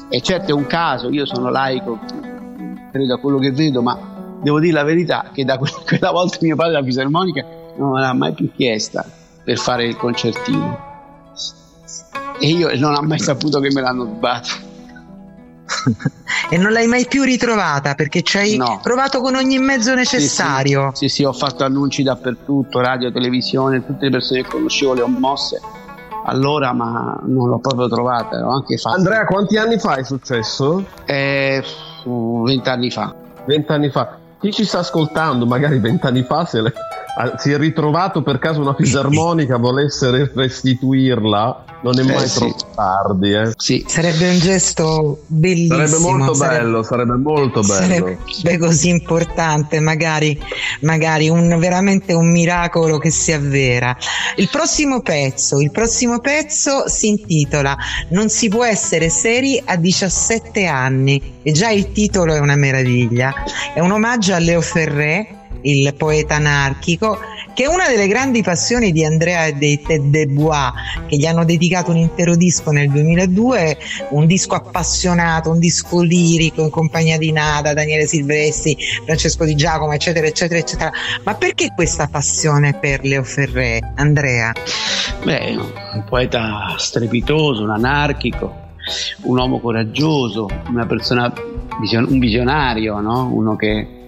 e 0.08 0.20
certo 0.20 0.50
è 0.50 0.54
un 0.54 0.66
caso 0.66 1.10
io 1.10 1.26
sono 1.26 1.50
laico 1.50 2.00
credo 2.90 3.14
a 3.14 3.18
quello 3.18 3.38
che 3.38 3.52
vedo 3.52 3.82
ma 3.82 4.40
devo 4.42 4.58
dire 4.58 4.72
la 4.72 4.84
verità 4.84 5.30
che 5.32 5.44
da 5.44 5.58
quella 5.58 6.10
volta 6.10 6.38
mio 6.40 6.56
padre 6.56 6.72
la 6.72 6.82
fisarmonica 6.82 7.44
non 7.76 7.92
me 7.92 8.00
l'ha 8.00 8.12
mai 8.14 8.32
più 8.32 8.50
chiesta 8.52 9.04
per 9.44 9.58
fare 9.58 9.86
il 9.86 9.96
concertino 9.96 10.91
e 12.42 12.48
io 12.48 12.76
non 12.78 12.94
ho 12.94 13.02
mai 13.02 13.18
saputo 13.20 13.60
che 13.60 13.70
me 13.72 13.80
l'hanno 13.80 14.04
rubato 14.04 14.48
E 16.50 16.58
non 16.58 16.72
l'hai 16.72 16.86
mai 16.86 17.06
più 17.06 17.22
ritrovata 17.22 17.94
perché 17.94 18.22
ci 18.22 18.36
hai 18.36 18.56
No. 18.56 18.80
provato 18.82 19.20
con 19.20 19.34
ogni 19.36 19.58
mezzo 19.58 19.94
necessario. 19.94 20.90
Sì 20.92 21.08
sì. 21.08 21.14
sì, 21.16 21.24
ho 21.24 21.32
fatto 21.32 21.64
annunci 21.64 22.02
dappertutto, 22.02 22.80
radio, 22.80 23.10
televisione, 23.10 23.84
tutte 23.86 24.04
le 24.06 24.10
persone 24.10 24.42
che 24.42 24.48
conoscevo 24.48 24.94
le 24.94 25.02
ho 25.02 25.06
mosse 25.08 25.60
allora, 26.24 26.72
ma 26.72 27.18
non 27.26 27.48
l'ho 27.48 27.58
proprio 27.58 27.88
trovata. 27.88 28.38
L'ho 28.38 28.50
anche 28.50 28.76
fatto. 28.76 28.96
Andrea, 28.96 29.24
quanti 29.24 29.56
anni 29.56 29.78
fa 29.78 29.96
è 29.96 30.04
successo? 30.04 30.84
Eh, 31.04 31.60
vent'anni 32.04 32.90
fa. 32.92 33.12
Vent'anni 33.44 33.90
fa. 33.90 34.18
Chi 34.40 34.52
ci 34.52 34.64
sta 34.64 34.78
ascoltando, 34.80 35.46
magari 35.46 35.78
vent'anni 35.80 36.22
fa, 36.22 36.44
se 36.44 36.60
le- 36.60 36.72
si 37.36 37.50
è 37.52 37.58
ritrovato 37.58 38.22
per 38.22 38.38
caso 38.38 38.60
una 38.60 38.74
fisarmonica, 38.74 39.58
volesse 39.58 40.10
re- 40.10 40.32
restituirla, 40.34 41.64
non 41.82 41.98
è 41.98 42.02
mai 42.04 42.24
Eh, 42.24 42.26
sì. 42.28 42.38
troppo 42.38 42.66
tardi. 42.74 43.32
Eh. 43.32 43.52
Sì. 43.56 43.84
Sarebbe 43.86 44.30
un 44.30 44.38
gesto 44.38 45.22
bellissimo. 45.26 45.76
Sarebbe 45.86 45.98
molto 45.98 46.34
sarebbe- 46.34 46.62
bello, 46.64 46.82
sarebbe 46.82 47.16
molto 47.16 47.60
bello. 47.60 48.16
Sarebbe 48.30 48.58
così 48.58 48.88
importante, 48.88 49.80
magari, 49.80 50.40
magari 50.80 51.28
un, 51.28 51.58
veramente 51.58 52.12
un 52.14 52.30
miracolo 52.30 52.98
che 52.98 53.10
si 53.10 53.32
avvera. 53.32 53.94
Il 54.36 54.48
prossimo 54.50 55.00
pezzo, 55.02 55.60
il 55.60 55.70
prossimo 55.70 56.18
pezzo 56.20 56.88
si 56.88 57.08
intitola 57.08 57.76
Non 58.10 58.28
si 58.30 58.48
può 58.48 58.64
essere 58.64 59.10
seri 59.10 59.60
a 59.64 59.76
17 59.76 60.66
anni 60.66 61.40
e 61.42 61.52
già 61.52 61.70
il 61.70 61.92
titolo 61.92 62.32
è 62.34 62.38
una 62.38 62.56
meraviglia. 62.56 63.32
È 63.74 63.80
un 63.80 63.90
omaggio 63.90 64.34
a 64.34 64.38
Leo 64.38 64.60
Ferré, 64.60 65.40
il 65.62 65.94
poeta 65.94 66.36
anarchico, 66.36 67.18
che 67.54 67.64
è 67.64 67.66
una 67.66 67.88
delle 67.88 68.06
grandi 68.06 68.42
passioni 68.42 68.92
di 68.92 69.04
Andrea 69.04 69.46
e 69.46 69.52
dei 69.52 69.80
Ted 69.80 70.04
de 70.04 70.26
Bois, 70.26 70.72
che 71.06 71.16
gli 71.16 71.26
hanno 71.26 71.44
dedicato 71.44 71.90
un 71.90 71.98
intero 71.98 72.36
disco 72.36 72.70
nel 72.70 72.90
2002, 72.90 73.78
un 74.10 74.26
disco 74.26 74.54
appassionato, 74.54 75.50
un 75.50 75.58
disco 75.58 76.00
lirico 76.00 76.62
in 76.62 76.70
compagnia 76.70 77.18
di 77.18 77.32
Nada, 77.32 77.74
Daniele 77.74 78.06
Silvestri, 78.06 78.76
Francesco 79.04 79.44
Di 79.44 79.54
Giacomo, 79.54 79.92
eccetera, 79.92 80.26
eccetera, 80.26 80.60
eccetera. 80.60 80.92
Ma 81.24 81.34
perché 81.34 81.72
questa 81.74 82.08
passione 82.08 82.74
per 82.78 83.04
Leo 83.04 83.22
Ferré, 83.22 83.80
Andrea? 83.96 84.52
Beh, 85.24 85.56
un 85.56 86.04
poeta 86.08 86.74
strepitoso, 86.78 87.62
un 87.62 87.70
anarchico, 87.70 88.70
un 89.22 89.38
uomo 89.38 89.60
coraggioso, 89.60 90.48
una 90.68 90.86
persona, 90.86 91.32
un 91.80 92.18
visionario, 92.18 93.00
no? 93.00 93.28
uno 93.32 93.56
che 93.56 94.01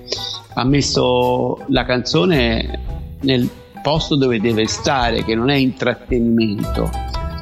ha 0.54 0.64
messo 0.64 1.64
la 1.68 1.84
canzone 1.84 2.80
nel 3.20 3.48
posto 3.82 4.16
dove 4.16 4.40
deve 4.40 4.66
stare, 4.66 5.24
che 5.24 5.34
non 5.34 5.50
è 5.50 5.56
intrattenimento, 5.56 6.90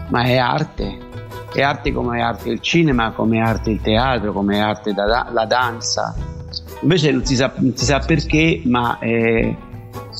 ma 0.08 0.22
è 0.22 0.36
arte. 0.36 1.10
È 1.52 1.60
arte 1.60 1.92
come 1.92 2.18
è 2.18 2.22
arte 2.22 2.48
il 2.48 2.60
cinema, 2.60 3.12
come 3.12 3.36
è 3.36 3.40
arte 3.40 3.70
il 3.70 3.80
teatro, 3.80 4.32
come 4.32 4.56
è 4.56 4.58
arte 4.58 4.94
da- 4.94 5.28
la 5.30 5.44
danza. 5.44 6.14
Invece 6.80 7.12
non 7.12 7.24
si 7.24 7.36
sa, 7.36 7.52
non 7.56 7.76
si 7.76 7.84
sa 7.84 7.98
perché, 7.98 8.62
ma 8.64 8.98
eh, 8.98 9.54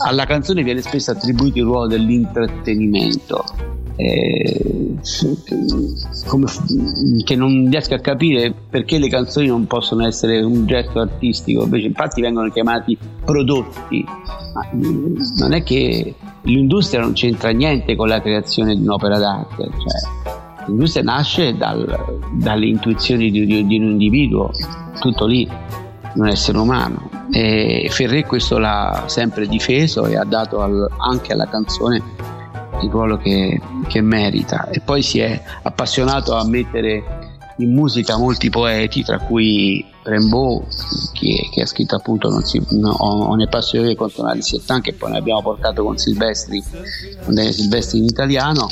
alla 0.04 0.26
canzone 0.26 0.62
viene 0.62 0.82
spesso 0.82 1.10
attribuito 1.10 1.58
il 1.58 1.64
ruolo 1.64 1.86
dell'intrattenimento. 1.86 3.44
Eh, 3.96 4.94
come- 6.26 6.46
che 7.24 7.36
non 7.36 7.68
riesco 7.70 7.94
a 7.94 7.98
capire 7.98 8.54
perché 8.70 8.98
le 8.98 9.08
canzoni 9.08 9.46
non 9.46 9.66
possono 9.66 10.06
essere 10.06 10.40
un 10.42 10.66
gesto 10.66 11.00
artistico, 11.00 11.64
invece 11.64 11.86
infatti 11.88 12.20
vengono 12.20 12.50
chiamati 12.50 12.96
prodotti. 13.24 14.04
Ma, 14.54 14.68
mm, 14.74 15.16
non 15.38 15.52
è 15.52 15.62
che 15.62 16.14
l'industria 16.42 17.00
non 17.00 17.12
c'entra 17.12 17.50
niente 17.50 17.94
con 17.96 18.08
la 18.08 18.20
creazione 18.20 18.74
di 18.74 18.82
un'opera 18.82 19.18
d'arte, 19.18 19.62
cioè, 19.64 20.64
l'industria 20.66 21.02
nasce 21.02 21.56
dal- 21.56 22.18
dalle 22.34 22.66
intuizioni 22.66 23.30
di, 23.30 23.44
di- 23.46 23.66
di 23.66 23.76
un 23.78 23.90
individuo, 23.90 24.50
tutto 25.00 25.26
lì, 25.26 25.48
un 26.14 26.26
essere 26.28 26.58
umano. 26.58 27.08
E 27.30 27.86
Ferré 27.90 28.24
questo 28.26 28.58
l'ha 28.58 29.04
sempre 29.06 29.46
difeso 29.46 30.06
e 30.06 30.16
ha 30.16 30.24
dato 30.24 30.60
al- 30.60 30.88
anche 30.98 31.32
alla 31.32 31.46
canzone 31.46 32.02
il 32.82 32.90
ruolo 32.90 33.16
che, 33.16 33.60
che 33.88 34.00
merita. 34.00 34.68
E 34.70 34.80
poi 34.80 35.02
si 35.02 35.18
è 35.20 35.40
appassionato 35.62 36.34
a 36.34 36.44
mettere 36.44 37.30
in 37.58 37.72
musica 37.72 38.16
molti 38.16 38.50
poeti, 38.50 39.02
tra 39.02 39.18
cui 39.18 39.84
Rimbaud, 40.02 40.64
che, 41.12 41.48
che 41.52 41.62
ha 41.62 41.66
scritto 41.66 41.96
appunto 41.96 42.28
non 42.28 42.42
si, 42.42 42.60
no, 42.70 42.96
On 43.00 43.40
est 43.40 43.50
pas 43.50 43.64
sûr 43.64 43.94
contro 43.94 44.22
una 44.22 44.40
Settan, 44.40 44.80
che 44.80 44.94
poi 44.94 45.12
ne 45.12 45.18
abbiamo 45.18 45.42
portato 45.42 45.84
con 45.84 45.96
Silvestri, 45.96 46.62
con 47.24 47.34
Daniele 47.34 47.54
Silvestri 47.54 47.98
in 47.98 48.04
italiano, 48.04 48.68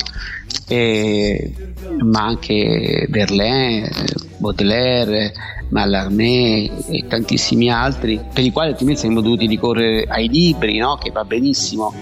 e- 0.67 1.53
ma 1.99 2.25
anche 2.25 3.07
Verlaine, 3.09 3.89
Baudelaire, 4.37 5.33
Mallarmé 5.69 6.69
e 6.89 7.05
tantissimi 7.07 7.71
altri, 7.71 8.19
per 8.33 8.43
i 8.43 8.51
quali 8.51 8.71
altrimenti 8.71 9.01
saremmo 9.01 9.21
dovuti 9.21 9.45
ricorrere 9.45 10.05
ai 10.07 10.27
libri, 10.27 10.77
no? 10.77 10.97
che 10.97 11.11
va 11.11 11.23
benissimo, 11.23 11.93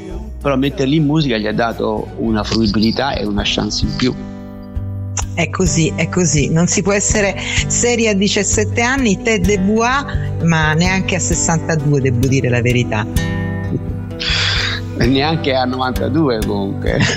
però 0.42 0.56
metterli 0.56 0.96
in 0.96 1.06
musica 1.06 1.38
gli 1.38 1.48
ha 1.48 1.54
dato 1.54 2.08
una 2.18 2.44
fruibilità 2.44 3.14
e 3.14 3.26
una 3.26 3.42
chance 3.44 3.86
in 3.86 3.96
più. 3.96 4.16
È 5.34 5.50
così, 5.50 5.92
è 5.96 6.08
così. 6.10 6.50
Non 6.50 6.68
si 6.68 6.82
può 6.82 6.94
essere 6.94 7.36
seri 7.68 8.08
a 8.08 8.14
17 8.14 8.82
anni, 8.82 9.22
Ted 9.22 9.46
de 9.46 9.60
Bois, 9.60 10.06
ma 10.44 10.74
neanche 10.74 11.16
a 11.16 11.20
62, 11.20 12.02
devo 12.02 12.28
dire 12.28 12.50
la 12.50 12.62
verità. 12.62 13.06
E 14.98 15.06
neanche 15.06 15.54
a 15.56 15.66
92 15.66 16.40
comunque. 16.46 17.00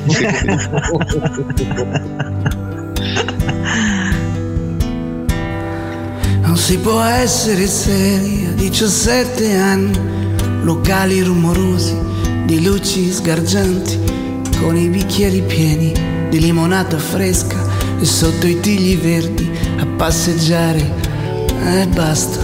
Non 6.43 6.61
si 6.61 6.77
può 6.79 7.01
essere 7.01 7.66
seri 7.66 8.47
a 8.47 8.53
17 8.53 9.55
anni, 9.57 9.99
locali 10.62 11.23
rumorosi 11.23 12.11
di 12.45 12.62
luci 12.62 13.12
sgargianti, 13.12 13.99
con 14.61 14.76
i 14.76 14.88
bicchieri 14.88 15.43
pieni 15.43 15.93
di 16.28 16.40
limonata 16.40 16.99
fresca 16.99 17.57
e 18.01 18.05
sotto 18.05 18.47
i 18.47 18.61
tigli 18.61 18.97
verdi 18.97 19.51
a 19.78 19.86
passeggiare 19.86 20.93
e 21.64 21.86
basta. 21.86 22.38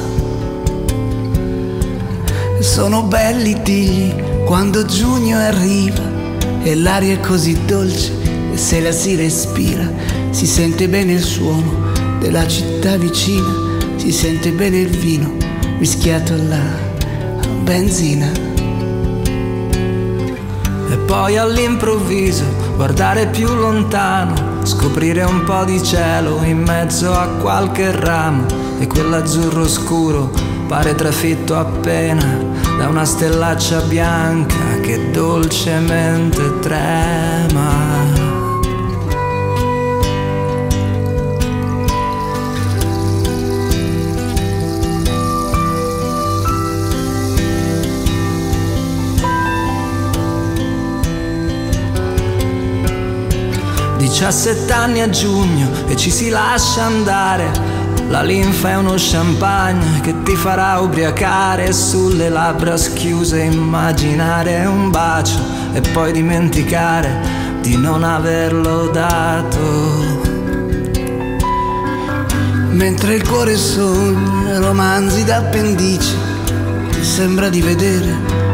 Sono 2.61 3.03
belli 3.03 3.51
i 3.51 3.63
tigli 3.63 4.15
quando 4.45 4.85
giugno 4.85 5.39
arriva 5.39 6.03
e 6.63 6.75
l'aria 6.75 7.15
è 7.15 7.21
così 7.21 7.57
dolce 7.65 8.13
e 8.53 8.57
se 8.57 8.81
la 8.81 8.93
si 8.93 9.15
respira 9.15 9.91
si 10.31 10.47
sente 10.47 10.89
bene 10.89 11.13
il 11.13 11.23
suono 11.23 11.93
della 12.21 12.47
città 12.47 12.97
vicina, 12.97 13.49
si 13.97 14.13
sente 14.13 14.51
bene 14.53 14.79
il 14.79 14.97
vino 14.97 15.35
mischiato 15.79 16.35
alla 16.35 16.63
benzina. 17.63 18.58
E 20.91 20.97
poi 20.97 21.37
all'improvviso 21.37 22.45
guardare 22.77 23.27
più 23.27 23.53
lontano, 23.55 24.65
scoprire 24.65 25.23
un 25.23 25.45
po' 25.45 25.65
di 25.65 25.83
cielo 25.83 26.43
in 26.43 26.63
mezzo 26.63 27.13
a 27.13 27.27
qualche 27.41 27.91
ramo 27.93 28.47
e 28.79 28.87
quell'azzurro 28.87 29.69
scuro 29.69 30.31
pare 30.67 30.95
trafitto 30.95 31.57
appena 31.57 32.25
da 32.79 32.89
una 32.89 33.05
stellaccia 33.05 33.81
bianca 33.81 34.81
che 34.83 35.11
dolcemente 35.11 36.59
trema. 36.61 37.98
Diciassette 54.09 54.73
anni 54.73 55.03
a 55.03 55.11
giugno 55.11 55.69
e 55.87 55.95
ci 55.95 56.11
si 56.11 56.31
lascia 56.31 56.85
andare. 56.85 57.53
La 58.09 58.23
linfa 58.23 58.71
è 58.71 58.77
uno 58.77 58.95
champagne 58.97 60.01
che 60.01 60.23
ti 60.23 60.35
farà 60.35 60.81
ubriacare 60.81 61.75
sulle 61.75 62.31
labbra 62.31 62.79
schiuse 62.79 63.43
immaginare 63.43 64.65
un 64.65 64.91
bacio 64.91 65.39
e 65.75 65.83
poi 65.93 66.13
dimenticare 66.13 67.21
di 67.61 67.77
non 67.77 68.03
averlo 68.03 68.89
dato. 68.89 69.59
Mentre 72.71 73.15
il 73.15 73.29
cuore 73.29 73.57
sogna 73.57 74.59
romanzi 74.59 75.23
d'appendice, 75.23 76.17
sembra 77.03 77.51
di 77.51 77.61
vedere 77.61 78.07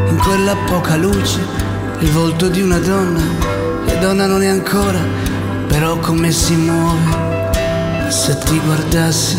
in 0.09 0.17
quella 0.21 0.53
poca 0.67 0.97
luce 0.97 1.39
il 1.99 2.11
volto 2.11 2.49
di 2.49 2.61
una 2.61 2.77
donna, 2.77 3.21
e 3.85 3.97
donna 3.99 4.25
non 4.25 4.43
è 4.43 4.47
ancora, 4.47 5.23
però 5.75 5.97
come 5.97 6.31
si 6.31 6.55
muove, 6.55 7.49
se 8.07 8.37
ti 8.37 8.57
guardassi 8.61 9.35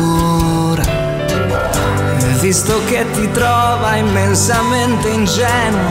ora. 0.00 0.82
Visto 2.40 2.80
che 2.86 3.04
ti 3.12 3.30
trova 3.32 3.96
immensamente 3.96 5.10
ingenuo, 5.10 5.90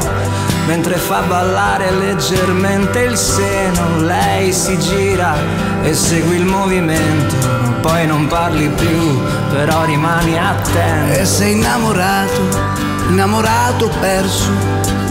mentre 0.65 0.95
fa 0.95 1.21
ballare 1.21 1.91
leggermente 1.91 3.01
il 3.01 3.15
seno, 3.15 3.99
lei 3.99 4.51
si 4.51 4.79
gira 4.79 5.35
e 5.83 5.93
segue 5.93 6.37
il 6.37 6.45
movimento 6.45 7.35
poi 7.81 8.07
non 8.07 8.25
parli 8.25 8.67
più, 8.69 9.21
però 9.51 9.85
rimani 9.85 10.39
attento. 10.39 11.19
E 11.19 11.23
sei 11.23 11.51
innamorato, 11.51 12.41
innamorato 13.09 13.91
perso, 13.99 14.49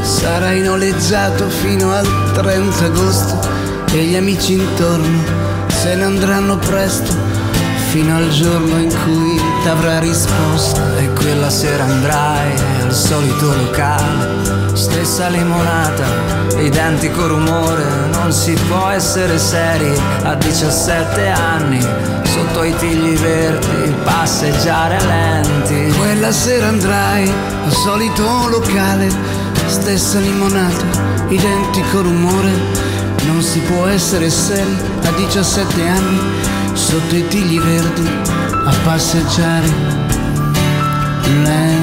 sarai 0.00 0.60
noleggiato 0.60 1.48
fino 1.48 1.92
al 1.92 2.32
30 2.32 2.84
agosto 2.84 3.63
e 3.94 4.04
gli 4.06 4.16
amici 4.16 4.54
intorno 4.54 5.22
se 5.68 5.94
ne 5.94 6.02
andranno 6.02 6.58
presto 6.58 7.14
fino 7.90 8.16
al 8.16 8.28
giorno 8.30 8.80
in 8.80 8.88
cui 9.04 9.40
t'avrà 9.62 10.00
risposta 10.00 10.98
e 10.98 11.12
quella 11.12 11.48
sera 11.48 11.84
andrai 11.84 12.52
al 12.82 12.92
solito 12.92 13.54
locale 13.54 14.74
stessa 14.74 15.28
limonata 15.28 16.04
identico 16.58 17.28
rumore. 17.28 17.84
Non 18.10 18.32
si 18.32 18.54
può 18.66 18.88
essere 18.88 19.38
seri 19.38 19.96
a 20.24 20.34
17 20.34 21.28
anni 21.28 21.80
sotto 22.24 22.64
i 22.64 22.74
tigli 22.76 23.16
verdi 23.16 23.94
passeggiare 24.02 25.00
lenti. 25.04 25.96
Quella 25.96 26.32
sera 26.32 26.66
andrai 26.66 27.32
al 27.64 27.72
solito 27.72 28.48
locale 28.48 29.08
stessa 29.66 30.18
limonata 30.18 30.84
identico 31.28 32.02
rumore 32.02 33.03
non 33.26 33.42
si 33.42 33.60
può 33.60 33.86
essere 33.86 34.30
seri 34.30 34.76
a 35.02 35.10
17 35.10 35.88
anni 35.88 36.20
sotto 36.72 37.14
i 37.14 37.26
tigli 37.28 37.58
verdi 37.58 38.06
a 38.06 38.74
passeggiare 38.84 39.68
lenti. 41.42 41.73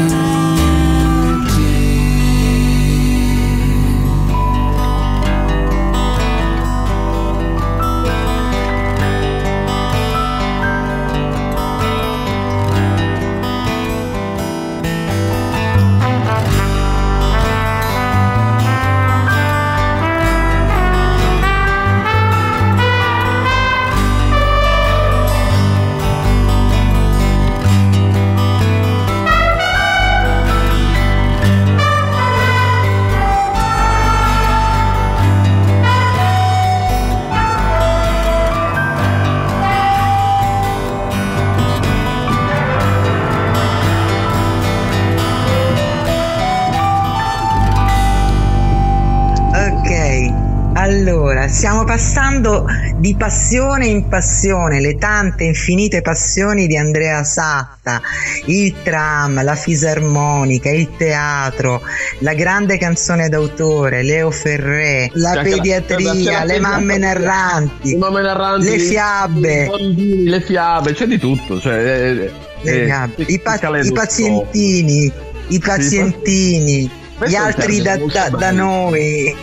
Passando 52.32 52.66
di 52.98 53.16
passione 53.16 53.88
in 53.88 54.08
passione, 54.08 54.80
le 54.80 54.96
tante 54.96 55.44
infinite 55.44 56.02
passioni 56.02 56.66
di 56.66 56.78
Andrea 56.78 57.24
Satta, 57.24 58.02
il 58.46 58.74
tram, 58.84 59.44
la 59.44 59.56
fisarmonica, 59.56 60.70
il 60.70 60.96
teatro, 60.96 61.82
la 62.20 62.34
grande 62.34 62.78
canzone 62.78 63.28
d'autore, 63.28 64.04
Leo 64.04 64.32
Ferré, 64.32 65.10
la 65.14 65.42
pediatria, 65.42 66.40
la, 66.40 66.46
le 66.46 66.60
mamme 66.60 66.98
narranti, 66.98 67.92
le, 67.92 67.98
mamme 67.98 68.22
narranti, 68.22 68.70
le 68.70 68.80
fiabe, 68.80 69.66
bambini, 69.68 70.30
le 70.30 70.42
fiabe, 70.42 70.94
c'è 70.94 71.08
di 71.08 71.18
tutto. 71.18 71.60
Cioè, 71.60 71.76
eh, 71.76 72.32
eh, 72.64 73.10
I, 73.28 73.40
pa- 73.40 73.60
i, 73.82 73.92
pazientini, 73.92 75.12
i 75.48 75.60
pazientini, 75.60 76.90
gli 77.26 77.36
altri 77.36 77.82
da, 77.82 77.98
da, 77.98 78.30
da 78.30 78.52
noi 78.52 79.36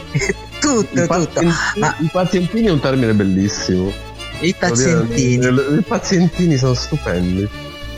tutto, 0.61 1.07
tutto. 1.07 1.43
Ma... 1.77 1.95
I 1.99 2.09
pazientini 2.11 2.67
è 2.67 2.71
un 2.71 2.81
termine 2.81 3.15
bellissimo. 3.15 3.93
I 4.41 4.55
pazientini. 4.55 5.47
I 5.47 5.83
pazientini 5.87 6.57
sono 6.57 6.75
stupendi. 6.75 7.49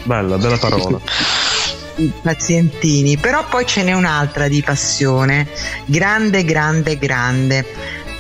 Bella, 0.05 0.39
bella 0.39 0.57
parola. 0.57 1.01
I 1.97 2.11
pazientini, 2.23 3.19
però 3.19 3.47
poi 3.47 3.67
ce 3.67 3.83
n'è 3.83 3.93
un'altra 3.93 4.49
di 4.49 4.63
passione, 4.63 5.47
grande, 5.85 6.45
grande, 6.45 6.97
grande 6.97 7.67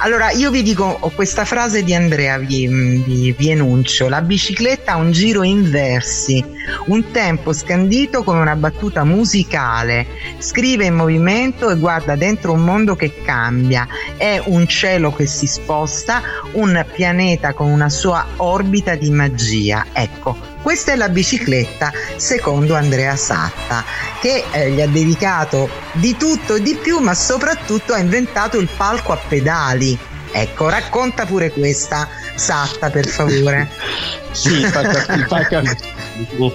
allora, 0.02 0.30
io 0.30 0.50
vi 0.50 0.62
dico 0.62 0.98
questa 1.14 1.44
frase 1.44 1.82
di 1.84 1.94
Andrea, 1.94 2.38
vi, 2.38 2.66
vi, 2.66 3.34
vi, 3.36 3.50
enuncio. 3.50 4.08
La 4.08 4.22
bicicletta 4.22 4.92
ha 4.92 4.96
un 4.96 5.12
giro 5.12 5.42
in 5.42 5.70
versi, 5.70 6.42
un 6.86 7.10
tempo 7.10 7.52
scandito 7.52 8.22
con 8.22 8.38
una 8.38 8.56
battuta 8.56 9.04
musicale, 9.04 10.06
scrive 10.38 10.86
in 10.86 10.94
movimento 10.94 11.68
e 11.68 11.76
guarda 11.76 12.16
dentro 12.16 12.52
un 12.52 12.64
mondo 12.64 12.96
che 12.96 13.20
cambia. 13.22 13.86
È 14.16 14.40
un 14.46 14.66
cielo 14.66 15.12
che 15.12 15.26
si 15.26 15.46
sposta, 15.46 16.22
un 16.52 16.82
pianeta 16.94 17.52
con 17.52 17.68
una 17.68 17.90
sua 17.90 18.24
orbita 18.36 18.94
di 18.94 19.10
magia. 19.10 19.84
Ecco, 19.92 20.49
questa 20.62 20.92
è 20.92 20.96
la 20.96 21.08
bicicletta 21.08 21.92
secondo 22.16 22.74
Andrea 22.74 23.16
Satta, 23.16 23.84
che 24.20 24.44
eh, 24.50 24.70
gli 24.70 24.80
ha 24.80 24.86
dedicato 24.86 25.68
di 25.92 26.16
tutto 26.16 26.56
e 26.56 26.62
di 26.62 26.74
più, 26.80 26.98
ma 26.98 27.14
soprattutto 27.14 27.92
ha 27.92 27.98
inventato 27.98 28.58
il 28.58 28.68
palco 28.76 29.12
a 29.12 29.16
pedali. 29.16 29.98
Ecco, 30.32 30.68
racconta 30.68 31.26
pure 31.26 31.50
questa, 31.50 32.08
Satta, 32.34 32.90
per 32.90 33.06
favore. 33.08 33.68
sì, 34.30 34.52
il 34.52 34.70
palco, 34.70 35.26
palco 35.26 35.62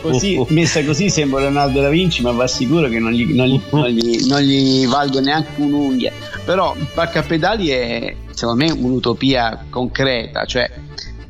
così, 0.01 0.43
messa 0.49 0.84
così 0.84 1.10
sembra 1.10 1.41
Leonardo 1.41 1.82
da 1.82 1.89
Vinci, 1.89 2.22
ma 2.22 2.32
va 2.32 2.47
sicuro 2.47 2.88
che 2.88 2.99
non 2.99 3.12
gli, 3.12 3.34
non 3.34 3.47
gli, 3.47 3.62
non 3.72 3.88
gli, 3.88 4.26
non 4.28 4.39
gli 4.41 4.88
valgo 4.88 5.20
neanche 5.20 5.49
un'unghia. 5.62 6.12
Però 6.45 6.76
il 6.78 6.88
palco 6.93 7.20
a 7.20 7.24
pedali 7.24 7.70
è, 7.70 8.16
secondo 8.32 8.64
me, 8.64 8.72
un'utopia 8.72 9.66
concreta, 9.70 10.45
cioè 10.45 10.70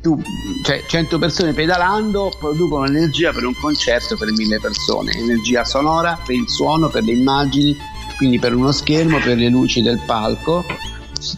tu, 0.00 0.20
cioè 0.64 0.84
100 0.86 1.18
persone 1.18 1.52
pedalando 1.52 2.32
producono 2.38 2.86
energia 2.86 3.32
per 3.32 3.44
un 3.44 3.54
concerto 3.54 4.16
per 4.16 4.30
mille 4.32 4.60
persone, 4.60 5.12
energia 5.12 5.64
sonora 5.64 6.18
per 6.24 6.34
il 6.34 6.48
suono, 6.48 6.88
per 6.88 7.04
le 7.04 7.12
immagini, 7.12 7.76
quindi 8.16 8.38
per 8.38 8.54
uno 8.54 8.72
schermo, 8.72 9.18
per 9.18 9.36
le 9.36 9.48
luci 9.48 9.82
del 9.82 10.00
palco. 10.06 10.64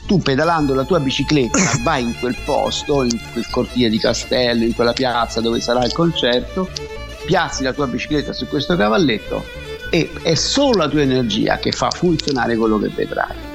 Tu 0.06 0.18
pedalando 0.18 0.74
la 0.74 0.84
tua 0.84 1.00
bicicletta 1.00 1.59
vai 1.82 2.02
in 2.02 2.14
quel 2.18 2.36
posto, 2.44 3.02
in 3.04 3.18
quel 3.32 3.46
cortile 3.50 3.88
di 3.88 3.98
castello, 3.98 4.64
in 4.64 4.74
quella 4.74 4.92
piazza 4.92 5.40
dove 5.40 5.61
sarà 5.61 5.84
il 5.84 5.92
concerto, 5.92 6.68
piazzi 7.24 7.62
la 7.62 7.72
tua 7.72 7.86
bicicletta 7.86 8.32
su 8.32 8.46
questo 8.48 8.76
cavalletto 8.76 9.44
e 9.90 10.11
è 10.22 10.34
solo 10.34 10.78
la 10.78 10.88
tua 10.88 11.00
energia 11.00 11.59
che 11.59 11.72
fa 11.72 11.90
funzionare 11.90 12.56
quello 12.56 12.78
che 12.78 12.88
vedrai 12.88 13.47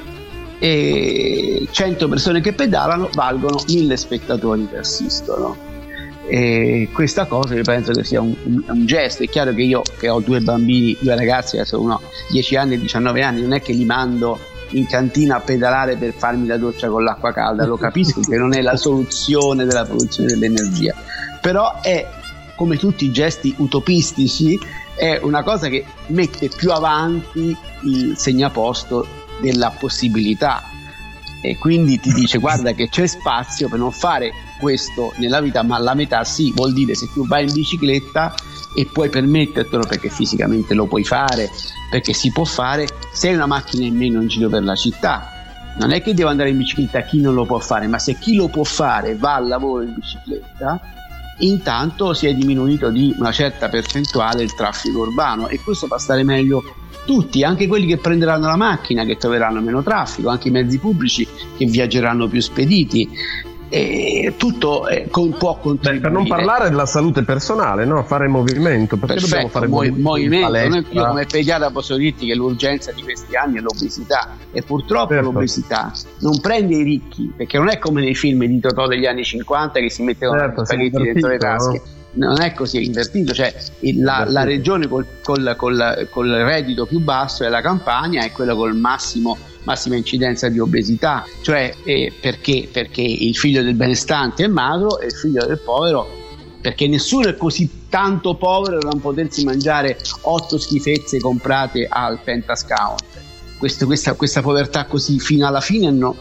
e 0.64 1.68
100 1.70 2.08
persone 2.08 2.40
che 2.40 2.54
pedalano 2.54 3.10
valgono 3.12 3.62
1000 3.68 3.96
spettatori 3.98 4.66
che 4.66 4.78
assistono. 4.78 5.54
E 6.26 6.88
questa 6.90 7.26
cosa 7.26 7.54
io 7.54 7.62
penso 7.62 7.92
che 7.92 8.02
sia 8.02 8.22
un, 8.22 8.34
un, 8.44 8.64
un, 8.66 8.86
gesto. 8.86 9.24
È 9.24 9.28
chiaro 9.28 9.52
che 9.52 9.60
io 9.60 9.82
che 9.98 10.08
ho 10.08 10.20
due 10.20 10.40
bambini, 10.40 10.96
due 10.98 11.14
ragazzi, 11.16 11.56
adesso 11.56 11.78
uno 11.78 12.00
10 12.30 12.56
anni 12.56 12.74
e 12.74 12.78
19 12.78 13.22
anni, 13.22 13.42
non 13.42 13.52
è 13.52 13.60
che 13.60 13.74
li 13.74 13.84
mando 13.84 14.38
in 14.70 14.86
cantina 14.86 15.36
a 15.36 15.40
pedalare 15.40 15.96
per 15.96 16.14
farmi 16.16 16.46
la 16.46 16.56
doccia 16.56 16.88
con 16.88 17.04
l'acqua 17.04 17.30
calda, 17.34 17.66
lo 17.66 17.76
capisco 17.76 18.22
che 18.22 18.38
non 18.38 18.54
è 18.54 18.62
la 18.62 18.76
soluzione 18.76 19.66
della 19.66 19.84
produzione 19.84 20.30
dell'energia, 20.30 20.94
però 21.42 21.78
è 21.82 22.08
come 22.56 22.78
tutti 22.78 23.04
i 23.04 23.12
gesti 23.12 23.54
utopistici, 23.58 24.58
è 24.96 25.20
una 25.22 25.42
cosa 25.42 25.68
che 25.68 25.84
mette 26.06 26.48
più 26.48 26.70
avanti 26.70 27.54
il 27.82 28.14
segnaposto 28.16 29.23
della 29.40 29.70
possibilità. 29.70 30.62
E 31.42 31.58
quindi 31.58 32.00
ti 32.00 32.12
dice 32.12 32.38
guarda 32.38 32.72
che 32.72 32.88
c'è 32.88 33.06
spazio 33.06 33.68
per 33.68 33.78
non 33.78 33.92
fare 33.92 34.32
questo 34.58 35.12
nella 35.18 35.42
vita 35.42 35.62
ma 35.62 35.78
la 35.78 35.92
metà 35.92 36.24
sì 36.24 36.50
vuol 36.52 36.72
dire 36.72 36.94
se 36.94 37.10
tu 37.12 37.26
vai 37.26 37.46
in 37.46 37.52
bicicletta 37.52 38.34
e 38.74 38.88
puoi 38.90 39.10
permettertelo 39.10 39.84
perché 39.84 40.08
fisicamente 40.08 40.72
lo 40.72 40.86
puoi 40.86 41.04
fare 41.04 41.50
perché 41.90 42.14
si 42.14 42.32
può 42.32 42.44
fare 42.44 42.88
sei 43.12 43.34
una 43.34 43.44
macchina 43.44 43.84
in 43.84 43.94
meno 43.94 44.22
in 44.22 44.28
giro 44.28 44.48
per 44.48 44.64
la 44.64 44.74
città. 44.74 45.28
Non 45.78 45.90
è 45.90 46.00
che 46.00 46.14
devo 46.14 46.30
andare 46.30 46.48
in 46.48 46.56
bicicletta 46.56 47.02
chi 47.02 47.20
non 47.20 47.34
lo 47.34 47.44
può 47.44 47.58
fare 47.58 47.86
ma 47.88 47.98
se 47.98 48.16
chi 48.18 48.36
lo 48.36 48.48
può 48.48 48.64
fare 48.64 49.14
va 49.14 49.34
al 49.34 49.46
lavoro 49.46 49.82
in 49.82 49.94
bicicletta 49.94 50.80
intanto 51.38 52.14
si 52.14 52.26
è 52.26 52.34
diminuito 52.34 52.90
di 52.90 53.14
una 53.18 53.32
certa 53.32 53.68
percentuale 53.68 54.42
il 54.42 54.54
traffico 54.54 55.00
urbano 55.00 55.48
e 55.48 55.60
questo 55.60 55.86
fa 55.88 55.98
stare 55.98 56.22
meglio 56.22 56.62
tutti, 57.04 57.42
anche 57.42 57.66
quelli 57.66 57.86
che 57.86 57.98
prenderanno 57.98 58.46
la 58.46 58.56
macchina, 58.56 59.04
che 59.04 59.16
troveranno 59.16 59.60
meno 59.60 59.82
traffico, 59.82 60.28
anche 60.28 60.48
i 60.48 60.50
mezzi 60.50 60.78
pubblici 60.78 61.26
che 61.56 61.66
viaggeranno 61.66 62.28
più 62.28 62.40
spediti. 62.40 63.08
E 63.66 64.34
tutto 64.36 64.86
eh, 64.86 65.08
con, 65.10 65.32
può 65.36 65.58
contribuire. 65.58 66.00
per 66.00 66.12
non 66.12 66.28
parlare 66.28 66.68
della 66.68 66.86
salute 66.86 67.24
personale, 67.24 67.84
no? 67.84 68.04
fare 68.04 68.28
movimento. 68.28 68.96
Perché 68.96 69.14
Perfetto, 69.14 69.30
dobbiamo 69.30 69.48
fare 69.48 69.66
mo- 69.66 70.00
movimento? 70.00 70.50
movimento. 70.52 70.92
Io 70.92 71.06
come 71.06 71.26
pediatra 71.26 71.70
posso 71.70 71.96
dirti 71.96 72.26
che 72.26 72.34
l'urgenza 72.36 72.92
di 72.92 73.02
questi 73.02 73.34
anni 73.34 73.58
è 73.58 73.60
l'obesità 73.60 74.36
e 74.52 74.62
purtroppo 74.62 75.14
certo. 75.14 75.32
l'obesità 75.32 75.92
non 76.20 76.38
prende 76.40 76.76
i 76.76 76.82
ricchi, 76.82 77.32
perché 77.36 77.58
non 77.58 77.68
è 77.68 77.78
come 77.78 78.02
nei 78.02 78.14
film 78.14 78.44
di 78.44 78.60
Totò 78.60 78.86
degli 78.86 79.06
anni 79.06 79.24
50 79.24 79.80
che 79.80 79.90
si 79.90 80.02
mettevano 80.04 80.38
certo, 80.38 80.64
spaghetti 80.64 81.02
dentro 81.02 81.28
le 81.30 81.38
tasche. 81.38 81.82
No? 81.84 82.02
Non 82.14 82.40
è 82.40 82.52
così 82.52 82.84
invertito, 82.84 83.32
cioè 83.32 83.54
la, 83.96 84.24
la 84.28 84.44
regione 84.44 84.86
col, 84.86 85.06
col, 85.22 85.54
col, 85.56 86.08
col, 86.10 86.28
reddito 86.28 86.86
più 86.86 87.00
basso 87.00 87.44
è 87.44 87.48
la 87.48 87.60
Campania 87.60 88.24
e 88.24 88.30
quella 88.32 88.54
col 88.54 88.76
massimo, 88.76 89.36
massima 89.64 89.96
incidenza 89.96 90.48
di 90.48 90.58
obesità, 90.58 91.24
cioè 91.42 91.74
eh, 91.84 92.12
perché? 92.20 92.68
perché 92.70 93.02
il 93.02 93.36
figlio 93.36 93.62
del 93.62 93.74
benestante 93.74 94.44
è 94.44 94.48
magro 94.48 95.00
e 95.00 95.06
il 95.06 95.12
figlio 95.12 95.44
del 95.44 95.58
povero 95.58 96.22
perché 96.60 96.88
nessuno 96.88 97.28
è 97.28 97.36
così 97.36 97.88
tanto 97.90 98.36
povero 98.36 98.78
da 98.78 98.88
non 98.88 99.00
potersi 99.00 99.44
mangiare 99.44 99.98
otto 100.22 100.56
schifezze 100.56 101.20
comprate 101.20 101.86
al 101.86 102.20
Pentascount. 102.24 103.02
Questo, 103.58 103.84
questa, 103.84 104.14
questa 104.14 104.40
povertà 104.40 104.86
così 104.86 105.20
fino 105.20 105.46
alla 105.46 105.60
fine 105.60 105.90
no, 105.90 106.16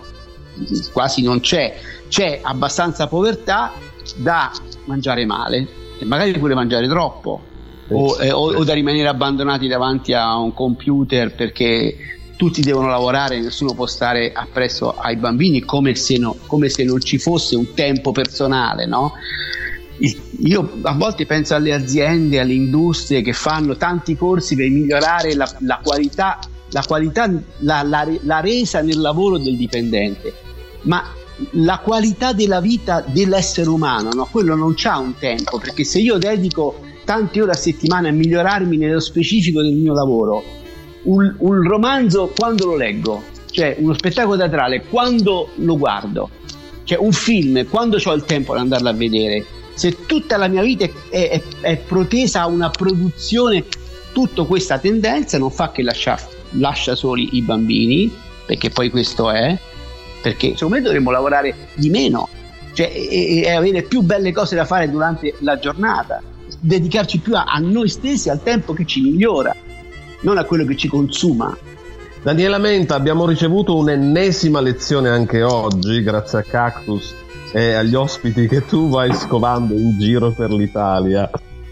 quasi 0.91 1.21
non 1.21 1.39
c'è, 1.39 1.73
c'è 2.09 2.41
abbastanza 2.43 3.07
povertà 3.07 3.71
da 4.17 4.51
mangiare 4.83 5.25
male 5.25 5.81
e 5.99 6.05
magari 6.05 6.37
pure 6.37 6.53
mangiare 6.53 6.87
troppo 6.87 7.41
o, 7.89 8.17
eh, 8.21 8.31
o, 8.31 8.53
o 8.55 8.63
da 8.63 8.73
rimanere 8.73 9.07
abbandonati 9.07 9.67
davanti 9.67 10.13
a 10.13 10.37
un 10.37 10.53
computer 10.53 11.33
perché 11.33 11.97
tutti 12.35 12.61
devono 12.61 12.87
lavorare, 12.87 13.39
nessuno 13.39 13.73
può 13.73 13.85
stare 13.85 14.31
appresso 14.33 14.95
ai 14.95 15.15
bambini 15.15 15.61
come 15.61 15.95
se, 15.95 16.17
no, 16.17 16.35
come 16.47 16.69
se 16.69 16.83
non 16.83 16.99
ci 16.99 17.17
fosse 17.17 17.55
un 17.55 17.73
tempo 17.73 18.11
personale, 18.11 18.85
no? 18.85 19.13
Io 20.43 20.79
a 20.81 20.93
volte 20.95 21.25
penso 21.25 21.55
alle 21.55 21.71
aziende, 21.71 22.39
alle 22.39 22.53
industrie 22.53 23.21
che 23.21 23.31
fanno 23.31 23.77
tanti 23.77 24.17
corsi 24.17 24.55
per 24.55 24.67
migliorare 24.69 25.35
la, 25.35 25.49
la 25.59 25.79
qualità, 25.81 26.39
la, 26.71 26.83
qualità 26.85 27.31
la, 27.59 27.83
la, 27.83 28.07
la 28.23 28.39
resa 28.39 28.81
nel 28.81 28.99
lavoro 28.99 29.37
del 29.37 29.55
dipendente, 29.55 30.33
ma 30.81 31.03
la 31.51 31.79
qualità 31.79 32.33
della 32.33 32.61
vita 32.61 33.03
dell'essere 33.05 33.69
umano, 33.69 34.09
no? 34.13 34.27
quello 34.29 34.55
non 34.55 34.73
c'ha 34.75 34.97
un 34.97 35.15
tempo, 35.17 35.57
perché 35.57 35.83
se 35.83 35.99
io 35.99 36.17
dedico 36.17 36.79
tante 37.03 37.41
ore 37.41 37.51
a 37.51 37.55
settimana 37.55 38.09
a 38.09 38.11
migliorarmi 38.11 38.77
nello 38.77 38.99
specifico 38.99 39.61
del 39.61 39.73
mio 39.73 39.93
lavoro, 39.93 40.43
un, 41.03 41.35
un 41.39 41.67
romanzo 41.67 42.31
quando 42.35 42.67
lo 42.67 42.75
leggo, 42.75 43.21
cioè 43.49 43.75
uno 43.79 43.93
spettacolo 43.93 44.37
teatrale 44.37 44.83
quando 44.83 45.49
lo 45.55 45.77
guardo, 45.77 46.29
cioè 46.83 46.97
un 46.97 47.11
film 47.11 47.67
quando 47.67 47.97
ho 48.03 48.13
il 48.13 48.23
tempo 48.25 48.53
di 48.53 48.59
andarlo 48.59 48.89
a 48.89 48.93
vedere, 48.93 49.45
se 49.73 50.05
tutta 50.05 50.37
la 50.37 50.47
mia 50.47 50.61
vita 50.61 50.85
è, 50.85 50.91
è, 51.09 51.41
è 51.61 51.77
protesa 51.77 52.41
a 52.41 52.47
una 52.47 52.69
produzione, 52.69 53.65
tutta 54.13 54.43
questa 54.43 54.77
tendenza 54.77 55.37
non 55.37 55.49
fa 55.49 55.71
che 55.71 55.81
lascia, 55.81 56.17
lascia 56.51 56.95
soli 56.95 57.29
i 57.33 57.41
bambini, 57.41 58.11
perché 58.45 58.69
poi 58.69 58.89
questo 58.89 59.31
è, 59.31 59.57
perché 60.23 60.53
secondo 60.53 60.75
me 60.75 60.81
dovremmo 60.81 61.11
lavorare 61.11 61.53
di 61.75 61.89
meno, 61.89 62.29
cioè 62.71 62.89
e, 62.95 63.41
e 63.41 63.51
avere 63.51 63.81
più 63.81 64.01
belle 64.01 64.31
cose 64.31 64.55
da 64.55 64.63
fare 64.63 64.89
durante 64.89 65.35
la 65.39 65.59
giornata, 65.59 66.23
dedicarci 66.61 67.19
più 67.19 67.35
a, 67.35 67.43
a 67.43 67.59
noi 67.59 67.89
stessi, 67.89 68.29
al 68.29 68.41
tempo 68.41 68.71
che 68.71 68.85
ci 68.85 69.01
migliora, 69.01 69.53
non 70.21 70.37
a 70.37 70.45
quello 70.45 70.63
che 70.63 70.77
ci 70.77 70.87
consuma. 70.87 71.55
Daniela 72.21 72.57
Menta, 72.57 72.95
abbiamo 72.95 73.25
ricevuto 73.25 73.75
un'ennesima 73.75 74.61
lezione 74.61 75.09
anche 75.09 75.43
oggi, 75.43 76.01
grazie 76.01 76.39
a 76.39 76.43
Cactus 76.43 77.13
e 77.51 77.73
agli 77.73 77.93
ospiti 77.93 78.47
che 78.47 78.65
tu 78.65 78.87
vai 78.87 79.13
scovando 79.13 79.73
in 79.73 79.99
giro 79.99 80.31
per 80.31 80.51
l'Italia. 80.51 81.29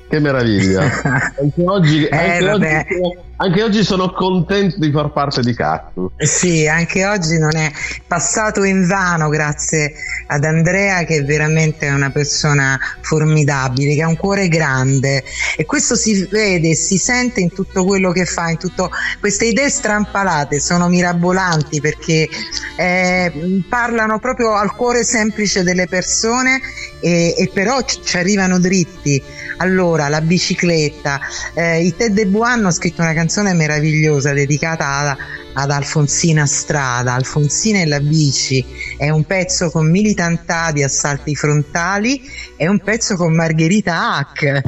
Che 0.10 0.20
meraviglia! 0.20 0.82
Anche 1.40 1.64
oggi, 1.64 2.04
eh, 2.04 2.18
anche, 2.18 2.50
oggi, 2.50 3.18
anche 3.42 3.64
oggi, 3.64 3.84
sono 3.84 4.12
contento 4.12 4.78
di 4.78 4.92
far 4.92 5.12
parte 5.12 5.42
di 5.42 5.56
Cactus. 5.56 6.12
Sì, 6.18 6.68
anche 6.68 7.08
oggi 7.08 7.40
non 7.40 7.56
è 7.56 7.72
passato 8.06 8.64
in 8.64 8.86
vano 8.86 9.30
grazie 9.30 9.96
ad 10.28 10.44
Andrea 10.44 11.04
che 11.06 11.18
è 11.18 11.24
veramente 11.24 11.90
una 11.90 12.12
persona 12.12 12.80
formidabile, 13.02 13.96
che 13.96 14.04
ha 14.04 14.08
un 14.08 14.16
cuore 14.16 14.48
grande 14.48 15.24
e 15.58 15.66
questo 15.66 15.96
si 15.96 16.24
vede, 16.30 16.76
si 16.76 16.98
sente 16.98 17.40
in 17.40 17.52
tutto 17.52 17.84
quello 17.84 18.12
che 18.12 18.26
fa, 18.26 18.50
in 18.50 18.58
tutto 18.58 18.92
queste 19.20 19.46
idee 19.46 19.72
strampalate 19.72 20.60
sono 20.60 20.88
mirabolanti 20.88 21.82
perché 21.82 22.30
eh, 22.76 23.64
parlano 23.68 24.20
proprio 24.20 24.54
al 24.54 24.76
cuore 24.76 25.04
semplice 25.04 25.64
delle 25.64 25.88
persone 25.88 26.60
e, 27.00 27.34
e 27.36 27.50
però 27.52 27.82
ci 27.82 28.18
arrivano 28.18 28.60
dritti. 28.60 29.22
Allora, 29.62 30.08
la 30.08 30.22
bicicletta, 30.22 31.20
eh, 31.54 31.84
i 31.86 31.96
Ted 31.96 32.14
de 32.14 32.26
Bois 32.26 32.50
hanno 32.50 32.72
scritto 32.72 33.04
una 33.04 33.14
canzone 33.14 33.54
meravigliosa 33.54 34.34
dedicata 34.34 34.88
ad, 34.88 35.18
ad 35.54 35.70
Alfonsina 35.70 36.48
Strada. 36.48 37.14
Alfonsina 37.14 37.80
e 37.80 37.86
la 37.86 38.00
bici 38.00 38.66
è 38.98 39.10
un 39.10 39.24
pezzo 39.24 39.70
con 39.70 39.88
Militant 39.88 40.72
di 40.72 40.82
assalti 40.82 41.36
frontali, 41.36 42.24
è 42.58 42.66
un 42.66 42.80
pezzo 42.80 43.16
con 43.16 43.36
Margherita 43.36 44.18
Hack. 44.18 44.62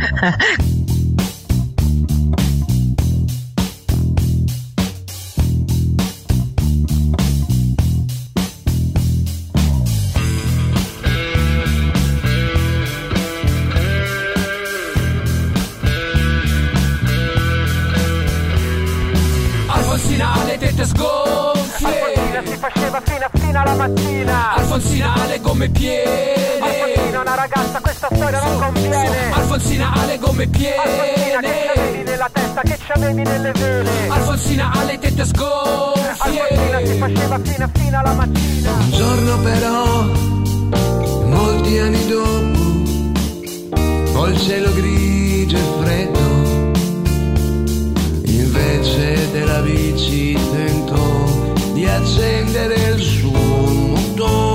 Gomme 25.43 25.69
piene 25.69 26.33
Alfonsina 26.61 27.19
una 27.19 27.35
ragazza 27.35 27.79
questa 27.81 28.07
storia 28.13 28.41
non 28.41 28.59
conviene. 28.59 29.31
Alfonsina 29.33 29.91
ha 29.91 30.05
le 30.05 30.17
gomme 30.17 30.47
piene 30.47 30.81
Alfonsina 30.81 31.39
che 31.41 31.71
c'avevi 31.73 32.03
nella 32.03 32.29
testa 32.31 32.61
che 32.61 32.77
c'avevi 32.87 33.23
nelle 33.23 33.51
vene 33.51 34.07
Alfonsina 34.07 34.71
ha 34.71 34.83
le 34.85 34.97
tette 34.99 35.25
sgonfie. 35.25 36.39
Alfonsina 36.39 36.85
si 36.85 36.97
faceva 36.97 37.39
fino 37.43 37.65
a 37.65 37.69
fino 37.73 37.99
alla 37.99 38.13
mattina. 38.13 38.71
Un 38.71 38.91
giorno 38.91 39.37
però 39.39 40.03
molti 41.25 41.77
anni 41.77 42.07
dopo 42.07 42.61
col 44.13 44.37
cielo 44.39 44.73
grigio 44.73 45.57
e 45.57 45.83
freddo. 45.83 46.19
Invece 48.31 49.31
della 49.31 49.59
bici 49.59 50.33
tentò 50.33 51.25
di 51.73 51.85
accendere 51.85 52.75
il 52.75 53.01
suo 53.01 53.31
motore. 53.31 54.52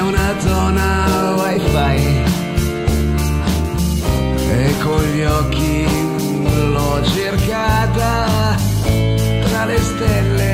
una 0.00 0.34
zona 0.40 1.34
wifi 1.36 2.22
e 4.50 4.74
con 4.82 5.02
gli 5.12 5.22
occhi 5.22 5.86
l'ho 6.72 7.04
cercata 7.04 8.56
tra 9.44 9.64
le 9.64 9.78
stelle. 9.78 10.53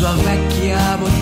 La 0.00 0.12
sua 0.12 0.14
vecchia 0.22 0.98
bottega 0.98 1.15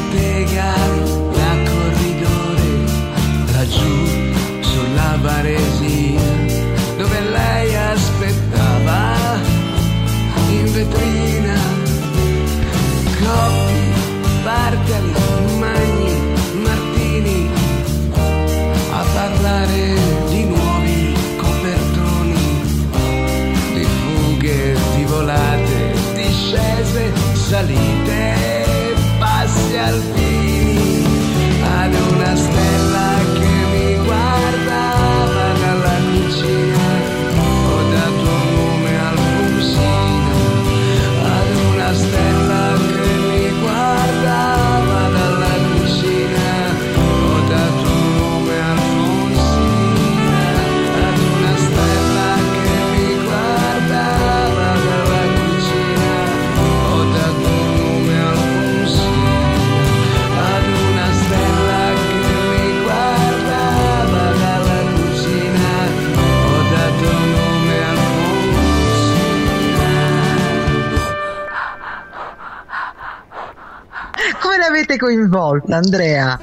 coinvolta, 75.55 75.77
Andrea? 75.77 76.41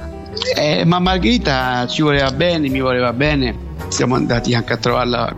Eh, 0.56 0.84
ma 0.84 0.98
Margherita 0.98 1.86
ci 1.86 2.02
voleva 2.02 2.30
bene, 2.30 2.68
mi 2.68 2.80
voleva 2.80 3.12
bene. 3.12 3.70
Siamo 3.88 4.14
andati 4.14 4.54
anche 4.54 4.72
a 4.72 4.76
trovarla 4.76 5.34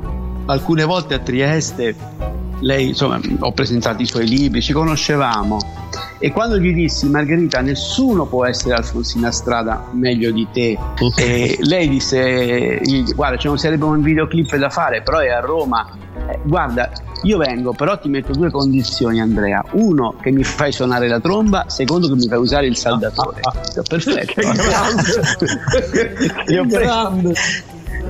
alcune 0.47 0.85
volte 0.85 1.15
a 1.15 1.19
Trieste. 1.19 1.95
Lei, 2.61 2.89
insomma, 2.89 3.21
ho 3.41 3.53
presentato 3.53 4.03
i 4.03 4.07
suoi 4.07 4.29
libri, 4.29 4.63
ci 4.63 4.73
conoscevamo. 4.73 5.59
E 6.19 6.33
quando 6.33 6.59
gli 6.59 6.73
dissi, 6.73 7.09
Margherita, 7.09 7.61
nessuno 7.61 8.27
può 8.27 8.47
essere 8.47 8.75
Alfonsina 8.75 9.31
Strada 9.31 9.89
meglio 9.93 10.31
di 10.31 10.47
te, 10.53 10.79
e 11.17 11.59
lei 11.61 11.89
disse, 11.89 12.81
guarda, 13.15 13.37
ce 13.37 13.51
ne 13.51 13.59
sarebbe 13.59 13.85
un 13.85 14.01
videoclip 14.01 14.57
da 14.57 14.71
fare, 14.71 15.03
però 15.03 15.19
è 15.19 15.29
a 15.29 15.41
Roma. 15.41 15.87
Eh, 16.29 16.39
guarda, 16.45 16.91
io 17.25 17.39
vengo, 17.39 17.73
però 17.73 17.99
ti 17.99 18.09
metto 18.09 18.33
due 18.33 18.51
condizioni, 18.51 19.21
Andrea. 19.21 19.65
Uno, 19.73 20.15
che 20.21 20.31
mi 20.31 20.45
fai 20.45 20.73
suonare 20.73 21.09
la 21.09 21.21
tromba, 21.21 21.65
secondo, 21.69 22.09
che 22.09 22.15
mi 22.15 22.29
fai 22.29 22.39
usare 22.39 22.67
il 22.67 22.77
saldatore. 22.77 23.41
Perfetto. 23.89 24.41
Io 26.53 26.63
ho 26.63 26.67
preso- 26.67 27.33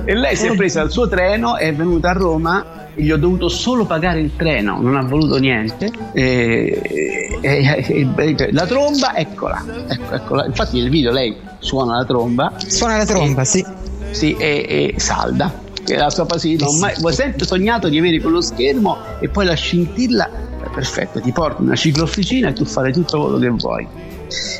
E 0.05 0.13
lei 0.13 0.35
si 0.35 0.47
è 0.47 0.55
presa 0.55 0.81
il 0.81 0.91
suo 0.91 1.07
treno, 1.07 1.55
è 1.57 1.73
venuta 1.73 2.09
a 2.09 2.13
Roma 2.13 2.65
gli 2.97 3.11
ho 3.11 3.17
dovuto 3.17 3.49
solo 3.49 3.85
pagare 3.85 4.21
il 4.21 4.31
treno, 4.37 4.79
non 4.79 4.95
ha 4.95 5.01
voluto 5.03 5.37
niente. 5.37 5.91
E- 6.13 7.37
e- 7.41 7.85
e- 7.85 8.51
la 8.53 8.65
tromba, 8.65 9.15
eccola, 9.15 9.63
ecco, 9.87 10.13
eccola. 10.13 10.45
Infatti 10.45 10.79
nel 10.79 10.89
video 10.89 11.11
lei 11.11 11.35
suona 11.59 11.97
la 11.97 12.05
tromba. 12.05 12.53
Suona 12.65 12.97
la 12.97 13.05
tromba, 13.05 13.43
sì. 13.43 13.65
Sì, 14.11 14.33
e, 14.37 14.93
e 14.95 14.99
salda. 14.99 15.51
Che 15.85 15.95
la 15.95 16.09
sua 16.09 16.25
passione. 16.25 16.55
Non 16.57 16.91
ho 17.01 17.11
sempre 17.11 17.45
sognato 17.45 17.87
di 17.89 17.97
avere 17.99 18.19
quello 18.19 18.41
schermo 18.41 18.97
e 19.19 19.29
poi 19.29 19.45
la 19.45 19.53
scintilla. 19.53 20.29
Perfetto, 20.73 21.21
ti 21.21 21.31
porti 21.31 21.61
una 21.61 21.75
ciclofficina 21.75 22.49
e 22.49 22.53
tu 22.53 22.65
fare 22.65 22.91
tutto 22.91 23.21
quello 23.21 23.37
che 23.37 23.49
vuoi. 23.49 23.87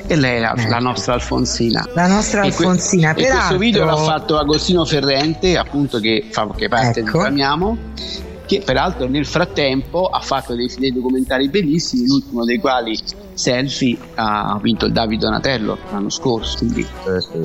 E 0.08 0.16
lei 0.16 0.38
è 0.38 0.40
la, 0.40 0.54
la 0.70 0.78
nostra 0.78 1.14
Alfonsina. 1.14 1.86
La 1.94 2.08
nostra 2.08 2.44
E 2.44 2.54
que- 2.54 2.66
Alfonsina, 2.66 3.10
E 3.10 3.14
questo 3.16 3.32
peraltro- 3.34 3.58
video 3.58 3.86
l'ha 3.86 3.96
fatto 3.98 4.38
Agostino 4.38 4.86
Ferrente, 4.86 5.58
appunto, 5.58 6.00
che 6.00 6.28
fa 6.30 6.48
che 6.56 6.70
parte 6.70 7.00
Ecco. 7.00 7.18
di 7.18 7.24
Famiamo, 7.24 7.78
che 8.46 8.62
peraltro 8.64 9.08
nel 9.08 9.26
frattempo 9.26 10.06
ha 10.06 10.20
fatto 10.20 10.54
dei, 10.56 10.72
dei 10.78 10.94
documentari 10.94 11.50
bellissimi, 11.50 12.06
l'ultimo 12.06 12.46
dei 12.46 12.60
quali 12.60 12.98
Selfie 13.36 13.98
ha 14.16 14.58
vinto 14.62 14.86
il 14.86 14.94
David 14.94 15.20
Donatello 15.20 15.78
l'anno 15.92 16.10
scorso, 16.10 16.58
quindi 16.58 16.86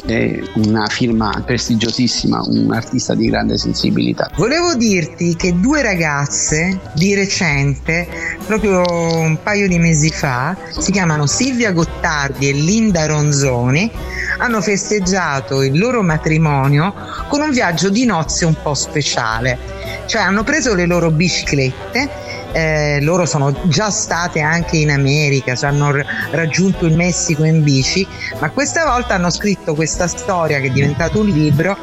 è 0.07 0.41
una 0.55 0.86
firma 0.86 1.43
prestigiosissima, 1.45 2.41
un 2.47 2.72
artista 2.72 3.14
di 3.14 3.28
grande 3.28 3.59
sensibilità. 3.59 4.30
Volevo 4.36 4.74
dirti 4.74 5.34
che 5.36 5.59
due 5.59 5.82
ragazze 5.82 6.80
di 6.95 7.14
recente, 7.14 8.09
proprio 8.47 8.82
un 8.88 9.38
paio 9.43 9.68
di 9.68 9.78
mesi 9.78 10.11
fa, 10.11 10.57
si 10.70 10.93
chiamano 10.93 11.26
Silvia 11.26 11.72
Gottardi 11.72 12.49
e 12.49 12.53
Linda 12.53 13.07
Ronzoni, 13.07 13.91
hanno 14.38 14.61
festeggiato 14.61 15.62
il 15.62 15.78
loro 15.78 16.03
matrimonio 16.03 16.95
con 17.28 17.41
un 17.41 17.51
viaggio 17.51 17.91
di 17.91 18.05
nozze 18.05 18.47
un 18.47 18.55
po' 18.62 18.74
speciale. 18.74 19.59
Cioè 20.07 20.22
hanno 20.22 20.45
preso 20.45 20.74
le 20.74 20.86
loro 20.86 21.11
biciclette 21.11 22.09
eh, 22.53 22.98
loro 23.01 23.26
sono 23.26 23.55
già 23.64 23.90
state 23.90 24.40
anche 24.40 24.76
in 24.76 24.90
America, 24.90 25.55
cioè 25.55 25.70
hanno 25.70 25.92
raggiunto 26.30 26.86
il 26.86 26.94
Messico 26.94 27.44
in 27.44 27.62
bici, 27.62 28.07
ma 28.38 28.51
questa 28.51 28.84
volta 28.84 29.14
hanno 29.14 29.30
scritto 29.30 29.74
questa 29.74 30.07
storia 30.07 30.61
che 30.61 30.66
è 30.66 30.70
diventato 30.70 31.20
un 31.20 31.26
libro, 31.26 31.76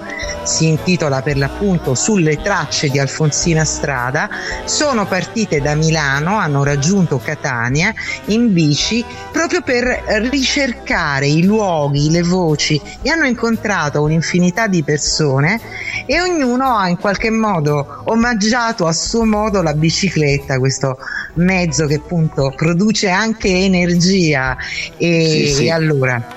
si 0.48 0.68
intitola 0.68 1.22
per 1.22 1.38
l'appunto 1.38 1.94
Sulle 1.94 2.42
tracce 2.42 2.90
di 2.90 2.98
Alfonsina 3.00 3.66
Strada, 3.66 4.30
sono 4.64 5.06
partite 5.06 5.60
da 5.60 5.76
Milano, 5.76 6.38
hanno 6.38 6.64
raggiunto 6.64 7.18
Catania 7.18 7.94
in 8.26 8.54
bici 8.54 9.04
proprio 9.32 9.62
per 9.62 9.86
ricercare 10.30 11.28
i 11.28 11.44
luoghi, 11.44 12.10
le 12.10 12.24
voci 12.24 12.82
e 13.02 13.10
hanno 13.10 13.26
incontrato 13.26 14.02
un'infinità 14.02 14.68
di 14.68 14.84
persone 14.84 15.60
e 16.06 16.22
ognuno 16.22 16.78
ha 16.78 16.88
in 16.88 16.98
qualche 16.98 17.30
modo 17.30 18.04
omaggiato 18.06 18.88
a 18.88 18.94
suo 18.94 19.26
modo 19.26 19.62
la 19.62 19.74
bicicletta, 19.74 20.60
questo 20.60 20.98
mezzo 21.36 21.86
che 21.86 21.96
appunto 21.96 22.54
produce 22.56 23.10
anche 23.10 23.50
energia. 23.50 24.56
E, 24.98 25.26
Sì, 25.28 25.54
sì. 25.54 25.66
e 25.66 25.72
allora 25.72 26.37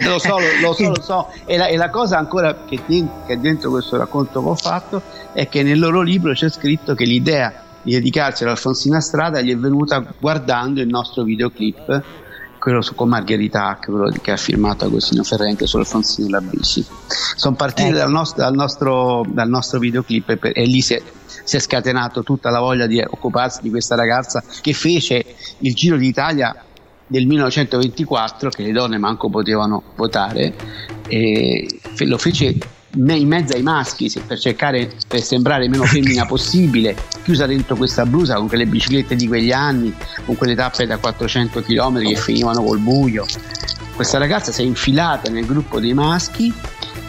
Lo 0.00 0.18
so, 0.18 0.38
lo, 0.38 0.46
lo 0.60 0.72
so, 0.72 0.88
lo 0.88 1.00
so. 1.02 1.28
E 1.44 1.56
la, 1.56 1.66
e 1.66 1.76
la 1.76 1.90
cosa 1.90 2.18
ancora 2.18 2.64
che, 2.66 2.80
din- 2.86 3.08
che 3.26 3.34
è 3.34 3.36
dentro 3.36 3.70
questo 3.70 3.96
racconto 3.96 4.42
che 4.42 4.48
ho 4.48 4.54
fatto 4.54 5.02
è 5.32 5.48
che 5.48 5.62
nel 5.62 5.78
loro 5.78 6.02
libro 6.02 6.32
c'è 6.32 6.50
scritto 6.50 6.94
che 6.94 7.04
l'idea 7.04 7.62
di 7.82 7.92
dedicarsi 7.92 8.42
all'Alfonsina 8.42 9.00
Strada 9.00 9.40
gli 9.40 9.52
è 9.52 9.56
venuta 9.56 10.04
guardando 10.18 10.80
il 10.80 10.88
nostro 10.88 11.22
videoclip, 11.22 12.02
quello 12.58 12.82
su, 12.82 12.96
con 12.96 13.08
Margherita 13.08 13.68
Hack, 13.68 13.86
quello 13.86 14.12
che 14.20 14.32
ha 14.32 14.36
firmato 14.36 14.86
Agostino 14.86 15.22
Ferrente 15.22 15.66
sull'Alfonsino 15.66 16.28
la 16.28 16.40
bici. 16.40 16.84
Sono 17.36 17.54
partiti 17.54 17.92
dal, 17.92 18.10
nostro, 18.10 18.42
dal, 18.42 18.54
nostro, 18.54 19.24
dal 19.28 19.48
nostro 19.48 19.78
videoclip 19.78 20.30
e, 20.30 20.36
per- 20.36 20.52
e 20.52 20.64
lì 20.64 20.80
si 20.80 20.94
è, 20.94 21.02
si 21.44 21.56
è 21.56 21.60
scatenato 21.60 22.24
tutta 22.24 22.50
la 22.50 22.58
voglia 22.58 22.86
di 22.86 23.00
occuparsi 23.00 23.60
di 23.62 23.70
questa 23.70 23.94
ragazza 23.94 24.42
che 24.60 24.72
fece 24.72 25.24
il 25.58 25.74
Giro 25.74 25.96
d'Italia 25.96 26.56
del 27.06 27.26
1924 27.26 28.50
che 28.50 28.62
le 28.62 28.72
donne 28.72 28.98
manco 28.98 29.28
potevano 29.28 29.82
votare 29.94 30.54
e 31.06 31.66
lo 31.98 32.18
fece 32.18 32.56
in 32.96 33.28
mezzo 33.28 33.54
ai 33.54 33.62
maschi 33.62 34.10
per 34.26 34.38
cercare 34.38 34.90
per 35.06 35.20
sembrare 35.20 35.68
meno 35.68 35.84
femmina 35.84 36.24
possibile 36.24 36.96
chiusa 37.22 37.46
dentro 37.46 37.76
questa 37.76 38.06
blusa 38.06 38.36
con 38.36 38.48
quelle 38.48 38.66
biciclette 38.66 39.14
di 39.14 39.28
quegli 39.28 39.52
anni 39.52 39.94
con 40.24 40.36
quelle 40.36 40.54
tappe 40.54 40.86
da 40.86 40.96
400 40.96 41.60
km 41.62 42.02
che 42.02 42.16
finivano 42.16 42.62
col 42.62 42.78
buio. 42.78 43.26
Questa 43.94 44.18
ragazza 44.18 44.52
si 44.52 44.62
è 44.62 44.64
infilata 44.64 45.30
nel 45.30 45.46
gruppo 45.46 45.80
dei 45.80 45.94
maschi 45.94 46.52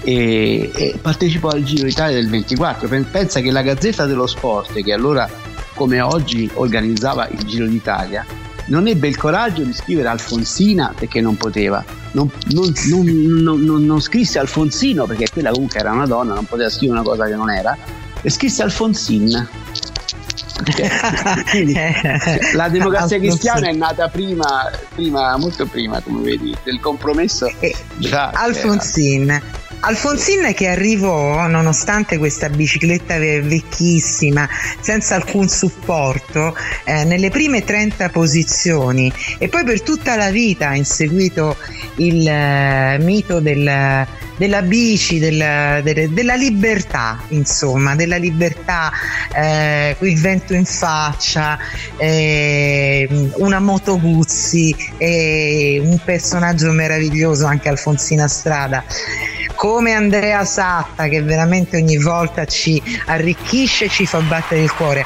e, 0.04 0.72
e 0.74 1.00
partecipò 1.02 1.50
al 1.50 1.64
Giro 1.64 1.88
d'Italia 1.88 2.16
del 2.16 2.30
24 2.30 2.88
Pen- 2.88 3.10
pensa 3.10 3.40
che 3.40 3.52
la 3.52 3.62
Gazzetta 3.62 4.06
dello 4.06 4.28
Sport 4.28 4.82
che 4.82 4.94
allora 4.94 5.30
come 5.74 6.02
oggi 6.02 6.50
organizzava 6.54 7.28
il 7.28 7.44
Giro 7.44 7.66
d'Italia 7.66 8.26
non 8.68 8.88
ebbe 8.88 9.08
il 9.08 9.18
coraggio 9.18 9.64
di 9.64 9.74
scrivere 9.74 10.08
Alfonsina 10.08 10.94
perché 10.98 11.22
non 11.22 11.36
poteva, 11.38 11.84
non, 12.12 12.30
non- 12.54 12.74
non- 13.64 13.86
non- 13.86 14.02
scrisse 14.02 14.40
Alfonsino 14.40 15.06
perché 15.06 15.28
quella 15.32 15.52
comunque 15.52 15.80
era 15.80 15.92
una 15.92 16.06
donna, 16.06 16.34
non 16.34 16.46
poteva 16.46 16.70
scrivere 16.70 17.00
una 17.00 17.08
cosa 17.08 17.26
che 17.26 17.36
non 17.36 17.50
era, 17.50 17.78
e 18.22 18.30
scrisse 18.30 18.64
Alfonsin. 18.64 19.48
Quindi, 21.52 21.76
la 22.54 22.68
democrazia 22.68 23.20
cristiana 23.20 23.68
è 23.68 23.74
nata 23.74 24.08
prima, 24.10 24.70
prima, 24.96 25.38
molto 25.38 25.66
prima, 25.68 26.02
come 26.02 26.22
vedi, 26.22 26.56
del 26.64 26.80
compromesso. 26.80 27.48
Già 27.98 28.30
Alfonsin. 28.32 29.42
Alfonsin 29.80 30.54
che 30.54 30.68
arrivò, 30.68 31.46
nonostante 31.48 32.18
questa 32.18 32.50
bicicletta 32.50 33.18
vecchissima, 33.20 34.48
senza 34.80 35.16
alcun 35.16 35.48
supporto, 35.48 36.56
eh, 36.84 37.04
nelle 37.04 37.30
prime 37.30 37.64
30 37.64 38.10
posizioni. 38.10 39.12
E 39.38 39.48
poi 39.48 39.64
per 39.64 39.82
tutta 39.84 40.16
la 40.16 40.32
vita 40.32 40.70
ha 40.70 40.76
inseguito 40.76 41.56
il 41.98 42.28
eh, 42.28 42.98
mito 43.02 43.40
del, 43.40 44.08
della 44.36 44.62
bici, 44.64 45.20
del, 45.20 45.82
del, 45.84 46.10
della 46.10 46.36
libertà, 46.36 47.22
insomma, 47.30 47.96
della 47.96 48.18
libertà, 48.18 48.92
eh, 49.34 49.96
il 50.00 50.20
vento 50.20 50.54
in 50.56 50.66
faccia, 50.66 51.58
eh, 51.98 53.08
una 53.38 53.60
moto 53.60 54.00
Guzzi, 54.00 54.76
un 55.00 56.00
personaggio 56.04 56.72
meraviglioso 56.72 57.46
anche 57.46 57.70
Alfonsina 57.70 58.28
Strada 58.28 58.84
come 59.58 59.94
Andrea 59.94 60.46
Satta 60.46 61.08
che 61.08 61.22
veramente 61.24 61.78
ogni 61.78 61.98
volta 61.98 62.46
ci 62.46 62.82
arricchisce 63.08 63.86
e 63.86 63.90
ci 63.90 64.06
fa 64.06 64.20
battere 64.20 64.62
il 64.62 64.72
cuore. 64.72 65.04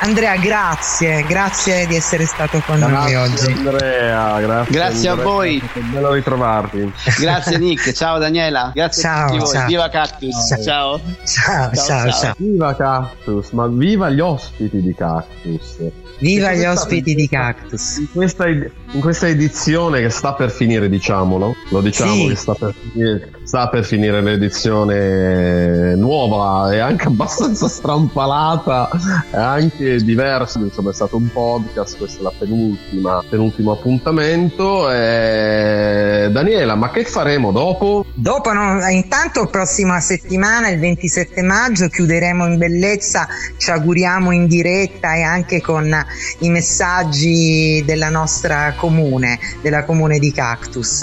Andrea, 0.00 0.36
grazie, 0.36 1.22
grazie 1.22 1.86
di 1.86 1.96
essere 1.96 2.26
stato 2.26 2.60
con 2.66 2.78
grazie 2.78 2.94
noi 2.94 3.14
oggi. 3.14 3.52
Andrea, 3.52 4.40
grazie. 4.40 4.74
Grazie 4.74 5.08
Andrea, 5.08 5.26
a 5.26 5.30
voi. 5.30 5.62
È 5.72 5.78
bello 5.78 6.12
ritrovarti. 6.12 6.92
Grazie 7.18 7.58
Nick, 7.58 7.92
ciao 7.96 8.18
Daniela. 8.18 8.70
Grazie 8.74 9.02
ciao, 9.02 9.24
a 9.24 9.26
tutti 9.28 9.38
voi. 9.38 9.52
ciao. 9.52 9.66
Viva 9.66 9.88
Cactus. 9.88 10.62
Ciao. 10.62 11.00
Ciao, 11.24 11.70
ciao, 11.72 12.10
ciao. 12.10 12.10
ciao. 12.10 12.34
Viva 12.36 12.76
Cactus, 12.76 13.50
ma 13.52 13.66
viva 13.68 14.10
gli 14.10 14.20
ospiti 14.20 14.82
di 14.82 14.94
Cactus. 14.94 15.76
Viva 16.18 16.52
gli 16.52 16.64
ospiti 16.64 17.14
di 17.14 17.28
Cactus. 17.28 17.96
In 17.98 18.08
questa, 18.12 18.46
in 18.48 19.00
questa, 19.00 19.26
edizione 19.26 20.00
che 20.00 20.10
sta 20.10 20.34
per 20.34 20.50
finire, 20.50 20.88
diciamolo, 20.88 21.54
lo 21.70 21.80
diciamo 21.80 22.14
Sì. 22.14 22.28
che 22.28 22.34
sta 22.36 22.54
per 22.54 22.74
finire, 22.74 23.30
sta 23.54 23.68
per 23.68 23.84
finire 23.84 24.20
l'edizione 24.20 25.94
nuova 25.94 26.74
e 26.74 26.80
anche 26.80 27.06
abbastanza 27.06 27.68
strampalata 27.68 28.90
e 29.30 29.36
anche 29.36 30.02
diversa, 30.02 30.58
insomma 30.58 30.90
è 30.90 30.92
stato 30.92 31.16
un 31.16 31.30
podcast, 31.30 31.96
questo 31.96 32.18
è 32.18 32.22
la 32.24 32.32
penultima, 32.36 33.22
penultimo 33.28 33.70
appuntamento. 33.70 34.90
E... 34.90 36.30
Daniela, 36.32 36.74
ma 36.74 36.90
che 36.90 37.04
faremo 37.04 37.52
dopo? 37.52 38.04
Dopo, 38.12 38.52
no, 38.52 38.84
intanto 38.88 39.46
prossima 39.46 40.00
settimana, 40.00 40.68
il 40.70 40.80
27 40.80 41.40
maggio, 41.42 41.86
chiuderemo 41.86 42.46
in 42.46 42.58
bellezza, 42.58 43.28
ci 43.56 43.70
auguriamo 43.70 44.32
in 44.32 44.48
diretta 44.48 45.14
e 45.14 45.22
anche 45.22 45.60
con 45.60 45.94
i 46.40 46.48
messaggi 46.48 47.84
della 47.86 48.08
nostra 48.08 48.74
comune, 48.76 49.38
della 49.62 49.84
comune 49.84 50.18
di 50.18 50.32
Cactus. 50.32 51.02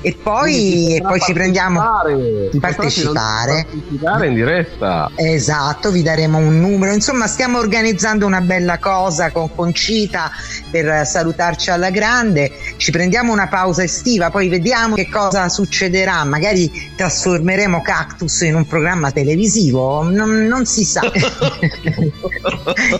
E 0.00 0.16
poi, 0.20 0.96
e 0.96 1.00
poi 1.00 1.20
ci 1.20 1.32
prendiamo 1.32 1.91
Si 2.50 2.58
potrà 2.58 2.74
partecipare. 2.74 3.66
partecipare 3.70 4.26
in 4.28 4.34
diretta. 4.34 5.10
Esatto, 5.14 5.90
vi 5.90 6.02
daremo 6.02 6.38
un 6.38 6.60
numero. 6.60 6.92
Insomma, 6.92 7.26
stiamo 7.26 7.58
organizzando 7.58 8.24
una 8.26 8.40
bella 8.40 8.78
cosa 8.78 9.30
con 9.30 9.54
Concita 9.54 10.30
per 10.70 11.06
salutarci 11.06 11.70
alla 11.70 11.90
grande. 11.90 12.50
Ci 12.76 12.90
prendiamo 12.90 13.32
una 13.32 13.48
pausa 13.48 13.82
estiva, 13.82 14.30
poi 14.30 14.48
vediamo 14.48 14.94
che 14.94 15.08
cosa 15.08 15.48
succederà. 15.48 16.24
Magari 16.24 16.70
trasformeremo 16.96 17.82
Cactus 17.82 18.40
in 18.42 18.54
un 18.54 18.66
programma 18.66 19.10
televisivo, 19.10 20.02
non, 20.02 20.46
non 20.46 20.64
si 20.64 20.84
sa. 20.84 21.02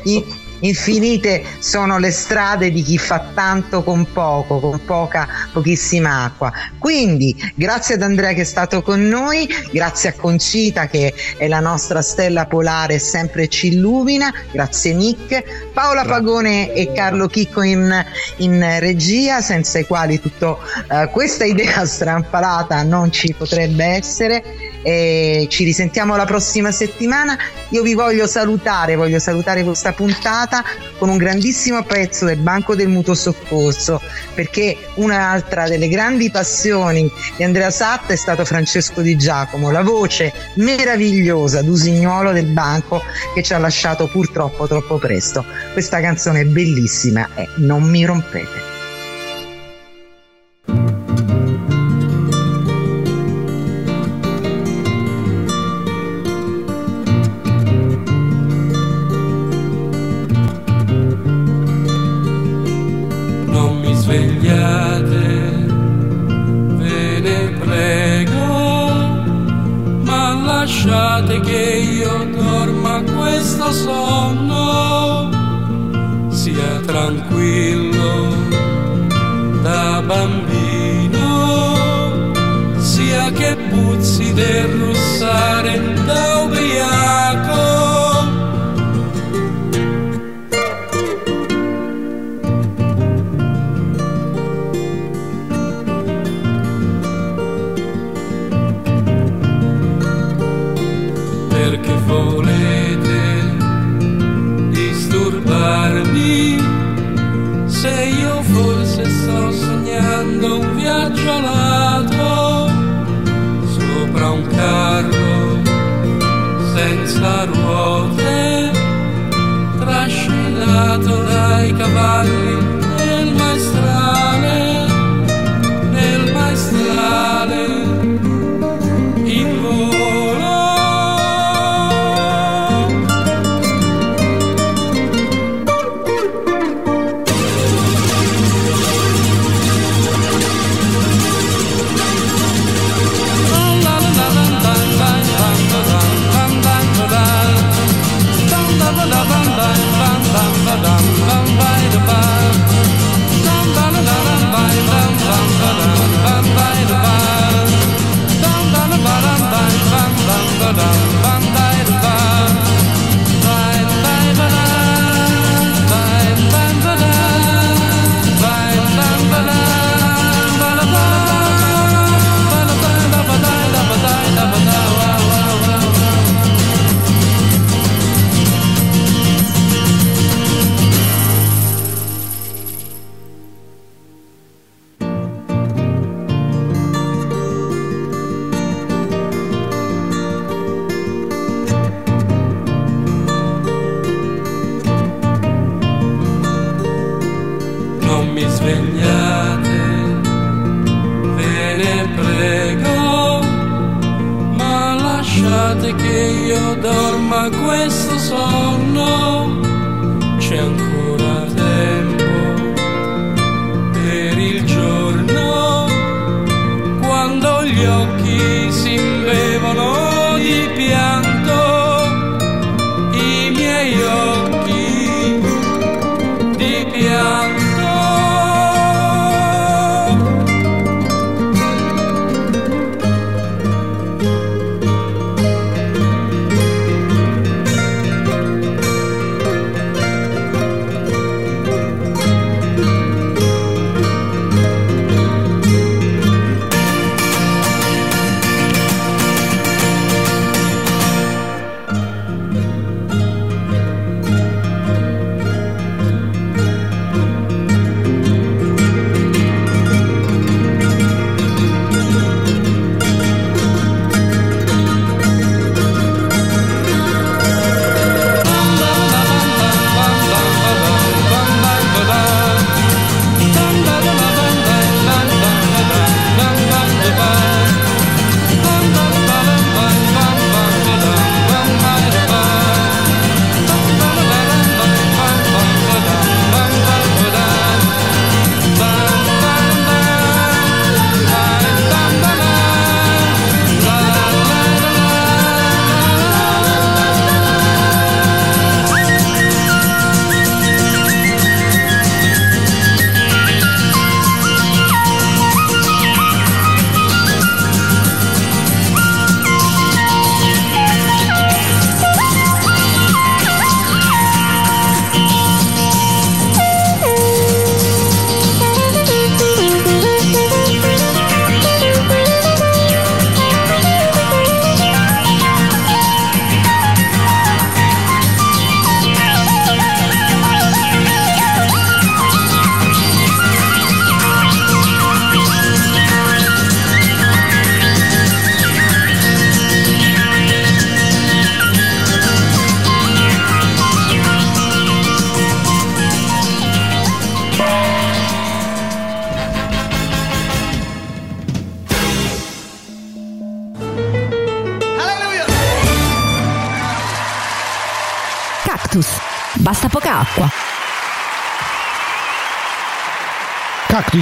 Infinite 0.63 1.45
sono 1.59 1.99
le 1.99 2.11
strade 2.11 2.71
di 2.71 2.83
chi 2.83 2.99
fa 2.99 3.31
tanto 3.35 3.83
con 3.83 4.11
poco, 4.13 4.61
con 4.61 4.85
poca, 4.85 5.29
pochissima 5.53 6.25
acqua. 6.25 6.53
Quindi, 6.79 7.37
grazie 7.55 7.95
ad 7.95 8.03
Andrea 8.03 8.33
che 8.33 8.43
è 8.43 8.45
stato 8.45 8.83
con 8.83 9.07
noi, 9.07 9.49
grazie 9.71 10.11
a 10.11 10.13
Concita 10.15 10.87
che 10.87 11.15
è 11.37 11.49
la 11.49 11.61
nostra 11.61 12.01
stella 12.03 12.47
polare 12.47 12.95
e 12.95 12.99
sempre 12.99 13.49
ci 13.49 13.69
illumina, 13.69 14.33
grazie 14.53 14.95
Nick, 14.95 15.71
Paola 15.73 16.05
Pagone 16.05 16.73
e 16.73 16.93
Carlo 16.93 17.27
Chicco 17.27 17.63
in, 17.63 18.05
in 18.37 18.79
regia, 18.79 19.41
senza 19.41 19.79
i 19.79 19.87
quali 19.87 20.21
tutta 20.21 20.57
questa 21.11 21.45
idea 21.47 21.85
strampalata 21.85 22.83
non 22.83 23.11
ci 23.11 23.35
potrebbe 23.35 23.85
essere. 23.85 24.62
E 24.83 25.47
ci 25.49 25.65
risentiamo 25.65 26.17
la 26.17 26.25
prossima 26.25 26.73
settimana. 26.73 27.39
Io 27.71 27.83
vi 27.83 27.95
voglio 27.95 28.27
salutare, 28.27 28.97
voglio 28.97 29.19
salutare 29.19 29.63
questa 29.63 29.93
puntata 29.93 30.65
con 30.99 31.09
un 31.09 31.17
grandissimo 31.17 31.83
pezzo 31.85 32.25
del 32.25 32.39
Banco 32.39 32.75
del 32.75 32.89
Mutuo 32.89 33.15
Soccorso, 33.15 34.01
perché 34.35 34.77
un'altra 34.95 35.69
delle 35.69 35.89
grandi 35.89 36.31
passioni 36.31 37.11
di 37.37 37.45
Andrea 37.45 37.71
Satta 37.71 38.13
è 38.13 38.17
stato 38.17 38.45
Francesco 38.45 39.01
Di 39.01 39.17
Giacomo, 39.17 39.71
la 39.71 39.83
voce 39.83 40.33
meravigliosa 40.55 41.63
d'usignuolo 41.63 42.33
del 42.33 42.47
banco 42.47 43.03
che 43.35 43.43
ci 43.43 43.55
ha 43.55 43.59
lasciato 43.59 44.09
purtroppo 44.09 44.67
troppo 44.67 44.99
presto. 44.99 45.45
Questa 45.73 46.01
canzone 46.01 46.41
è 46.41 46.45
bellissima 46.45 47.29
e 47.35 47.49
non 47.57 47.83
mi 47.83 48.05
rompete. 48.05 48.72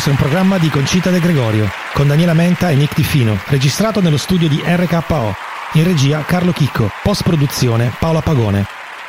È 0.02 0.08
un 0.08 0.16
programma 0.16 0.56
di 0.56 0.70
Concita 0.70 1.10
De 1.10 1.20
Gregorio, 1.20 1.68
con 1.92 2.08
Daniela 2.08 2.32
Menta 2.32 2.70
e 2.70 2.74
Nick 2.74 2.94
Tifino, 2.94 3.38
registrato 3.48 4.00
nello 4.00 4.16
studio 4.16 4.48
di 4.48 4.58
RKO. 4.64 5.34
In 5.74 5.84
regia 5.84 6.24
Carlo 6.24 6.52
Chicco, 6.52 6.90
post-produzione 7.02 7.94
Paola 7.98 8.22
Pagone. 8.22 8.64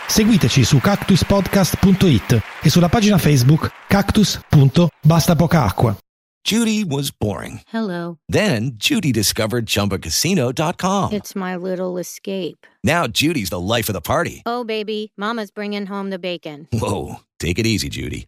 Seguiteci 0.05 0.65
su 0.65 0.79
cactuspodcast.it 0.79 2.41
e 2.61 2.69
sulla 2.69 2.89
pagina 2.89 3.17
Facebook 3.17 3.71
cactus.bastapocaacqua. 3.87 5.95
Judy 6.43 6.83
was 6.83 7.09
boring. 7.17 7.61
Hello. 7.71 8.17
Then 8.27 8.71
Judy 8.75 9.11
discovered 9.11 9.67
ChumbaCasino.com. 9.67 11.13
It's 11.13 11.35
my 11.35 11.55
little 11.55 11.97
escape. 11.97 12.67
Now 12.83 13.07
Judy's 13.07 13.49
the 13.49 13.59
life 13.59 13.87
of 13.89 13.93
the 13.93 14.01
party. 14.01 14.41
Oh, 14.45 14.65
baby, 14.65 15.13
Mama's 15.15 15.51
bringing 15.51 15.87
home 15.87 16.09
the 16.09 16.19
bacon. 16.19 16.67
Whoa, 16.73 17.21
take 17.39 17.57
it 17.57 17.65
easy, 17.65 17.87
Judy. 17.87 18.27